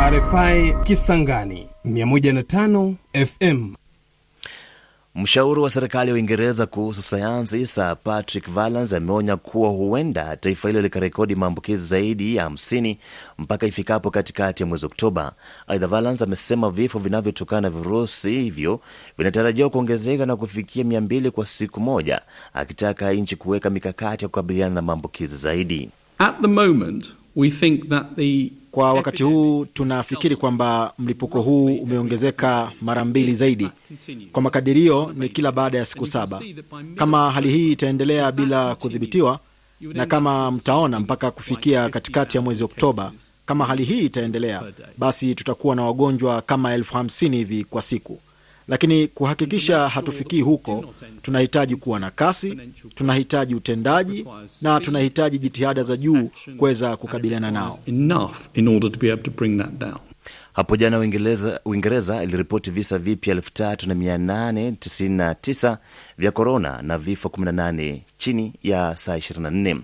RFI 0.10 0.74
Kisangani 0.84 1.68
105 1.86 2.94
FM. 3.26 3.74
Mshauri 5.16 5.62
wa 5.62 5.70
serikali 5.70 6.10
ya 6.10 6.16
Uingereza 6.16 6.66
kuhusu 6.66 7.02
sayansi 7.02 7.68
Sir 7.68 7.98
Patrick 8.04 8.50
Vallance 8.50 8.96
ameonya 8.96 9.38
kuwa 9.38 9.70
huenda 9.70 10.38
taifa 10.38 10.70
hilo 10.70 10.82
likarekodi 10.82 11.36
maambukizi 11.36 11.88
zaidi 11.88 12.36
ya 12.36 12.46
50 12.50 12.98
mpaka 13.38 13.68
ifikapo 13.68 14.12
katikati 14.12 14.64
ya 14.64 14.68
mwezi 14.68 14.86
Oktoba. 14.86 15.32
Aidha, 15.68 15.88
Vallance 15.88 16.24
amesema 16.24 16.70
vifo 16.70 17.00
vinavyotokana 17.00 17.62
na 17.62 17.70
virusi 17.70 18.30
hivyo 18.30 18.80
vinatarajiwa 19.18 19.70
kuongezeka 19.70 20.26
na 20.26 20.36
kufikia 20.36 20.84
200 20.84 21.30
kwa 21.30 21.46
siku 21.46 21.80
moja, 21.80 22.22
akitaka 22.54 23.12
nchi 23.14 23.36
kuweka 23.36 23.70
mikakati 23.70 24.26
ya 24.26 24.30
kukabiliana 24.30 24.76
na 24.76 24.82
maambukizi 24.82 25.38
zaidi. 25.38 25.90
At 26.18 26.42
the 26.42 26.48
moment, 26.48 27.14
we 27.36 27.50
think 27.50 27.90
that 27.90 28.16
the 28.16 28.52
Kwa 28.72 28.94
wakati 28.94 29.24
huu 29.24 29.66
tunafikiri 29.66 30.36
kwamba 30.36 30.94
mlipuko 31.00 31.42
huu 31.42 31.76
umeongezeka 31.76 32.72
mara 32.82 33.06
mbili 33.06 33.36
zaidi. 33.36 33.70
Kwa 34.32 34.42
makadirio 34.42 35.12
ni 35.16 35.30
kila 35.30 35.52
baada 35.52 35.78
ya 35.78 35.86
siku 35.86 36.08
saba. 36.08 36.42
Kama 36.96 37.32
hali 37.32 37.50
hii 37.52 37.72
itaendelea 37.72 38.32
bila 38.32 38.76
kudhibitiwa, 38.76 39.40
na 39.82 40.06
kama 40.06 40.52
mtaona 40.52 41.00
mpaka 41.00 41.32
kufikia 41.32 41.90
katikati 41.90 42.38
ya 42.38 42.42
mwezi 42.44 42.64
Oktoba, 42.64 43.12
kama 43.46 43.66
hali 43.66 43.84
hii 43.84 44.00
itaendelea, 44.00 44.64
basi 44.98 45.36
tutakuwa 45.36 45.76
na 45.76 45.84
wagonjwa 45.86 46.42
kama 46.42 46.74
elfu 46.74 46.94
hamsini 46.94 47.38
hivi 47.38 47.64
kwa 47.64 47.82
siku. 47.82 48.20
Lakini 48.68 49.08
kuhakikisha 49.08 49.88
hatufikii 49.88 50.42
huko, 50.42 50.86
tunahitaji 51.22 51.76
kuwa 51.76 52.00
na 52.00 52.12
kasi, 52.12 52.58
tunahitaji 52.96 53.56
utendaji 53.56 54.26
na 54.62 54.80
tunahitaji 54.80 55.40
jitihada 55.40 55.84
za 55.84 55.98
juu 55.98 56.30
kuweza 56.58 56.98
kukabiliana 56.98 57.52
nao. 57.52 57.80
Hapo 60.54 60.76
jana 60.76 61.00
Uingereza, 61.66 62.24
iliripoti 62.24 62.72
visa 62.72 62.98
vipya 62.98 63.36
3899 63.36 65.78
vya 66.18 66.32
korona 66.32 66.82
na 66.82 66.98
vifo 66.98 67.30
18 67.30 68.00
chini 68.18 68.54
ya 68.64 68.96
saa 68.98 69.18
24. 69.18 69.78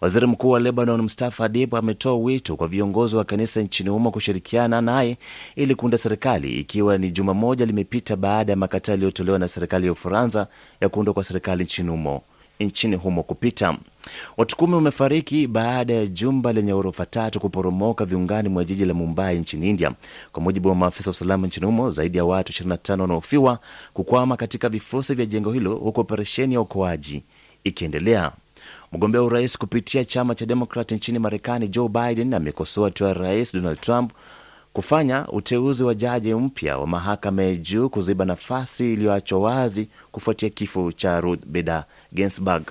Waziri 0.00 0.26
mkuu 0.26 0.50
wa 0.50 0.60
Lebanon 0.60 1.02
Mustafa 1.02 1.44
Adib 1.44 1.74
ametoa 1.76 2.16
wito 2.16 2.56
kwa 2.56 2.68
viongozi 2.68 3.16
wa 3.16 3.24
kanisa 3.24 3.60
nchini 3.60 3.90
humo 3.90 4.10
kushirikiana 4.10 4.80
naye 4.80 5.18
ili 5.56 5.74
kuunda 5.74 5.98
serikali, 5.98 6.60
ikiwa 6.60 6.98
ni 6.98 7.10
juma 7.10 7.34
moja 7.34 7.66
limepita 7.66 8.16
baada 8.16 8.52
ya 8.52 8.56
makataa 8.56 8.92
yaliyotolewa 8.92 9.38
na 9.38 9.48
serikali 9.48 9.86
ya 9.86 9.92
Ufaransa 9.92 10.46
ya 10.80 10.88
kuundwa 10.88 11.14
kwa 11.14 11.24
serikali 11.24 11.64
nchini 11.64 11.90
humo 11.90 12.22
nchini 12.60 12.96
humo 12.96 13.22
kupita. 13.22 13.76
Watu 14.36 14.56
kumi 14.56 14.74
wamefariki 14.74 15.46
baada 15.46 15.94
ya 15.94 16.06
jumba 16.06 16.52
lenye 16.52 16.72
ghorofa 16.72 17.06
tatu 17.06 17.40
kuporomoka 17.40 18.04
viungani 18.04 18.48
mwa 18.48 18.64
jiji 18.64 18.84
la 18.84 18.94
Mumbai 18.94 19.38
nchini 19.38 19.70
India, 19.70 19.92
kwa 20.32 20.42
mujibu 20.42 20.68
wa 20.68 20.74
maafisa 20.74 21.10
wa 21.10 21.12
usalama 21.12 21.46
nchini 21.46 21.66
humo. 21.66 21.90
Zaidi 21.90 22.18
ya 22.18 22.24
watu 22.24 22.52
25 22.64 23.00
wanaofiwa 23.00 23.58
kukwama 23.92 24.36
katika 24.36 24.68
vifusi 24.68 25.14
vya 25.14 25.26
jengo 25.26 25.52
hilo, 25.52 25.74
huku 25.74 26.00
operesheni 26.00 26.54
ya 26.54 26.60
uokoaji 26.60 27.22
ikiendelea. 27.64 28.32
Mgombea 28.92 29.20
wa 29.20 29.26
urais 29.26 29.58
kupitia 29.58 30.04
chama 30.04 30.34
cha 30.34 30.46
Demokrat 30.46 30.92
nchini 30.92 31.18
Marekani, 31.18 31.68
Joe 31.68 31.88
Biden 31.88 32.34
amekosoa 32.34 32.84
hatua 32.84 33.08
ya 33.08 33.14
rais 33.14 33.54
Donald 33.54 33.80
Trump 33.80 34.12
kufanya 34.74 35.28
uteuzi 35.28 35.84
wa 35.84 35.94
jaji 35.94 36.34
mpya 36.34 36.78
wa 36.78 36.86
mahakama 36.86 37.42
ya 37.42 37.54
juu 37.56 37.88
kuziba 37.88 38.24
nafasi 38.24 38.92
iliyoachwa 38.92 39.40
wazi 39.40 39.88
kufuatia 40.12 40.50
kifo 40.50 40.92
cha 40.92 41.20
Ruth 41.20 41.46
Bader 41.46 41.84
Ginsburg. 42.14 42.62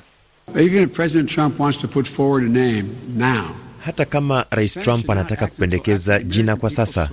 Even 0.55 0.83
if 0.83 0.89
President 0.91 1.29
Trump 1.29 1.59
wants 1.59 1.79
to 1.81 1.87
put 1.87 2.05
forward 2.07 2.43
a 2.57 2.59
name 2.59 2.85
now, 3.15 3.43
Hata 3.85 4.05
kama 4.05 4.45
Rais 4.51 4.73
Trump 4.79 5.09
anataka 5.09 5.47
kupendekeza 5.47 6.19
jina 6.19 6.55
kwa 6.55 6.69
sasa, 6.69 7.09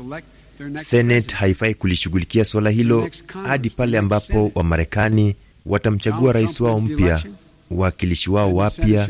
Senate 0.77 1.35
haifai 1.37 1.75
kulishughulikia 1.75 2.45
suala 2.45 2.71
hilo 2.71 3.09
hadi 3.47 3.71
pale 3.71 3.99
ambapo 3.99 4.53
Wamarekani 4.55 5.37
watamchagua 5.67 6.33
rais 6.33 6.61
wao 6.61 6.81
mpya, 6.81 7.23
wawakilishi 7.71 8.31
wao 8.31 8.55
wapya 8.55 9.09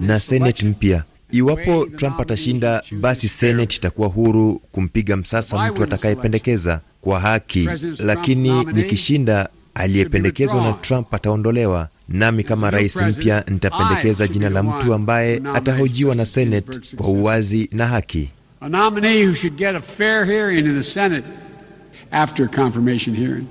na 0.00 0.20
Senate 0.20 0.66
mpya. 0.66 1.04
Iwapo 1.32 1.86
Trump 1.96 2.20
atashinda, 2.20 2.82
basi 3.00 3.28
Senate 3.28 3.76
itakuwa 3.76 4.08
huru 4.08 4.62
kumpiga 4.72 5.16
msasa 5.16 5.70
mtu 5.70 5.82
atakayependekeza 5.84 6.80
kwa 7.00 7.20
haki, 7.20 7.68
lakini 7.98 8.64
nikishinda, 8.64 9.48
aliyependekezwa 9.74 10.62
na 10.62 10.72
Trump 10.72 11.14
ataondolewa. 11.14 11.88
Nami 12.08 12.44
kama 12.44 12.70
rais 12.70 13.02
mpya 13.02 13.44
nitapendekeza 13.48 14.26
jina 14.28 14.48
la 14.48 14.62
mtu 14.62 14.94
ambaye 14.94 15.42
atahojiwa 15.54 16.14
na 16.14 16.26
Senate 16.26 16.80
kwa 16.96 17.08
uwazi 17.08 17.68
na 17.72 17.86
haki. 17.86 18.30
a 18.62 18.68
nominee 18.68 19.24
who 19.26 19.34
should 19.34 19.56
get 19.56 19.74
a 19.74 19.80
fair 19.80 20.24
hearing 20.26 20.66
in 20.66 20.74
the 20.74 20.82
Senate 20.82 21.24
after 22.12 22.46
confirmation 22.48 23.14
hearing. 23.16 23.46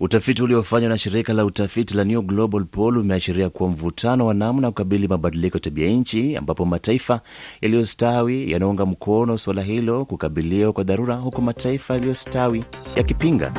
Utafiti 0.00 0.42
uliofanywa 0.42 0.88
na 0.88 0.98
shirika 0.98 1.32
la 1.32 1.44
utafiti 1.44 1.96
la 1.96 2.04
New 2.04 2.22
Global 2.22 2.64
Poll 2.64 2.98
umeashiria 2.98 3.50
kuwa 3.50 3.68
mvutano 3.70 4.26
wa 4.26 4.34
namna 4.34 4.68
kukabili 4.68 5.08
mabadiliko 5.08 5.56
ya 5.56 5.60
tabia 5.60 5.88
nchi, 5.88 6.36
ambapo 6.36 6.64
mataifa 6.66 7.20
yaliyostawi 7.60 8.52
yanaunga 8.52 8.86
mkono 8.86 9.38
suala 9.38 9.62
hilo 9.62 10.04
kukabiliwa 10.04 10.72
kwa 10.72 10.84
dharura, 10.84 11.14
huku 11.16 11.42
mataifa 11.42 11.94
yaliyostawi 11.94 12.64
yakipinga. 12.96 13.52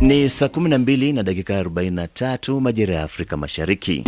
Ni 0.00 0.28
saa 0.30 0.46
12 0.46 1.14
na 1.14 1.22
dakika 1.22 1.62
43 1.62 2.60
majira 2.60 2.94
ya 2.94 3.02
Afrika 3.02 3.36
Mashariki. 3.36 4.04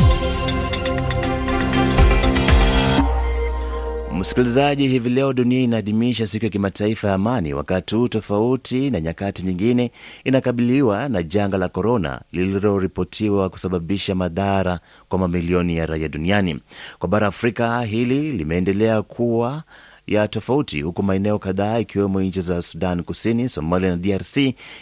Msikilizaji, 4.19 4.89
hivi 4.89 5.09
leo 5.11 5.33
dunia 5.33 5.61
inaadhimisha 5.61 6.27
siku 6.27 6.45
ya 6.45 6.51
kimataifa 6.51 7.09
ya 7.09 7.15
amani, 7.15 7.55
wakati 7.55 7.95
huu 7.95 8.09
tofauti 8.09 8.91
na 8.91 9.01
nyakati 9.01 9.43
nyingine 9.43 9.91
inakabiliwa 10.25 11.09
na 11.09 11.23
janga 11.23 11.59
la 11.59 11.69
korona 11.69 12.21
lililoripotiwa 12.33 13.51
kusababisha 13.51 14.15
madhara 14.15 14.81
kwa 15.09 15.19
mamilioni 15.19 15.77
ya 15.77 15.87
raia 15.87 16.09
duniani. 16.09 16.61
Kwa 16.99 17.09
bara 17.09 17.27
Afrika, 17.27 17.83
hili 17.83 18.33
limeendelea 18.33 19.03
kuwa 19.03 19.63
ya 20.07 20.29
tofauti 20.29 20.81
huku 20.83 21.03
maeneo 21.03 21.39
kadhaa 21.39 21.79
ikiwemo 21.79 22.23
nchi 22.23 22.41
za 22.41 22.63
Sudan 22.63 23.03
Kusini, 23.03 23.49
Somalia 23.49 23.91
na 23.91 23.97
DRC 23.97 24.37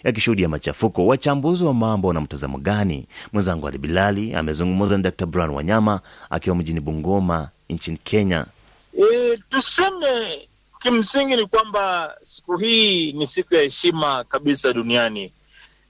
yakishuhudia 0.05 0.49
machafuko. 0.49 1.07
Wachambuzi 1.07 1.65
wa 1.65 1.75
mambo 1.75 2.09
wana 2.09 2.21
mtazamo 2.21 2.59
gani? 2.59 3.07
Mwenzangu 3.33 3.69
Ali 3.69 3.79
Bilali 3.79 4.35
amezungumza 4.35 4.97
na 4.97 5.03
Dr 5.03 5.27
Brian 5.27 5.51
Wanyama 5.51 6.01
akiwa 6.31 6.57
mjini 6.57 6.81
Bungoma 6.81 7.49
nchini 7.71 7.99
Kenya. 8.05 8.47
E, 8.99 9.37
tuseme 9.49 10.49
kimsingi 10.83 11.37
ni 11.37 11.47
kwamba 11.47 12.17
siku 12.23 12.57
hii 12.57 13.13
ni 13.13 13.27
siku 13.27 13.55
ya 13.55 13.63
heshima 13.63 14.25
kabisa 14.25 14.73
duniani, 14.73 15.33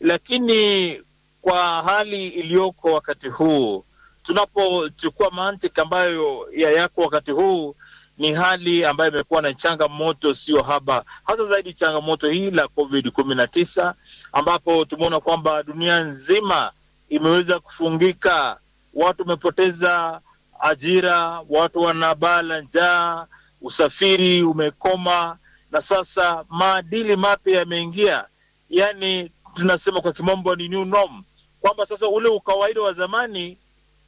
lakini 0.01 1.01
kwa 1.43 1.83
hali 1.83 2.27
iliyoko 2.29 2.93
wakati 2.93 3.29
huu, 3.29 3.85
tunapochukua 4.23 5.31
mantiki 5.31 5.81
ambayo 5.81 6.49
ya 6.53 6.71
yako 6.71 7.01
wakati 7.01 7.31
huu, 7.31 7.75
ni 8.19 8.33
hali 8.35 8.85
ambayo 8.85 9.11
imekuwa 9.11 9.43
na 9.43 9.55
changamoto 9.55 10.35
sio 10.35 10.63
haba, 10.63 11.05
hasa 11.25 11.45
zaidi 11.45 11.73
changamoto 11.73 12.29
hii 12.31 12.51
la 12.51 12.69
COVID 12.69 13.11
kumi 13.11 13.35
na 13.35 13.47
tisa, 13.47 13.95
ambapo 14.33 14.85
tumeona 14.85 15.21
kwamba 15.21 15.63
dunia 15.63 16.01
nzima 16.01 16.73
imeweza 17.09 17.61
kufungika, 17.61 18.59
watu 18.95 19.23
wamepoteza 19.23 20.21
ajira, 20.61 21.41
watu 21.49 21.81
wanabala 21.83 22.61
njaa, 22.61 23.27
usafiri 23.61 24.43
umekoma, 24.43 25.39
na 25.71 25.81
sasa 25.83 26.45
maadili 26.49 27.17
mapya 27.17 27.59
yameingia, 27.59 28.25
yaani 28.71 29.31
tunasema 29.55 30.01
kwa 30.01 30.13
kimombo 30.13 30.57
ni 30.57 30.69
new 30.69 30.85
norm, 30.85 31.23
kwamba 31.61 31.87
sasa 31.87 32.09
ule 32.09 32.29
ukawaida 32.29 32.81
wa 32.83 32.93
zamani 32.93 33.59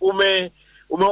ume 0.00 0.52
ume 0.90 1.04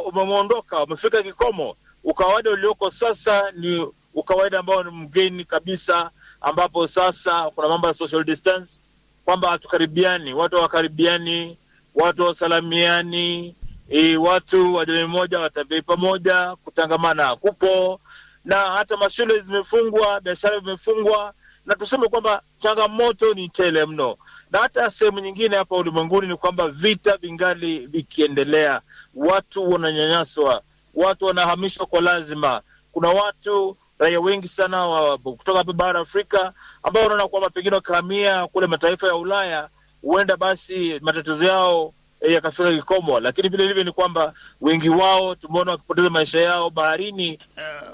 umefika 0.87 1.23
kikomo. 1.23 1.77
Ukawaida 2.05 2.51
ulioko 2.51 2.91
sasa 2.91 3.51
ni 3.51 3.89
ukawaida 4.15 4.59
ambao 4.59 4.83
ni 4.83 4.91
mgeni 4.91 5.45
kabisa, 5.45 6.11
ambapo 6.41 6.87
sasa 6.87 7.51
kuna 7.51 7.69
mambo 7.69 7.87
ya 7.87 7.95
social 7.95 8.25
distance, 8.25 8.81
kwamba 9.25 9.51
hatukaribiani, 9.51 10.35
watu 10.35 10.57
hawakaribiani, 10.57 11.59
watu 11.95 12.23
hawasalamiani, 12.23 13.55
e, 13.89 14.17
watu 14.17 14.75
wa 14.75 14.87
jamii 14.87 15.05
moja 15.05 15.41
watembei 15.41 15.83
pamoja, 15.83 16.57
kutangamana. 16.65 17.27
Hakupo, 17.27 18.01
na 18.45 18.57
hata 18.57 18.97
mashule 18.97 19.39
zimefungwa, 19.41 20.21
biashara 20.21 20.59
zimefungwa, 20.59 21.33
na 21.67 21.75
tuseme 21.75 22.09
kwamba 22.09 22.43
changamoto 22.59 23.35
ni 23.35 23.49
tele 23.49 23.87
mno. 23.87 24.17
Na 24.51 24.59
hata 24.59 24.91
sehemu 24.91 25.21
nyingine 25.21 25.57
hapa 25.57 25.77
ulimwenguni 25.77 26.29
ni 26.29 26.37
kwamba 26.37 26.69
vita 26.69 27.17
vingali 27.17 27.87
vikiendelea, 27.87 28.81
watu 29.15 29.71
wananyanyaswa, 29.71 30.63
watu 30.95 31.25
wanahamishwa 31.25 31.87
kwa 31.87 32.01
lazima. 32.01 32.61
Kuna 32.93 33.09
watu 33.09 33.77
raia 33.99 34.21
wengi 34.21 34.49
sana 34.49 34.87
wa 34.87 35.19
kutoka 35.19 35.59
hapa 35.59 35.73
bara 35.73 36.01
Afrika 36.01 36.53
ambao 36.83 37.03
wanaona 37.03 37.29
kwamba 37.29 37.51
pengine 37.51 37.75
wakihamia 37.77 38.47
kule 38.47 38.67
mataifa 38.67 39.07
ya 39.07 39.17
Ulaya 39.17 39.69
huenda 40.03 40.37
basi 40.37 40.99
matatizo 41.03 41.45
yao 41.45 41.95
yakafika 42.33 42.73
kikomo, 42.73 43.21
lakini 43.21 43.49
vile 43.49 43.65
ilivyo 43.65 43.85
ni 43.85 43.93
kwamba 43.93 44.35
wengi 44.61 44.89
wao 44.89 45.35
tumeona 45.35 45.71
wakipoteza 45.71 46.11
maisha 46.11 46.41
yao 46.41 46.71
baharini. 46.71 47.39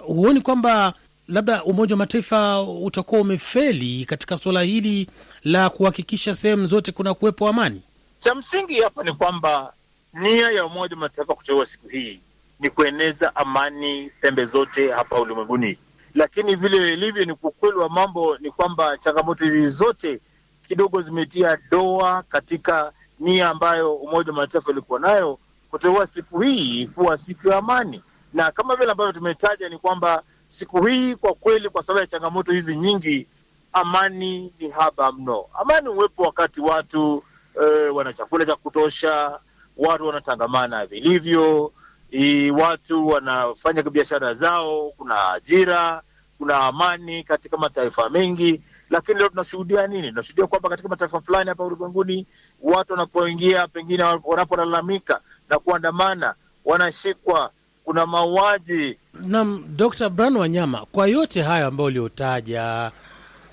Huoni 0.06 0.40
kwamba 0.40 0.94
labda 1.28 1.64
Umoja 1.64 1.94
wa 1.94 1.98
Mataifa 1.98 2.62
utakuwa 2.62 3.20
umefeli 3.20 4.04
katika 4.04 4.36
suala 4.36 4.62
hili 4.62 5.06
la 5.44 5.70
kuhakikisha 5.70 6.34
sehemu 6.34 6.66
zote 6.66 6.92
kuna 6.92 7.14
kuwepo 7.14 7.48
amani? 7.48 7.82
Cha 8.18 8.34
msingi 8.34 8.80
hapa 8.80 9.02
ni 9.04 9.12
kwamba 9.12 9.72
nia 10.14 10.50
ya 10.50 10.64
Umoja 10.66 10.94
wa 10.96 11.00
Mataifa 11.00 11.34
kuteua 11.34 11.66
siku 11.66 11.88
hii 11.88 12.20
ni 12.60 12.70
kueneza 12.70 13.36
amani 13.36 14.10
pembe 14.20 14.44
zote 14.44 14.90
hapa 14.92 15.20
ulimwenguni, 15.20 15.78
lakini 16.14 16.54
vile 16.54 16.92
ilivyo 16.92 17.24
ni 17.24 17.32
ukweli 17.32 17.76
wa 17.76 17.88
mambo 17.88 18.38
ni 18.38 18.50
kwamba 18.50 18.98
changamoto 18.98 19.44
hizi 19.44 19.68
zote 19.68 20.20
kidogo 20.68 21.02
zimetia 21.02 21.58
doa 21.70 22.22
katika 22.22 22.92
nia 23.20 23.48
ambayo 23.50 23.94
Umoja 23.94 24.30
wa 24.32 24.36
Mataifa 24.38 24.70
ilikuwa 24.72 25.00
nayo 25.00 25.38
kuteua 25.70 26.06
siku 26.06 26.40
hii 26.40 26.86
kuwa 26.86 27.18
siku 27.18 27.48
ya 27.48 27.56
amani, 27.56 28.02
na 28.34 28.50
kama 28.52 28.76
vile 28.76 28.90
ambavyo 28.90 29.12
tumetaja 29.12 29.68
ni 29.68 29.78
kwamba 29.78 30.22
siku 30.48 30.86
hii 30.86 31.14
kwa 31.14 31.34
kweli, 31.34 31.68
kwa 31.68 31.82
sababu 31.82 32.00
ya 32.00 32.06
changamoto 32.06 32.52
hizi 32.52 32.76
nyingi, 32.76 33.26
amani 33.72 34.52
ni 34.58 34.68
haba 34.70 35.12
mno. 35.12 35.44
Amani 35.60 35.88
huwepo 35.88 36.22
wakati 36.22 36.60
watu 36.60 37.24
e, 37.62 37.88
wana 37.88 38.12
chakula 38.12 38.46
cha 38.46 38.56
kutosha, 38.56 39.38
watu 39.76 40.06
wanatangamana 40.06 40.86
vilivyo, 40.86 41.72
e, 42.10 42.50
watu 42.50 43.08
wanafanya 43.08 43.82
biashara 43.82 44.34
zao, 44.34 44.90
kuna 44.96 45.32
ajira, 45.32 46.02
kuna 46.38 46.56
amani 46.56 47.24
katika 47.24 47.56
mataifa 47.56 48.08
mengi. 48.10 48.60
Lakini 48.90 49.18
leo 49.18 49.28
tunashuhudia 49.28 49.86
nini? 49.86 50.08
Tunashuhudia 50.08 50.46
kwamba 50.46 50.68
katika 50.68 50.88
mataifa 50.88 51.20
fulani 51.20 51.48
hapa 51.48 51.64
ulimwenguni 51.64 52.26
watu 52.62 52.92
wanapoingia, 52.92 53.68
pengine 53.68 54.02
wanapolalamika 54.02 55.20
na 55.48 55.58
kuandamana, 55.58 56.34
wanashikwa, 56.64 57.50
kuna 57.84 58.06
mauaji 58.06 58.98
Naam, 59.14 59.64
Dr. 59.76 60.08
Brian 60.10 60.36
Wanyama, 60.36 60.86
kwa 60.92 61.06
yote 61.06 61.42
hayo 61.42 61.66
ambayo 61.66 61.86
uliotaja, 61.86 62.92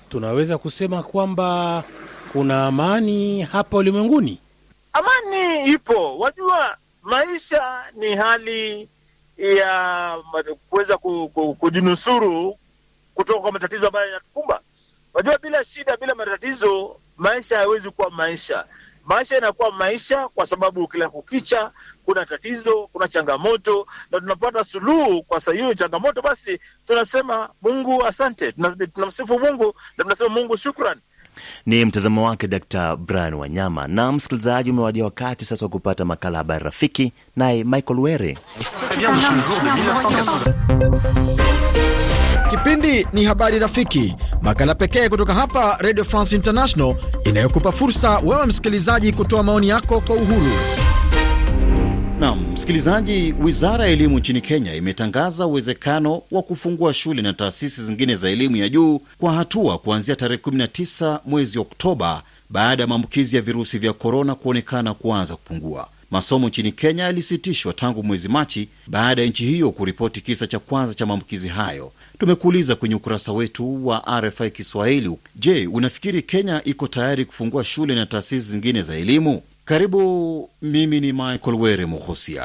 tunaweza 0.08 0.58
kusema 0.58 1.02
kwamba 1.02 1.84
kuna 2.32 2.66
amani 2.66 3.42
hapa 3.42 3.76
ulimwenguni. 3.76 4.40
Amani 4.92 5.64
ipo, 5.64 6.18
wajua, 6.18 6.76
maisha 7.02 7.84
ni 7.96 8.14
hali 8.16 8.88
ya 9.38 10.16
kuweza 10.70 10.98
kujinusuru 11.58 12.58
kutoka 13.14 13.40
kwa 13.40 13.52
matatizo 13.52 13.86
ambayo 13.86 14.06
yanatukumba. 14.06 14.60
Wajua, 15.18 15.38
bila 15.38 15.64
shida, 15.64 15.96
bila 15.96 16.14
matatizo, 16.14 16.96
maisha 17.16 17.56
hayawezi 17.56 17.90
kuwa 17.90 18.10
maisha. 18.10 18.64
Maisha 19.04 19.34
yanakuwa 19.34 19.72
maisha 19.72 20.28
kwa 20.28 20.46
sababu 20.46 20.88
kila 20.88 21.08
kukicha 21.08 21.70
kuna 22.04 22.26
tatizo, 22.26 22.88
kuna 22.92 23.08
changamoto, 23.08 23.86
na 24.10 24.20
tunapata 24.20 24.64
suluhu 24.64 25.22
kwa 25.22 25.40
hiyo 25.52 25.74
changamoto. 25.74 26.22
Basi 26.22 26.60
tunasema 26.86 27.48
Mungu 27.62 28.06
asante, 28.06 28.52
tunamsifu 28.94 29.38
Mungu 29.38 29.74
na 29.96 30.04
tunasema 30.04 30.28
Mungu 30.30 30.56
shukran. 30.56 30.98
Ni 31.66 31.84
mtazamo 31.84 32.26
wake 32.26 32.48
Dr. 32.48 32.96
Brian 32.96 33.34
Wanyama. 33.34 33.88
Na 33.88 34.12
msikilizaji, 34.12 34.70
umewadia 34.70 35.04
wakati 35.04 35.44
sasa 35.44 35.66
wa 35.66 35.70
kupata 35.70 36.04
makala 36.04 36.38
Habari 36.38 36.64
Rafiki, 36.64 37.12
naye 37.36 37.64
Michael 37.64 38.00
Were. 38.00 38.38
Kipindi 42.50 43.06
ni 43.12 43.24
Habari 43.24 43.58
Rafiki, 43.58 44.16
makala 44.42 44.74
pekee 44.74 45.08
kutoka 45.08 45.34
hapa 45.34 45.76
Radio 45.80 46.04
France 46.04 46.36
International 46.36 46.94
inayokupa 47.24 47.72
fursa 47.72 48.18
wewe 48.18 48.46
msikilizaji 48.46 49.12
kutoa 49.12 49.42
maoni 49.42 49.68
yako 49.68 50.00
kwa 50.00 50.16
uhuru. 50.16 50.52
Naam, 52.20 52.52
msikilizaji, 52.52 53.34
wizara 53.40 53.84
ya 53.86 53.90
elimu 53.92 54.18
nchini 54.18 54.40
Kenya 54.40 54.74
imetangaza 54.74 55.46
uwezekano 55.46 56.22
wa 56.30 56.42
kufungua 56.42 56.92
shule 56.94 57.22
na 57.22 57.32
taasisi 57.32 57.84
zingine 57.84 58.16
za 58.16 58.30
elimu 58.30 58.56
ya 58.56 58.68
juu 58.68 59.00
kwa 59.18 59.32
hatua 59.32 59.78
kuanzia 59.78 60.16
tarehe 60.16 60.40
19 60.42 61.18
mwezi 61.24 61.58
Oktoba 61.58 62.22
baada 62.50 62.82
ya 62.82 62.86
maambukizi 62.86 63.36
ya 63.36 63.42
virusi 63.42 63.78
vya 63.78 63.92
korona 63.92 64.34
kuonekana 64.34 64.94
kuanza 64.94 65.36
kupungua. 65.36 65.88
Masomo 66.10 66.48
nchini 66.48 66.72
Kenya 66.72 67.04
yalisitishwa 67.04 67.72
tangu 67.72 68.02
mwezi 68.02 68.28
Machi 68.28 68.68
baada 68.86 69.22
ya 69.22 69.28
nchi 69.28 69.44
hiyo 69.46 69.70
kuripoti 69.70 70.20
kisa 70.20 70.46
cha 70.46 70.58
kwanza 70.58 70.94
cha 70.94 71.06
maambukizi 71.06 71.48
hayo. 71.48 71.92
Tumekuuliza 72.18 72.74
kwenye 72.74 72.94
ukurasa 72.94 73.32
wetu 73.32 73.86
wa 73.86 74.20
RFI 74.20 74.50
Kiswahili, 74.50 75.16
je, 75.36 75.66
unafikiri 75.66 76.22
Kenya 76.22 76.64
iko 76.64 76.86
tayari 76.88 77.24
kufungua 77.24 77.64
shule 77.64 77.94
na 77.94 78.06
taasisi 78.06 78.48
zingine 78.50 78.82
za 78.82 78.96
elimu? 78.96 79.42
Karibu. 79.64 80.50
Mimi 80.62 81.00
ni 81.00 81.12
Michael 81.12 81.54
Were 81.58 81.86
Muhusia, 81.86 82.42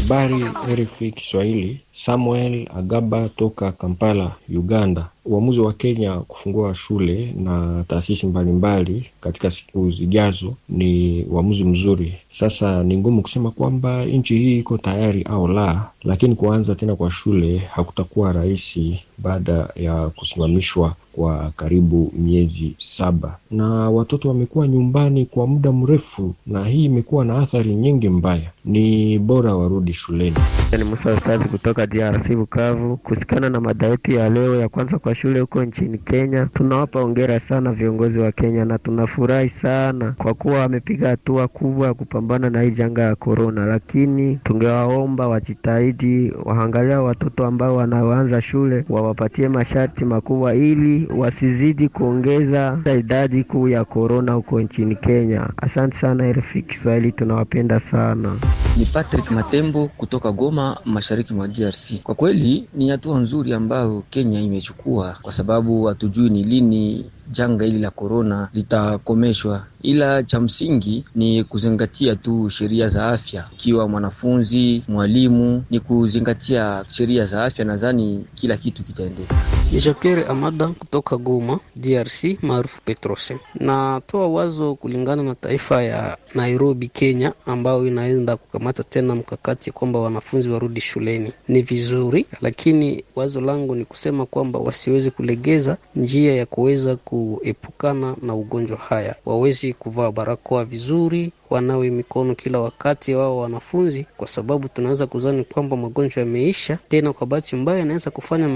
Habari 0.00 0.44
RFI 0.74 1.12
Kiswahili. 1.12 1.80
Samuel 2.04 2.68
Agaba 2.74 3.28
toka 3.28 3.72
Kampala, 3.72 4.36
Uganda. 4.48 5.08
Uamuzi 5.24 5.60
wa 5.60 5.72
Kenya 5.72 6.16
kufungua 6.16 6.74
shule 6.74 7.34
na 7.38 7.84
taasisi 7.88 8.26
mbalimbali 8.26 9.06
katika 9.20 9.50
siku 9.50 9.90
zijazo 9.90 10.54
ni 10.68 11.22
uamuzi 11.24 11.64
mzuri. 11.64 12.14
Sasa 12.30 12.84
ni 12.84 12.96
ngumu 12.96 13.22
kusema 13.22 13.50
kwamba 13.50 14.04
nchi 14.04 14.38
hii 14.38 14.58
iko 14.58 14.78
tayari 14.78 15.22
au 15.22 15.48
la, 15.48 15.90
lakini 16.04 16.34
kuanza 16.34 16.74
tena 16.74 16.96
kwa 16.96 17.10
shule 17.10 17.58
hakutakuwa 17.58 18.32
rahisi 18.32 19.00
baada 19.18 19.68
ya 19.76 20.08
kusimamishwa 20.08 20.94
kwa 21.12 21.52
karibu 21.56 22.12
miezi 22.16 22.72
saba, 22.76 23.38
na 23.50 23.90
watoto 23.90 24.28
wamekuwa 24.28 24.68
nyumbani 24.68 25.24
kwa 25.26 25.46
muda 25.46 25.72
mrefu, 25.72 26.34
na 26.46 26.64
hii 26.68 26.84
imekuwa 26.84 27.24
na 27.24 27.38
athari 27.38 27.74
nyingi 27.74 28.08
mbaya. 28.08 28.50
Ni 28.64 29.18
bora 29.18 29.54
warudi 29.56 29.92
shuleni. 29.92 30.36
Ni 30.78 30.84
Musa 30.84 31.14
Ustazi 31.14 31.44
kutoka 31.44 31.86
DRC 31.88 32.34
Bukavu. 32.36 32.96
Kusikana 32.96 33.50
na 33.50 33.60
mada 33.60 33.86
yetu 33.86 34.12
ya 34.12 34.30
leo 34.30 34.54
ya 34.60 34.68
kwanza 34.68 34.98
kwa 34.98 35.14
shule 35.14 35.40
huko 35.40 35.64
nchini 35.64 35.98
Kenya, 35.98 36.46
tunawapa 36.54 37.00
hongera 37.00 37.40
sana 37.40 37.72
viongozi 37.72 38.20
wa 38.20 38.32
Kenya 38.32 38.64
na 38.64 38.78
tunafurahi 38.78 39.48
sana 39.48 40.14
kwa 40.18 40.34
kuwa 40.34 40.58
wamepiga 40.58 41.08
hatua 41.08 41.48
kubwa 41.48 41.86
ya 41.86 41.94
kupambana 41.94 42.50
na 42.50 42.62
hii 42.62 42.70
janga 42.70 43.02
ya 43.02 43.14
korona, 43.16 43.66
lakini 43.66 44.36
tungewaomba 44.44 45.28
wajitahidi, 45.28 46.32
waangalia 46.44 47.00
watoto 47.02 47.46
ambao 47.46 47.76
wanaoanza 47.76 48.40
shule 48.40 48.84
wawapatie 48.88 49.48
masharti 49.48 50.04
makubwa 50.04 50.54
ili 50.54 51.08
wasizidi 51.16 51.88
kuongeza 51.88 52.78
idadi 52.98 53.44
kuu 53.44 53.68
ya 53.68 53.84
korona 53.84 54.32
huko 54.32 54.60
nchini 54.60 54.96
Kenya. 54.96 55.48
Asante 55.56 55.96
sana 55.96 56.32
RFI 56.32 56.62
Kiswahili, 56.62 57.12
tunawapenda 57.12 57.80
sana. 57.80 58.36
Ni 58.78 58.84
Patrick 58.84 59.30
Matembo 59.30 59.88
kutoka 59.96 60.32
Goma, 60.32 60.76
mashariki 60.84 61.34
mwa 61.34 61.48
DRC. 61.48 61.94
Kwa 62.02 62.14
kweli 62.14 62.68
ni 62.74 62.88
hatua 62.88 63.18
nzuri 63.18 63.52
ambayo 63.52 64.02
Kenya 64.10 64.40
imechukua, 64.40 65.16
kwa 65.22 65.32
sababu 65.32 65.84
hatujui 65.84 66.30
ni 66.30 66.42
lini 66.44 67.10
janga 67.30 67.64
hili 67.64 67.78
la 67.78 67.90
korona 67.90 68.48
litakomeshwa, 68.54 69.66
ila 69.82 70.22
cha 70.22 70.40
msingi 70.40 71.04
ni 71.14 71.44
kuzingatia 71.44 72.16
tu 72.16 72.50
sheria 72.50 72.88
za 72.88 73.06
afya. 73.06 73.44
Ikiwa 73.52 73.88
mwanafunzi, 73.88 74.82
mwalimu, 74.88 75.64
ni 75.70 75.80
kuzingatia 75.80 76.84
sheria 76.88 77.24
za 77.24 77.44
afya, 77.44 77.64
nadhani 77.64 78.24
kila 78.34 78.56
kitu 78.56 78.84
kitaendeka. 78.84 79.36
Jean-Pierre 79.72 80.24
Amada 80.26 80.66
kutoka 80.68 81.16
Goma, 81.16 81.60
DRC, 81.76 82.24
maarufu 82.42 82.80
Petrose. 82.84 83.36
Natoa 83.54 84.28
wazo 84.28 84.74
kulingana 84.74 85.22
na 85.22 85.34
taifa 85.34 85.82
ya 85.82 86.16
Nairobi, 86.34 86.88
Kenya, 86.88 87.32
ambayo 87.46 87.86
inaenda 87.86 88.36
kukamata 88.36 88.82
tena 88.82 89.14
mkakati 89.14 89.70
kwamba 89.72 89.98
wanafunzi 89.98 90.50
warudi 90.50 90.80
shuleni. 90.80 91.32
Ni 91.48 91.62
vizuri, 91.62 92.26
lakini 92.40 93.04
wazo 93.16 93.40
langu 93.40 93.74
ni 93.74 93.84
kusema 93.84 94.26
kwamba 94.26 94.58
wasiweze 94.58 95.10
kulegeza 95.10 95.76
njia 95.96 96.34
ya 96.36 96.46
kuweza 96.46 96.96
kuepukana 96.96 98.16
na 98.22 98.34
ugonjwa 98.34 98.76
haya, 98.78 99.14
wawezi 99.26 99.67
kuvaa 99.72 100.12
barakoa 100.12 100.64
vizuri, 100.64 101.32
wanawe 101.50 101.90
mikono 101.90 102.34
kila 102.34 102.60
wakati 102.60 103.14
wao 103.14 103.38
wanafunzi, 103.38 104.06
kwa 104.16 104.26
sababu 104.26 104.68
tunaweza 104.68 105.06
kuzani 105.06 105.44
kwamba 105.44 105.76
magonjwa 105.76 106.20
yameisha. 106.22 106.78
Tena 106.88 107.12
kwa 107.12 107.26
bahati 107.26 107.56
mbaya 107.56 107.80
inaweza 107.80 108.10
kufanya 108.10 108.48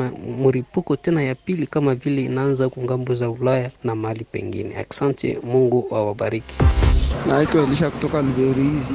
mripuko 0.44 0.96
tena 0.96 1.22
ya 1.22 1.34
pili, 1.34 1.66
kama 1.66 1.94
vile 1.94 2.22
inaanza 2.24 2.64
huku 2.64 2.82
ng'ambo 2.84 3.14
za 3.14 3.30
Ulaya 3.30 3.70
na 3.84 3.94
mahali 3.94 4.24
pengine. 4.24 4.76
Asante, 4.90 5.38
Mungu 5.44 5.88
awabariki. 5.90 6.54
Naitwa 7.26 7.62
Elisha 7.62 7.90
kutoka 7.90 8.22
Luberizi 8.22 8.94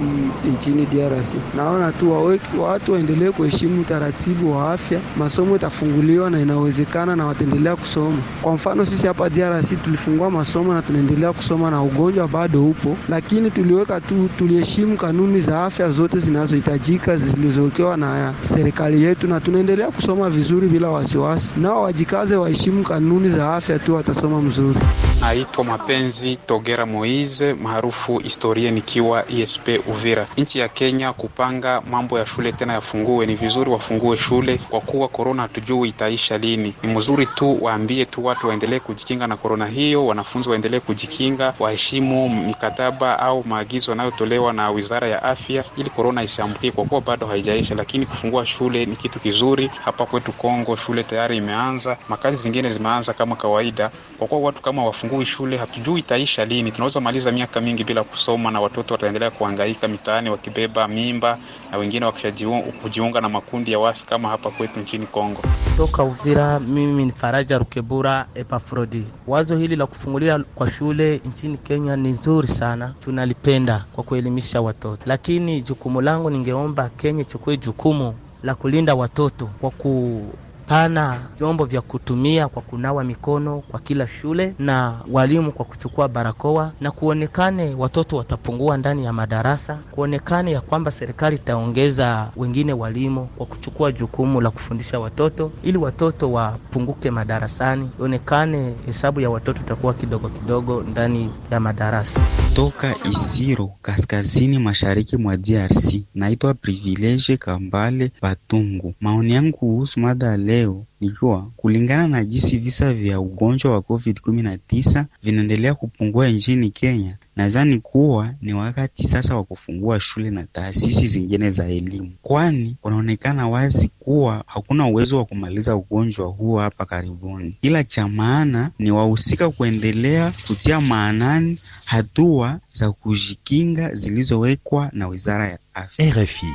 nchini 0.53 0.85
DRC. 0.85 1.35
Naona 1.55 1.91
tu 1.91 2.11
waweki 2.11 2.57
watu 2.57 2.91
waendelee 2.93 3.31
kuheshimu 3.31 3.81
utaratibu 3.81 4.51
wa 4.57 4.73
afya, 4.73 4.99
masomo 5.17 5.55
itafunguliwa 5.55 6.29
na 6.29 6.39
inawezekana 6.39 7.15
na 7.15 7.25
wataendelea 7.25 7.75
kusoma. 7.75 8.17
Kwa 8.41 8.53
mfano 8.53 8.85
sisi 8.85 9.07
hapa 9.07 9.29
DRC 9.29 9.83
tulifungua 9.83 10.31
masomo 10.31 10.73
na 10.73 10.81
tunaendelea 10.81 11.33
kusoma 11.33 11.71
na 11.71 11.81
ugonjwa 11.81 12.27
bado 12.27 12.65
upo, 12.65 12.97
lakini 13.09 13.51
tuliweka 13.51 14.01
tu, 14.01 14.29
tuliheshimu 14.37 14.97
kanuni 14.97 15.39
za 15.39 15.65
afya 15.65 15.89
zote 15.91 16.19
zinazohitajika 16.19 17.17
zilizowekewa 17.17 17.97
na 17.97 18.33
serikali 18.55 19.03
yetu, 19.03 19.27
na 19.27 19.39
tunaendelea 19.39 19.91
kusoma 19.91 20.29
vizuri 20.29 20.67
bila 20.67 20.89
wasiwasi. 20.89 21.53
Nao 21.57 21.81
wajikaze, 21.81 22.35
waheshimu 22.35 22.83
kanuni 22.83 23.29
za 23.29 23.55
afya 23.55 23.79
tu, 23.79 23.95
watasoma 23.95 24.41
mzuri. 24.41 24.79
Naitwa 25.21 25.63
Mapenzi 25.63 26.35
Togera 26.35 26.85
Moize 26.85 27.53
maarufu 27.53 28.06
historia, 28.15 28.71
nikiwa 28.71 29.31
ESP 29.31 29.67
Uvira. 29.87 30.27
Nchi 30.37 30.59
ya 30.59 30.67
Kenya 30.69 31.13
kupanga 31.13 31.81
mambo 31.81 32.19
ya 32.19 32.25
shule 32.25 32.51
tena 32.51 32.73
yafungue, 32.73 33.25
ni 33.25 33.35
vizuri 33.35 33.69
wafungue 33.69 34.17
shule 34.17 34.57
kwa 34.69 34.81
kuwa 34.81 35.07
korona 35.07 35.41
hatujui 35.41 35.89
itaisha 35.89 36.37
lini. 36.37 36.73
Ni 36.83 36.93
mzuri 36.95 37.25
tu 37.25 37.57
waambie 37.63 38.05
tu 38.05 38.25
watu 38.25 38.47
waendelee 38.47 38.79
kujikinga 38.79 39.27
na 39.27 39.35
korona 39.37 39.65
hiyo, 39.67 40.05
wanafunzi 40.05 40.49
waendelee 40.49 40.79
kujikinga, 40.79 41.53
waheshimu 41.59 42.29
mikataba 42.29 43.19
au 43.19 43.43
maagizo 43.47 43.91
yanayotolewa 43.91 44.53
na 44.53 44.71
Wizara 44.71 45.07
ya 45.07 45.23
Afya 45.23 45.63
ili 45.77 45.89
korona 45.89 46.23
isiambukie, 46.23 46.71
kwa 46.71 46.85
kuwa 46.85 47.01
bado 47.01 47.27
haijaisha. 47.27 47.75
Lakini 47.75 48.05
kufungua 48.05 48.45
shule 48.45 48.85
ni 48.85 48.95
kitu 48.95 49.19
kizuri. 49.19 49.71
Hapa 49.85 50.05
kwetu 50.05 50.31
Kongo 50.31 50.75
shule 50.75 51.03
tayari 51.03 51.37
imeanza, 51.37 51.97
makazi 52.09 52.37
zingine 52.37 52.69
zimeanza 52.69 53.13
kama 53.13 53.35
kawaida. 53.35 53.91
Kwa 54.19 54.27
kuwa 54.27 54.41
watu 54.41 54.61
kama 54.61 54.85
wafungui 54.85 55.25
shule, 55.25 55.57
hatujui 55.57 55.99
itaisha 55.99 56.45
lini. 56.45 56.71
Tunaweza 56.71 57.01
maliza 57.01 57.31
miaka 57.31 57.61
mingi 57.61 57.83
bila 57.83 57.96
kusoma 58.03 58.51
na 58.51 58.61
watoto 58.61 58.93
wataendelea 58.93 59.31
kuhangaika 59.31 59.87
mitaani 59.87 60.29
wakibeba 60.29 60.87
mimba 60.87 61.37
na 61.71 61.77
wengine 61.77 62.05
wakishajiunga 62.05 63.21
na 63.21 63.29
makundi 63.29 63.71
ya 63.71 63.79
wasi 63.79 64.05
kama 64.05 64.29
hapa 64.29 64.51
kwetu 64.51 64.79
nchini 64.79 65.05
Kongo. 65.05 65.41
Toka 65.77 66.03
Uvira, 66.03 66.59
mimi 66.59 67.05
ni 67.05 67.11
Faraja 67.11 67.57
Rukebura 67.57 68.25
Epafrodi. 68.35 69.05
Wazo 69.27 69.57
hili 69.57 69.75
la 69.75 69.85
kufungulia 69.85 70.39
kwa 70.55 70.69
shule 70.69 71.21
nchini 71.25 71.57
Kenya 71.57 71.95
ni 71.95 72.09
nzuri 72.09 72.47
sana, 72.47 72.93
tunalipenda 73.03 73.85
kwa 73.93 74.03
kuelimisha 74.03 74.61
watoto, 74.61 75.03
lakini 75.05 75.61
jukumu 75.61 76.01
langu, 76.01 76.29
ningeomba 76.29 76.89
Kenya 76.89 77.21
ichukue 77.21 77.57
jukumu 77.57 78.13
la 78.43 78.55
kulinda 78.55 78.95
watoto 78.95 79.45
kwa 79.61 79.71
ku 79.71 80.21
pana 80.67 81.19
vyombo 81.37 81.65
vya 81.65 81.81
kutumia 81.81 82.47
kwa 82.47 82.61
kunawa 82.61 83.03
mikono 83.03 83.59
kwa 83.59 83.79
kila 83.79 84.07
shule 84.07 84.55
na 84.59 84.99
walimu 85.11 85.51
kwa 85.51 85.65
kuchukua 85.65 86.07
barakoa, 86.07 86.71
na 86.81 86.91
kuonekane 86.91 87.75
watoto 87.77 88.17
watapungua 88.17 88.77
ndani 88.77 89.05
ya 89.05 89.13
madarasa, 89.13 89.79
kuonekane 89.91 90.51
ya 90.51 90.61
kwamba 90.61 90.91
serikali 90.91 91.35
itaongeza 91.35 92.29
wengine 92.35 92.73
walimu 92.73 93.25
kwa 93.25 93.45
kuchukua 93.45 93.91
jukumu 93.91 94.41
la 94.41 94.51
kufundisha 94.51 94.99
watoto 94.99 95.51
ili 95.63 95.77
watoto 95.77 96.31
wapunguke 96.31 97.11
madarasani, 97.11 97.89
ionekane 97.99 98.73
hesabu 98.85 99.19
ya 99.21 99.29
watoto 99.29 99.61
itakuwa 99.61 99.93
kidogo 99.93 100.29
kidogo 100.29 100.83
ndani 100.91 101.29
ya 101.51 101.59
madarasa. 101.59 102.21
Toka 102.55 102.95
Isiro, 103.11 103.69
kaskazini 103.81 104.59
mashariki 104.59 105.17
mwa 105.17 105.37
DRC, 105.37 106.01
naitwa 106.15 106.53
Privilege 106.53 107.37
Kambale 107.37 108.11
Batungu. 108.21 108.93
Maoni 109.01 109.33
yangu 109.33 109.57
kuhusu 109.57 109.99
mada 109.99 110.37
leo 110.57 110.85
nikiwa 111.01 111.51
kulingana 111.57 112.07
na 112.07 112.23
jinsi 112.25 112.57
visa 112.57 112.93
vya 112.93 113.19
ugonjwa 113.19 113.71
wa 113.73 113.79
COVID-19 113.79 115.05
vinaendelea 115.23 115.75
kupungua 115.75 116.27
nchini 116.29 116.69
Kenya, 116.71 117.17
nadhani 117.35 117.77
kuwa 117.79 118.33
ni 118.41 118.53
wakati 118.53 119.03
sasa 119.07 119.35
wa 119.35 119.43
kufungua 119.43 119.99
shule 119.99 120.31
na 120.31 120.43
taasisi 120.43 121.07
zingine 121.07 121.51
za 121.51 121.65
elimu, 121.67 122.11
kwani 122.21 122.75
unaonekana 122.83 123.49
wazi 123.49 123.87
kuwa 123.99 124.43
hakuna 124.47 124.87
uwezo 124.87 125.17
wa 125.17 125.25
kumaliza 125.25 125.75
ugonjwa 125.75 126.27
huo 126.27 126.59
hapa 126.59 126.85
karibuni. 126.85 127.57
Ila 127.61 127.83
cha 127.83 128.07
maana 128.07 128.71
ni 128.79 128.91
wahusika 128.91 129.49
kuendelea 129.49 130.33
kutia 130.47 130.81
maanani 130.81 131.59
hatua 131.85 132.59
za 132.69 132.91
kujikinga 132.91 133.95
zilizowekwa 133.95 134.89
na 134.93 135.07
Wizara 135.07 135.47
ya 135.47 135.59
Afya. 135.73 136.09
RFI. 136.23 136.45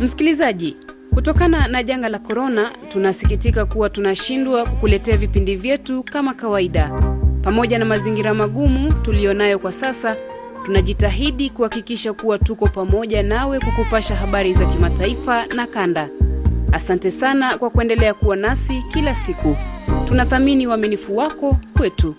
Msikilizaji, 0.00 0.76
Kutokana 1.14 1.68
na 1.68 1.82
janga 1.82 2.08
la 2.08 2.18
korona, 2.18 2.70
tunasikitika 2.88 3.66
kuwa 3.66 3.90
tunashindwa 3.90 4.66
kukuletea 4.66 5.16
vipindi 5.16 5.56
vyetu 5.56 6.02
kama 6.02 6.34
kawaida. 6.34 6.90
Pamoja 7.42 7.78
na 7.78 7.84
mazingira 7.84 8.34
magumu 8.34 8.92
tuliyonayo 8.92 9.58
kwa 9.58 9.72
sasa, 9.72 10.16
tunajitahidi 10.64 11.50
kuhakikisha 11.50 12.12
kuwa 12.12 12.38
tuko 12.38 12.66
pamoja 12.68 13.22
nawe 13.22 13.60
kukupasha 13.60 14.14
habari 14.16 14.54
za 14.54 14.66
kimataifa 14.66 15.46
na 15.46 15.66
kanda. 15.66 16.08
Asante 16.72 17.10
sana 17.10 17.58
kwa 17.58 17.70
kuendelea 17.70 18.14
kuwa 18.14 18.36
nasi 18.36 18.82
kila 18.92 19.14
siku. 19.14 19.56
Tunathamini 20.08 20.66
uaminifu 20.66 21.16
wako 21.16 21.56
kwetu. 21.76 22.14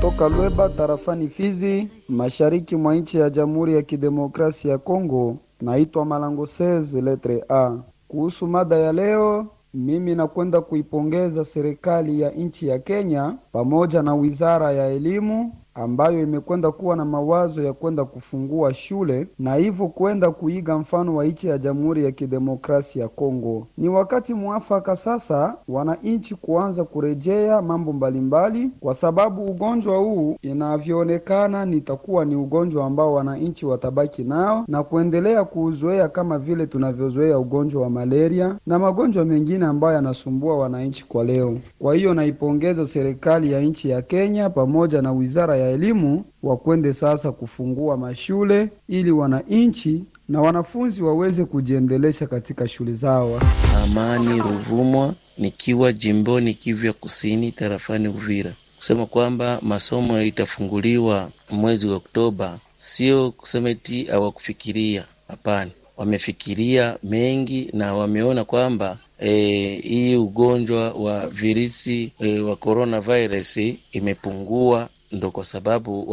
Toka 0.00 0.28
Lweba 0.28 0.68
tarafani 0.68 1.28
Fizi, 1.28 1.88
mashariki 2.08 2.76
mwa 2.76 2.94
nchi 2.94 3.18
ya 3.18 3.30
Jamhuri 3.30 3.74
ya 3.74 3.82
Kidemokrasia 3.82 4.70
ya 4.72 4.78
Kongo. 4.78 5.38
Naitwa 5.60 6.04
Malango 6.04 6.46
Seze 6.46 7.00
letre 7.00 7.44
A. 7.48 7.76
Kuhusu 8.08 8.46
mada 8.46 8.76
ya 8.76 8.92
leo, 8.92 9.46
mimi 9.74 10.14
nakwenda 10.14 10.60
kuipongeza 10.60 11.44
serikali 11.44 12.20
ya 12.20 12.30
nchi 12.30 12.68
ya 12.68 12.78
Kenya 12.78 13.36
pamoja 13.52 14.02
na 14.02 14.14
wizara 14.14 14.72
ya 14.72 14.86
elimu 14.86 15.52
ambayo 15.74 16.22
imekwenda 16.22 16.70
kuwa 16.72 16.96
na 16.96 17.04
mawazo 17.04 17.62
ya 17.62 17.72
kwenda 17.72 18.04
kufungua 18.04 18.74
shule 18.74 19.26
na 19.38 19.54
hivyo 19.54 19.88
kwenda 19.88 20.30
kuiga 20.30 20.78
mfano 20.78 21.16
wa 21.16 21.24
nchi 21.24 21.48
ya 21.48 21.58
Jamhuri 21.58 22.04
ya 22.04 22.12
Kidemokrasia 22.12 23.02
ya 23.02 23.08
Kongo. 23.08 23.66
Ni 23.78 23.88
wakati 23.88 24.34
mwafaka 24.34 24.96
sasa 24.96 25.54
wananchi 25.68 26.34
kuanza 26.34 26.84
kurejea 26.84 27.62
mambo 27.62 27.92
mbalimbali, 27.92 28.70
kwa 28.80 28.94
sababu 28.94 29.44
ugonjwa 29.44 29.98
huu 29.98 30.36
inavyoonekana 30.42 31.66
nitakuwa 31.66 32.24
ni 32.24 32.36
ugonjwa 32.36 32.86
ambao 32.86 33.14
wananchi 33.14 33.66
watabaki 33.66 34.24
nao 34.24 34.64
na 34.68 34.82
kuendelea 34.82 35.44
kuuzoea 35.44 36.08
kama 36.08 36.38
vile 36.38 36.66
tunavyozoea 36.66 37.38
ugonjwa 37.38 37.82
wa 37.82 37.90
malaria 37.90 38.56
na 38.66 38.78
magonjwa 38.78 39.24
mengine 39.24 39.66
ambayo 39.66 39.94
yanasumbua 39.94 40.58
wananchi 40.58 41.06
kwa 41.08 41.24
leo. 41.24 41.58
Kwa 41.78 41.94
hiyo 41.94 42.14
naipongeza 42.14 42.86
serikali 42.86 43.52
ya 43.52 43.60
nchi 43.60 43.90
ya 43.90 44.02
Kenya 44.02 44.50
pamoja 44.50 45.02
na 45.02 45.12
wizara 45.12 45.56
ya 45.60 45.70
elimu 45.70 46.24
wakwende 46.42 46.92
sasa 46.92 47.32
kufungua 47.32 47.96
mashule 47.96 48.68
ili 48.88 49.10
wananchi 49.10 50.04
na 50.28 50.40
wanafunzi 50.40 51.02
waweze 51.02 51.44
kujiendelesha 51.44 52.26
katika 52.26 52.68
shule 52.68 52.94
zao. 52.94 53.40
Amani 53.84 54.40
Ruvumwa, 54.40 55.14
nikiwa 55.38 55.92
jimboni 55.92 56.54
Kivu 56.54 56.86
ya 56.86 56.92
Kusini, 56.92 57.52
tarafani 57.52 58.08
Uvira, 58.08 58.52
kusema 58.78 59.06
kwamba 59.06 59.58
masomo 59.62 60.22
itafunguliwa 60.22 61.30
mwezi 61.50 61.86
wa 61.88 61.96
Oktoba, 61.96 62.58
sio 62.78 63.30
kusema 63.30 63.70
eti 63.70 64.04
hawakufikiria. 64.04 65.04
Hapana, 65.28 65.70
wamefikiria 65.96 66.96
mengi 67.02 67.70
na 67.72 67.94
wameona 67.94 68.44
kwamba 68.44 68.98
E, 69.22 69.80
hii 69.82 70.16
ugonjwa 70.16 70.90
wa 70.92 71.26
virusi 71.26 72.12
e, 72.20 72.40
wa 72.40 72.56
coronavirus 72.56 73.60
imepungua, 73.92 74.88
ndo 75.12 75.30
kwa 75.30 75.44
sababu 75.44 76.10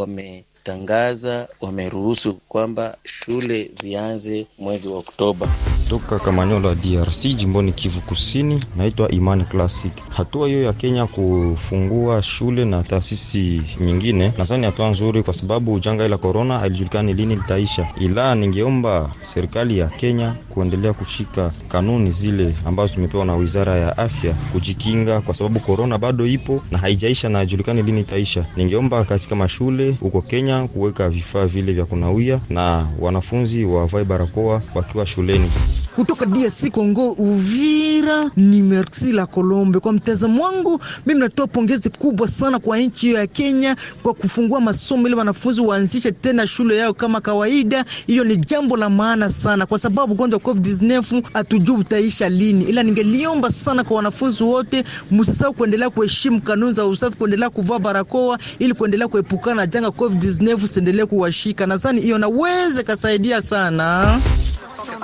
wametangaza, 0.72 1.48
wameruhusu 1.62 2.34
kwamba 2.34 2.98
shule 3.04 3.72
zianze 3.82 4.46
mwezi 4.60 4.88
wa 4.88 4.98
Oktoba. 5.00 5.48
Toka 5.90 6.20
Kamanyola, 6.20 6.76
DRC, 6.76 7.26
jimboni 7.36 7.72
Kivu 7.72 8.02
Kusini. 8.02 8.60
Naitwa 8.78 9.12
Imani 9.12 9.46
Classic. 9.46 9.92
Hatua 10.10 10.48
hiyo 10.48 10.64
ya 10.64 10.74
Kenya 10.74 11.06
kufungua 11.08 12.24
shule 12.24 12.66
na 12.66 12.84
taasisi 12.84 13.62
nyingine 13.82 14.34
nadhani 14.38 14.66
hatua 14.66 14.90
nzuri, 14.90 15.24
kwa 15.24 15.34
sababu 15.34 15.80
janga 15.80 16.08
la 16.08 16.18
korona 16.18 16.60
halijulikani 16.60 17.14
lini 17.14 17.36
litaisha, 17.36 17.88
ila 18.00 18.36
ningeomba 18.36 19.12
serikali 19.22 19.78
ya 19.78 19.88
Kenya 19.88 20.36
kuendelea 20.50 20.94
kushika 20.94 21.54
kanuni 21.68 22.12
zile 22.12 22.54
ambazo 22.66 22.94
zimepewa 22.94 23.26
na 23.26 23.36
wizara 23.36 23.76
ya 23.78 23.98
afya 23.98 24.34
kujikinga, 24.52 25.22
kwa 25.22 25.34
sababu 25.36 25.60
korona 25.60 25.98
bado 25.98 26.28
ipo 26.28 26.62
na 26.72 26.78
haijaisha 26.78 27.30
na 27.30 27.38
haijulikani 27.38 27.82
lini 27.84 28.02
itaisha. 28.02 28.46
Ningeomba 28.58 29.04
katika 29.04 29.36
mashule 29.36 29.92
huko 30.00 30.22
Kenya 30.22 30.57
kuweka 30.68 31.10
vifaa 31.10 31.46
vile 31.46 31.74
vya 31.74 31.86
kunawia 31.86 32.42
na 32.50 32.88
wanafunzi 33.00 33.66
wavae 33.66 34.04
barakoa 34.04 34.62
wakiwa 34.76 35.06
shuleni. 35.06 35.52
Kutoka 35.98 36.26
DRC 36.26 36.70
Congo, 36.72 37.12
Uvira 37.18 38.32
ni 38.36 38.62
Merci 38.62 39.12
la 39.14 39.26
Colombe. 39.26 39.80
Kwa 39.80 39.94
mtazamo 39.94 40.44
wangu 40.44 40.80
mimi 41.06 41.20
natoa 41.20 41.48
pongezi 41.48 41.90
kubwa 41.90 42.28
sana 42.28 42.60
kwa 42.60 42.78
nchi 42.78 43.14
ya 43.14 43.28
Kenya 43.28 43.76
kwa 44.04 44.14
kufungua 44.14 44.62
masomo 44.62 45.08
ili 45.08 45.16
wanafunzi 45.16 45.62
waanzishe 45.62 46.12
tena 46.12 46.48
shule 46.48 46.78
yao 46.78 46.94
kama 46.94 47.22
kawaida. 47.22 47.86
Hiyo 48.08 48.24
ni 48.24 48.36
jambo 48.36 48.78
la 48.78 48.90
maana 48.90 49.30
sana, 49.30 49.66
kwa 49.66 49.80
sababu 49.80 50.14
ugonjwa 50.14 50.40
wa 50.46 50.54
COVID-19 50.54 51.24
hatujui 51.34 51.76
utaisha 51.78 52.30
lini, 52.30 52.64
ila 52.66 52.84
ningeliomba 52.84 53.50
sana 53.52 53.84
kwa 53.84 53.96
wanafunzi 53.98 54.44
wote, 54.44 54.84
msisahau 55.12 55.54
kuendelea 55.54 55.90
kuheshimu 55.90 56.42
kanuni 56.42 56.74
za 56.74 56.86
usafi, 56.86 57.18
kuendelea 57.18 57.50
kuvaa 57.50 57.80
barakoa 57.80 58.40
ili 58.60 58.74
kuendelea 58.74 59.08
kuepukana 59.08 59.56
na 59.56 59.68
janga 59.68 59.88
COVID-19 59.88 60.68
siendelee 60.68 61.06
kuwashika. 61.06 61.68
Nadhani 61.68 62.02
hiyo 62.02 62.18
naweza 62.18 62.84
kasaidia 62.84 63.42
sana. 63.42 64.20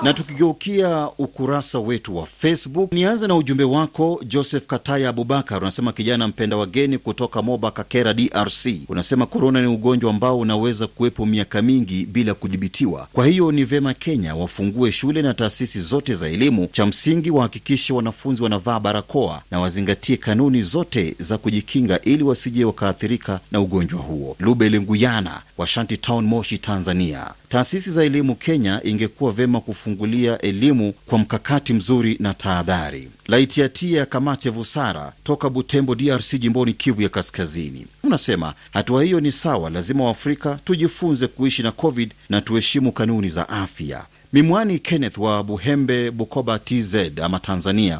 Na 0.03 0.13
tukigeukia 0.13 1.07
ukurasa 1.17 1.79
wetu 1.79 2.15
wa 2.17 2.25
Facebook, 2.25 2.91
nianze 2.93 3.27
na 3.27 3.35
ujumbe 3.35 3.63
wako 3.63 4.21
Joseph 4.27 4.65
Kataya 4.65 5.09
Abubakar. 5.09 5.61
Unasema 5.61 5.91
kijana 5.91 6.27
mpenda 6.27 6.57
wageni 6.57 6.97
kutoka 6.97 7.41
Moba 7.41 7.71
Kakera, 7.71 8.13
DRC. 8.13 8.65
Unasema 8.89 9.25
korona 9.25 9.61
ni 9.61 9.67
ugonjwa 9.67 10.09
ambao 10.11 10.39
unaweza 10.39 10.87
kuwepo 10.87 11.25
miaka 11.25 11.61
mingi 11.61 12.05
bila 12.05 12.33
kudhibitiwa. 12.33 13.07
Kwa 13.13 13.25
hiyo 13.27 13.51
ni 13.51 13.63
vema 13.63 13.93
Kenya 13.93 14.35
wafungue 14.35 14.91
shule 14.91 15.21
na 15.21 15.33
taasisi 15.33 15.81
zote 15.81 16.15
za 16.15 16.27
elimu. 16.29 16.67
Cha 16.71 16.85
msingi 16.85 17.31
wahakikishe 17.31 17.93
wanafunzi 17.93 18.43
wanavaa 18.43 18.79
barakoa 18.79 19.41
na 19.51 19.59
wazingatie 19.59 20.17
kanuni 20.17 20.61
zote 20.61 21.15
za 21.19 21.37
kujikinga 21.37 22.01
ili 22.01 22.23
wasije 22.23 22.65
wakaathirika 22.65 23.39
na 23.51 23.59
ugonjwa 23.61 23.99
huo. 24.01 24.35
Lubele 24.39 24.79
Nguyana 24.79 25.41
wa 25.57 25.67
Shanty 25.67 25.97
Town, 25.97 26.25
Moshi, 26.25 26.57
Tanzania. 26.57 27.27
Taasisi 27.49 27.91
za 27.91 28.03
elimu 28.03 28.35
Kenya 28.35 28.81
ingekuwa 28.83 29.31
vema 29.31 29.59
kufungulia 29.87 30.39
elimu 30.41 30.93
kwa 31.05 31.17
mkakati 31.19 31.73
mzuri 31.73 32.17
na 32.19 32.33
tahadhari. 32.33 33.09
Laitiatia 33.27 34.05
Kamate 34.05 34.49
Vusara 34.49 35.13
toka 35.23 35.49
Butembo, 35.49 35.95
DRC, 35.95 36.33
jimboni 36.39 36.73
Kivu 36.73 37.01
ya 37.01 37.09
Kaskazini, 37.09 37.87
unasema 38.03 38.53
hatua 38.73 39.03
hiyo 39.03 39.19
ni 39.19 39.31
sawa. 39.31 39.69
Lazima 39.69 40.03
Waafrika 40.03 40.59
tujifunze 40.65 41.27
kuishi 41.27 41.63
na 41.63 41.71
COVID 41.71 42.11
na 42.29 42.41
tuheshimu 42.41 42.91
kanuni 42.91 43.27
za 43.27 43.49
afya. 43.49 44.05
Mimwani 44.33 44.79
Kenneth 44.79 45.17
wa 45.17 45.43
Buhembe, 45.43 46.11
Bukoba, 46.11 46.59
TZ 46.59 46.95
ama 47.23 47.39
Tanzania, 47.39 47.99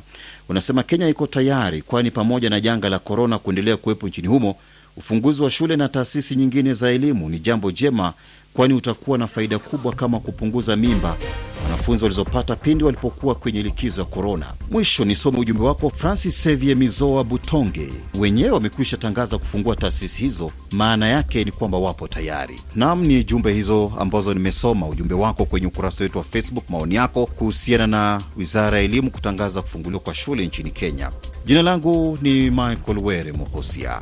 unasema 0.50 0.84
Kenya 0.84 1.08
iko 1.10 1.28
tayari, 1.28 1.82
kwani 1.82 2.12
pamoja 2.12 2.50
na 2.50 2.60
janga 2.60 2.90
la 2.90 3.00
korona 3.00 3.40
kuendelea 3.40 3.78
kuwepo 3.78 4.08
nchini 4.08 4.28
humo, 4.28 4.56
ufunguzi 4.98 5.42
wa 5.42 5.52
shule 5.52 5.76
na 5.76 5.90
taasisi 5.90 6.36
nyingine 6.36 6.74
za 6.74 6.90
elimu 6.92 7.30
ni 7.30 7.40
jambo 7.40 7.72
jema 7.72 8.14
kwani 8.54 8.74
utakuwa 8.74 9.18
na 9.18 9.28
faida 9.28 9.60
kubwa 9.60 9.94
kama 9.94 10.20
kupunguza 10.20 10.76
mimba 10.76 11.18
wanafunzi 11.64 12.04
walizopata 12.04 12.56
pindi 12.56 12.84
walipokuwa 12.84 13.36
kwenye 13.36 13.64
likizo 13.64 14.02
ya 14.02 14.08
korona. 14.08 14.54
Mwisho 14.72 15.06
nisome 15.06 15.40
ujumbe 15.40 15.64
wako 15.64 15.90
Francis 15.90 16.44
Sevie 16.44 16.76
Mizoa 16.76 17.24
Butonge, 17.24 17.90
wenyewe 18.14 18.50
wamekwisha 18.52 18.98
tangaza 18.98 19.38
kufungua 19.38 19.76
taasisi 19.76 20.22
hizo, 20.22 20.52
maana 20.72 21.08
yake 21.08 21.44
ni 21.44 21.52
kwamba 21.52 21.78
wapo 21.78 22.08
tayari. 22.08 22.62
Nam, 22.76 23.04
ni 23.04 23.24
jumbe 23.24 23.54
hizo 23.54 23.92
ambazo 24.00 24.34
nimesoma 24.34 24.88
ujumbe 24.88 25.14
wako 25.16 25.46
kwenye 25.46 25.68
ukurasa 25.68 26.04
wetu 26.04 26.18
wa 26.18 26.24
Facebook, 26.24 26.70
maoni 26.70 26.96
yako 26.96 27.26
kuhusiana 27.26 27.88
na 27.88 28.22
wizara 28.38 28.78
ya 28.78 28.84
elimu 28.84 29.12
kutangaza 29.12 29.62
kufunguliwa 29.62 30.00
kwa 30.02 30.14
shule 30.14 30.46
nchini 30.46 30.72
Kenya. 30.72 31.12
Jina 31.46 31.62
langu 31.62 32.18
ni 32.22 32.50
Michael 32.50 32.98
Were 33.02 33.32
Mokosia. 33.32 34.02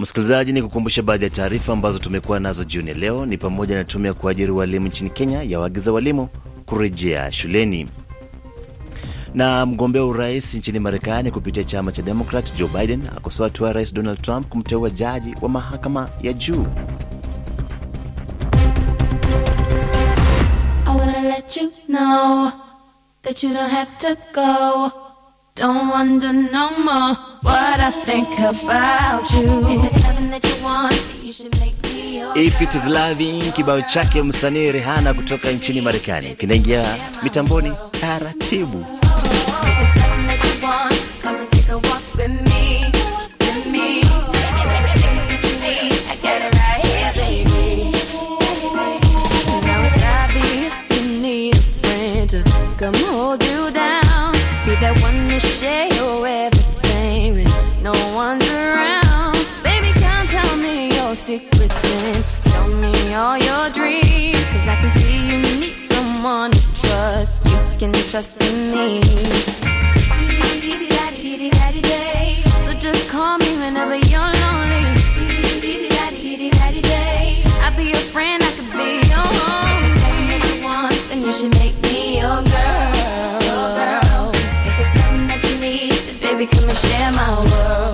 Msikilizaji, 0.00 0.52
ni 0.52 0.62
kukumbusha 0.62 1.02
baadhi 1.02 1.24
ya 1.24 1.30
taarifa 1.30 1.72
ambazo 1.72 1.98
tumekuwa 1.98 2.40
nazo 2.40 2.64
jioni 2.64 2.94
leo. 2.94 3.26
Ni 3.26 3.38
pamoja 3.38 3.74
na 3.76 3.84
tume 3.84 4.08
ya 4.08 4.14
kuajiri 4.14 4.52
walimu 4.52 4.86
nchini 4.86 5.10
Kenya 5.10 5.42
yawaagiza 5.42 5.92
walimu 5.92 6.28
kurejea 6.66 7.32
shuleni, 7.32 7.88
na 9.34 9.66
mgombea 9.66 10.04
urais 10.04 10.54
nchini 10.54 10.78
Marekani 10.78 11.30
kupitia 11.30 11.64
chama 11.64 11.92
cha 11.92 12.02
Demokrat 12.02 12.54
Joe 12.56 12.68
Biden 12.68 13.02
akosoa 13.16 13.46
hatua 13.46 13.72
rais 13.72 13.94
Donald 13.94 14.22
Trump 14.22 14.48
kumteua 14.48 14.90
jaji 14.90 15.34
wa 15.40 15.48
mahakama 15.48 16.08
ya 16.22 16.32
juu. 16.32 16.66
I 20.86 20.96
wanna 20.98 21.22
let 21.22 21.56
you 21.56 21.70
know 21.86 22.50
that 23.22 23.42
you 23.42 23.50
don't 23.54 23.72
have 23.72 23.90
to 23.98 24.16
go. 24.34 25.07
Don't 25.58 25.88
wonder 25.88 26.32
no 26.32 26.70
more 26.84 27.14
what 27.42 27.80
I 27.80 27.90
think 27.90 28.28
about 28.38 29.28
you. 29.32 29.42
If 29.74 29.92
it's 29.92 30.04
something 30.04 30.30
that 30.30 30.44
you 30.44 30.62
want, 30.62 30.94
you 31.20 31.32
should 31.32 31.50
make 31.58 31.74
me 31.82 32.18
your 32.20 32.32
If 32.36 32.62
it 32.62 32.74
is 32.76 32.86
loving, 32.86 33.42
kibao 33.52 33.82
chake 33.82 34.22
msanii 34.22 34.72
Rihanna 34.72 35.14
kutoka 35.14 35.50
nchini 35.50 35.80
Marekani 35.80 36.34
kinaingia 36.34 36.96
mitamboni 37.22 37.72
taratibu. 38.00 38.86
Come 52.78 52.94
hold 52.94 53.42
you. 53.42 53.57
Be 54.68 54.74
that 54.84 55.00
one 55.00 55.30
to 55.30 55.40
share 55.40 55.88
your 55.94 56.26
everything 56.26 57.36
when 57.36 57.48
no 57.82 57.94
one's 58.12 58.44
around. 58.52 59.32
Baby, 59.64 59.96
come 59.96 60.26
tell 60.28 60.58
me 60.58 60.92
your 60.92 61.14
secrets 61.14 61.80
and 62.04 62.22
tell 62.42 62.68
me 62.76 62.92
all 63.14 63.38
your 63.38 63.70
dreams. 63.72 64.36
Cause 64.52 64.68
I 64.68 64.76
can 64.76 64.90
see 65.00 65.24
you 65.24 65.38
need 65.40 65.72
someone 65.88 66.50
to 66.50 66.60
trust. 66.82 67.32
You 67.48 67.56
can 67.80 67.92
trust 68.12 68.36
in 68.42 68.70
me. 68.70 69.00
So 72.64 72.74
just 72.76 73.08
call 73.08 73.38
me 73.38 73.56
whenever 73.56 73.96
you're 73.96 74.20
lonely. 74.20 74.84
I'll 77.64 77.74
be 77.74 77.84
your 77.84 78.04
friend, 78.12 78.42
I 78.44 78.50
could 78.52 78.70
be 78.76 79.00
your 79.08 79.28
home. 79.40 79.80
If 80.28 80.44
you 80.44 80.62
want, 80.62 80.92
then 81.08 81.22
you 81.22 81.32
should 81.32 81.54
make 81.54 81.72
me 81.84 82.20
your 82.20 82.47
become 86.38 86.70
a 86.70 86.74
share 86.74 87.10
my 87.10 87.40
world. 87.40 87.87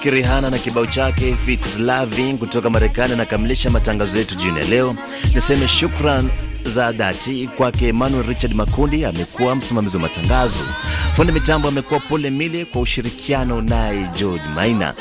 Mwanamuziki 0.00 0.10
Rihanna 0.10 0.50
na 0.50 0.58
kibao 0.58 0.86
chake 0.86 1.28
If 1.48 1.78
Loving 1.78 2.38
kutoka 2.38 2.70
Marekani 2.70 3.12
anakamilisha 3.12 3.70
matangazo 3.70 4.18
yetu 4.18 4.34
jioni 4.34 4.58
ya 4.58 4.64
leo. 4.64 4.96
Niseme 5.34 5.68
shukran 5.68 6.30
za 6.64 6.92
dhati 6.92 7.48
kwake 7.56 7.88
Emmanuel 7.88 8.26
Richard 8.26 8.54
Makundi, 8.54 9.04
amekuwa 9.04 9.56
msimamizi 9.56 9.96
wa 9.96 10.02
matangazo. 10.02 10.58
Fundi 11.16 11.32
mitambo 11.32 11.68
amekuwa 11.68 12.00
Pole 12.00 12.30
Mile 12.30 12.64
kwa 12.64 12.80
ushirikiano 12.80 13.62
naye 13.62 14.08
George 14.18 14.44
Maina, 14.54 14.94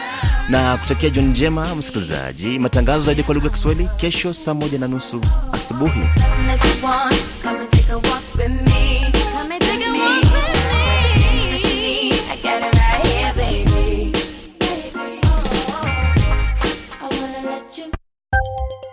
na 0.50 0.78
kutakia 0.78 1.10
jioni 1.10 1.28
njema 1.30 1.76
msikilizaji. 1.76 2.60
Matangazo 2.60 3.04
zaidi 3.06 3.24
kwa 3.24 3.36
lugha 3.36 3.48
ya 3.48 3.54
Kiswahili 3.54 3.90
kesho 3.98 4.34
saa 4.34 4.54
moja 4.54 4.80
na 4.80 4.88
nusu 4.88 5.22
asubuhi. 5.52 6.02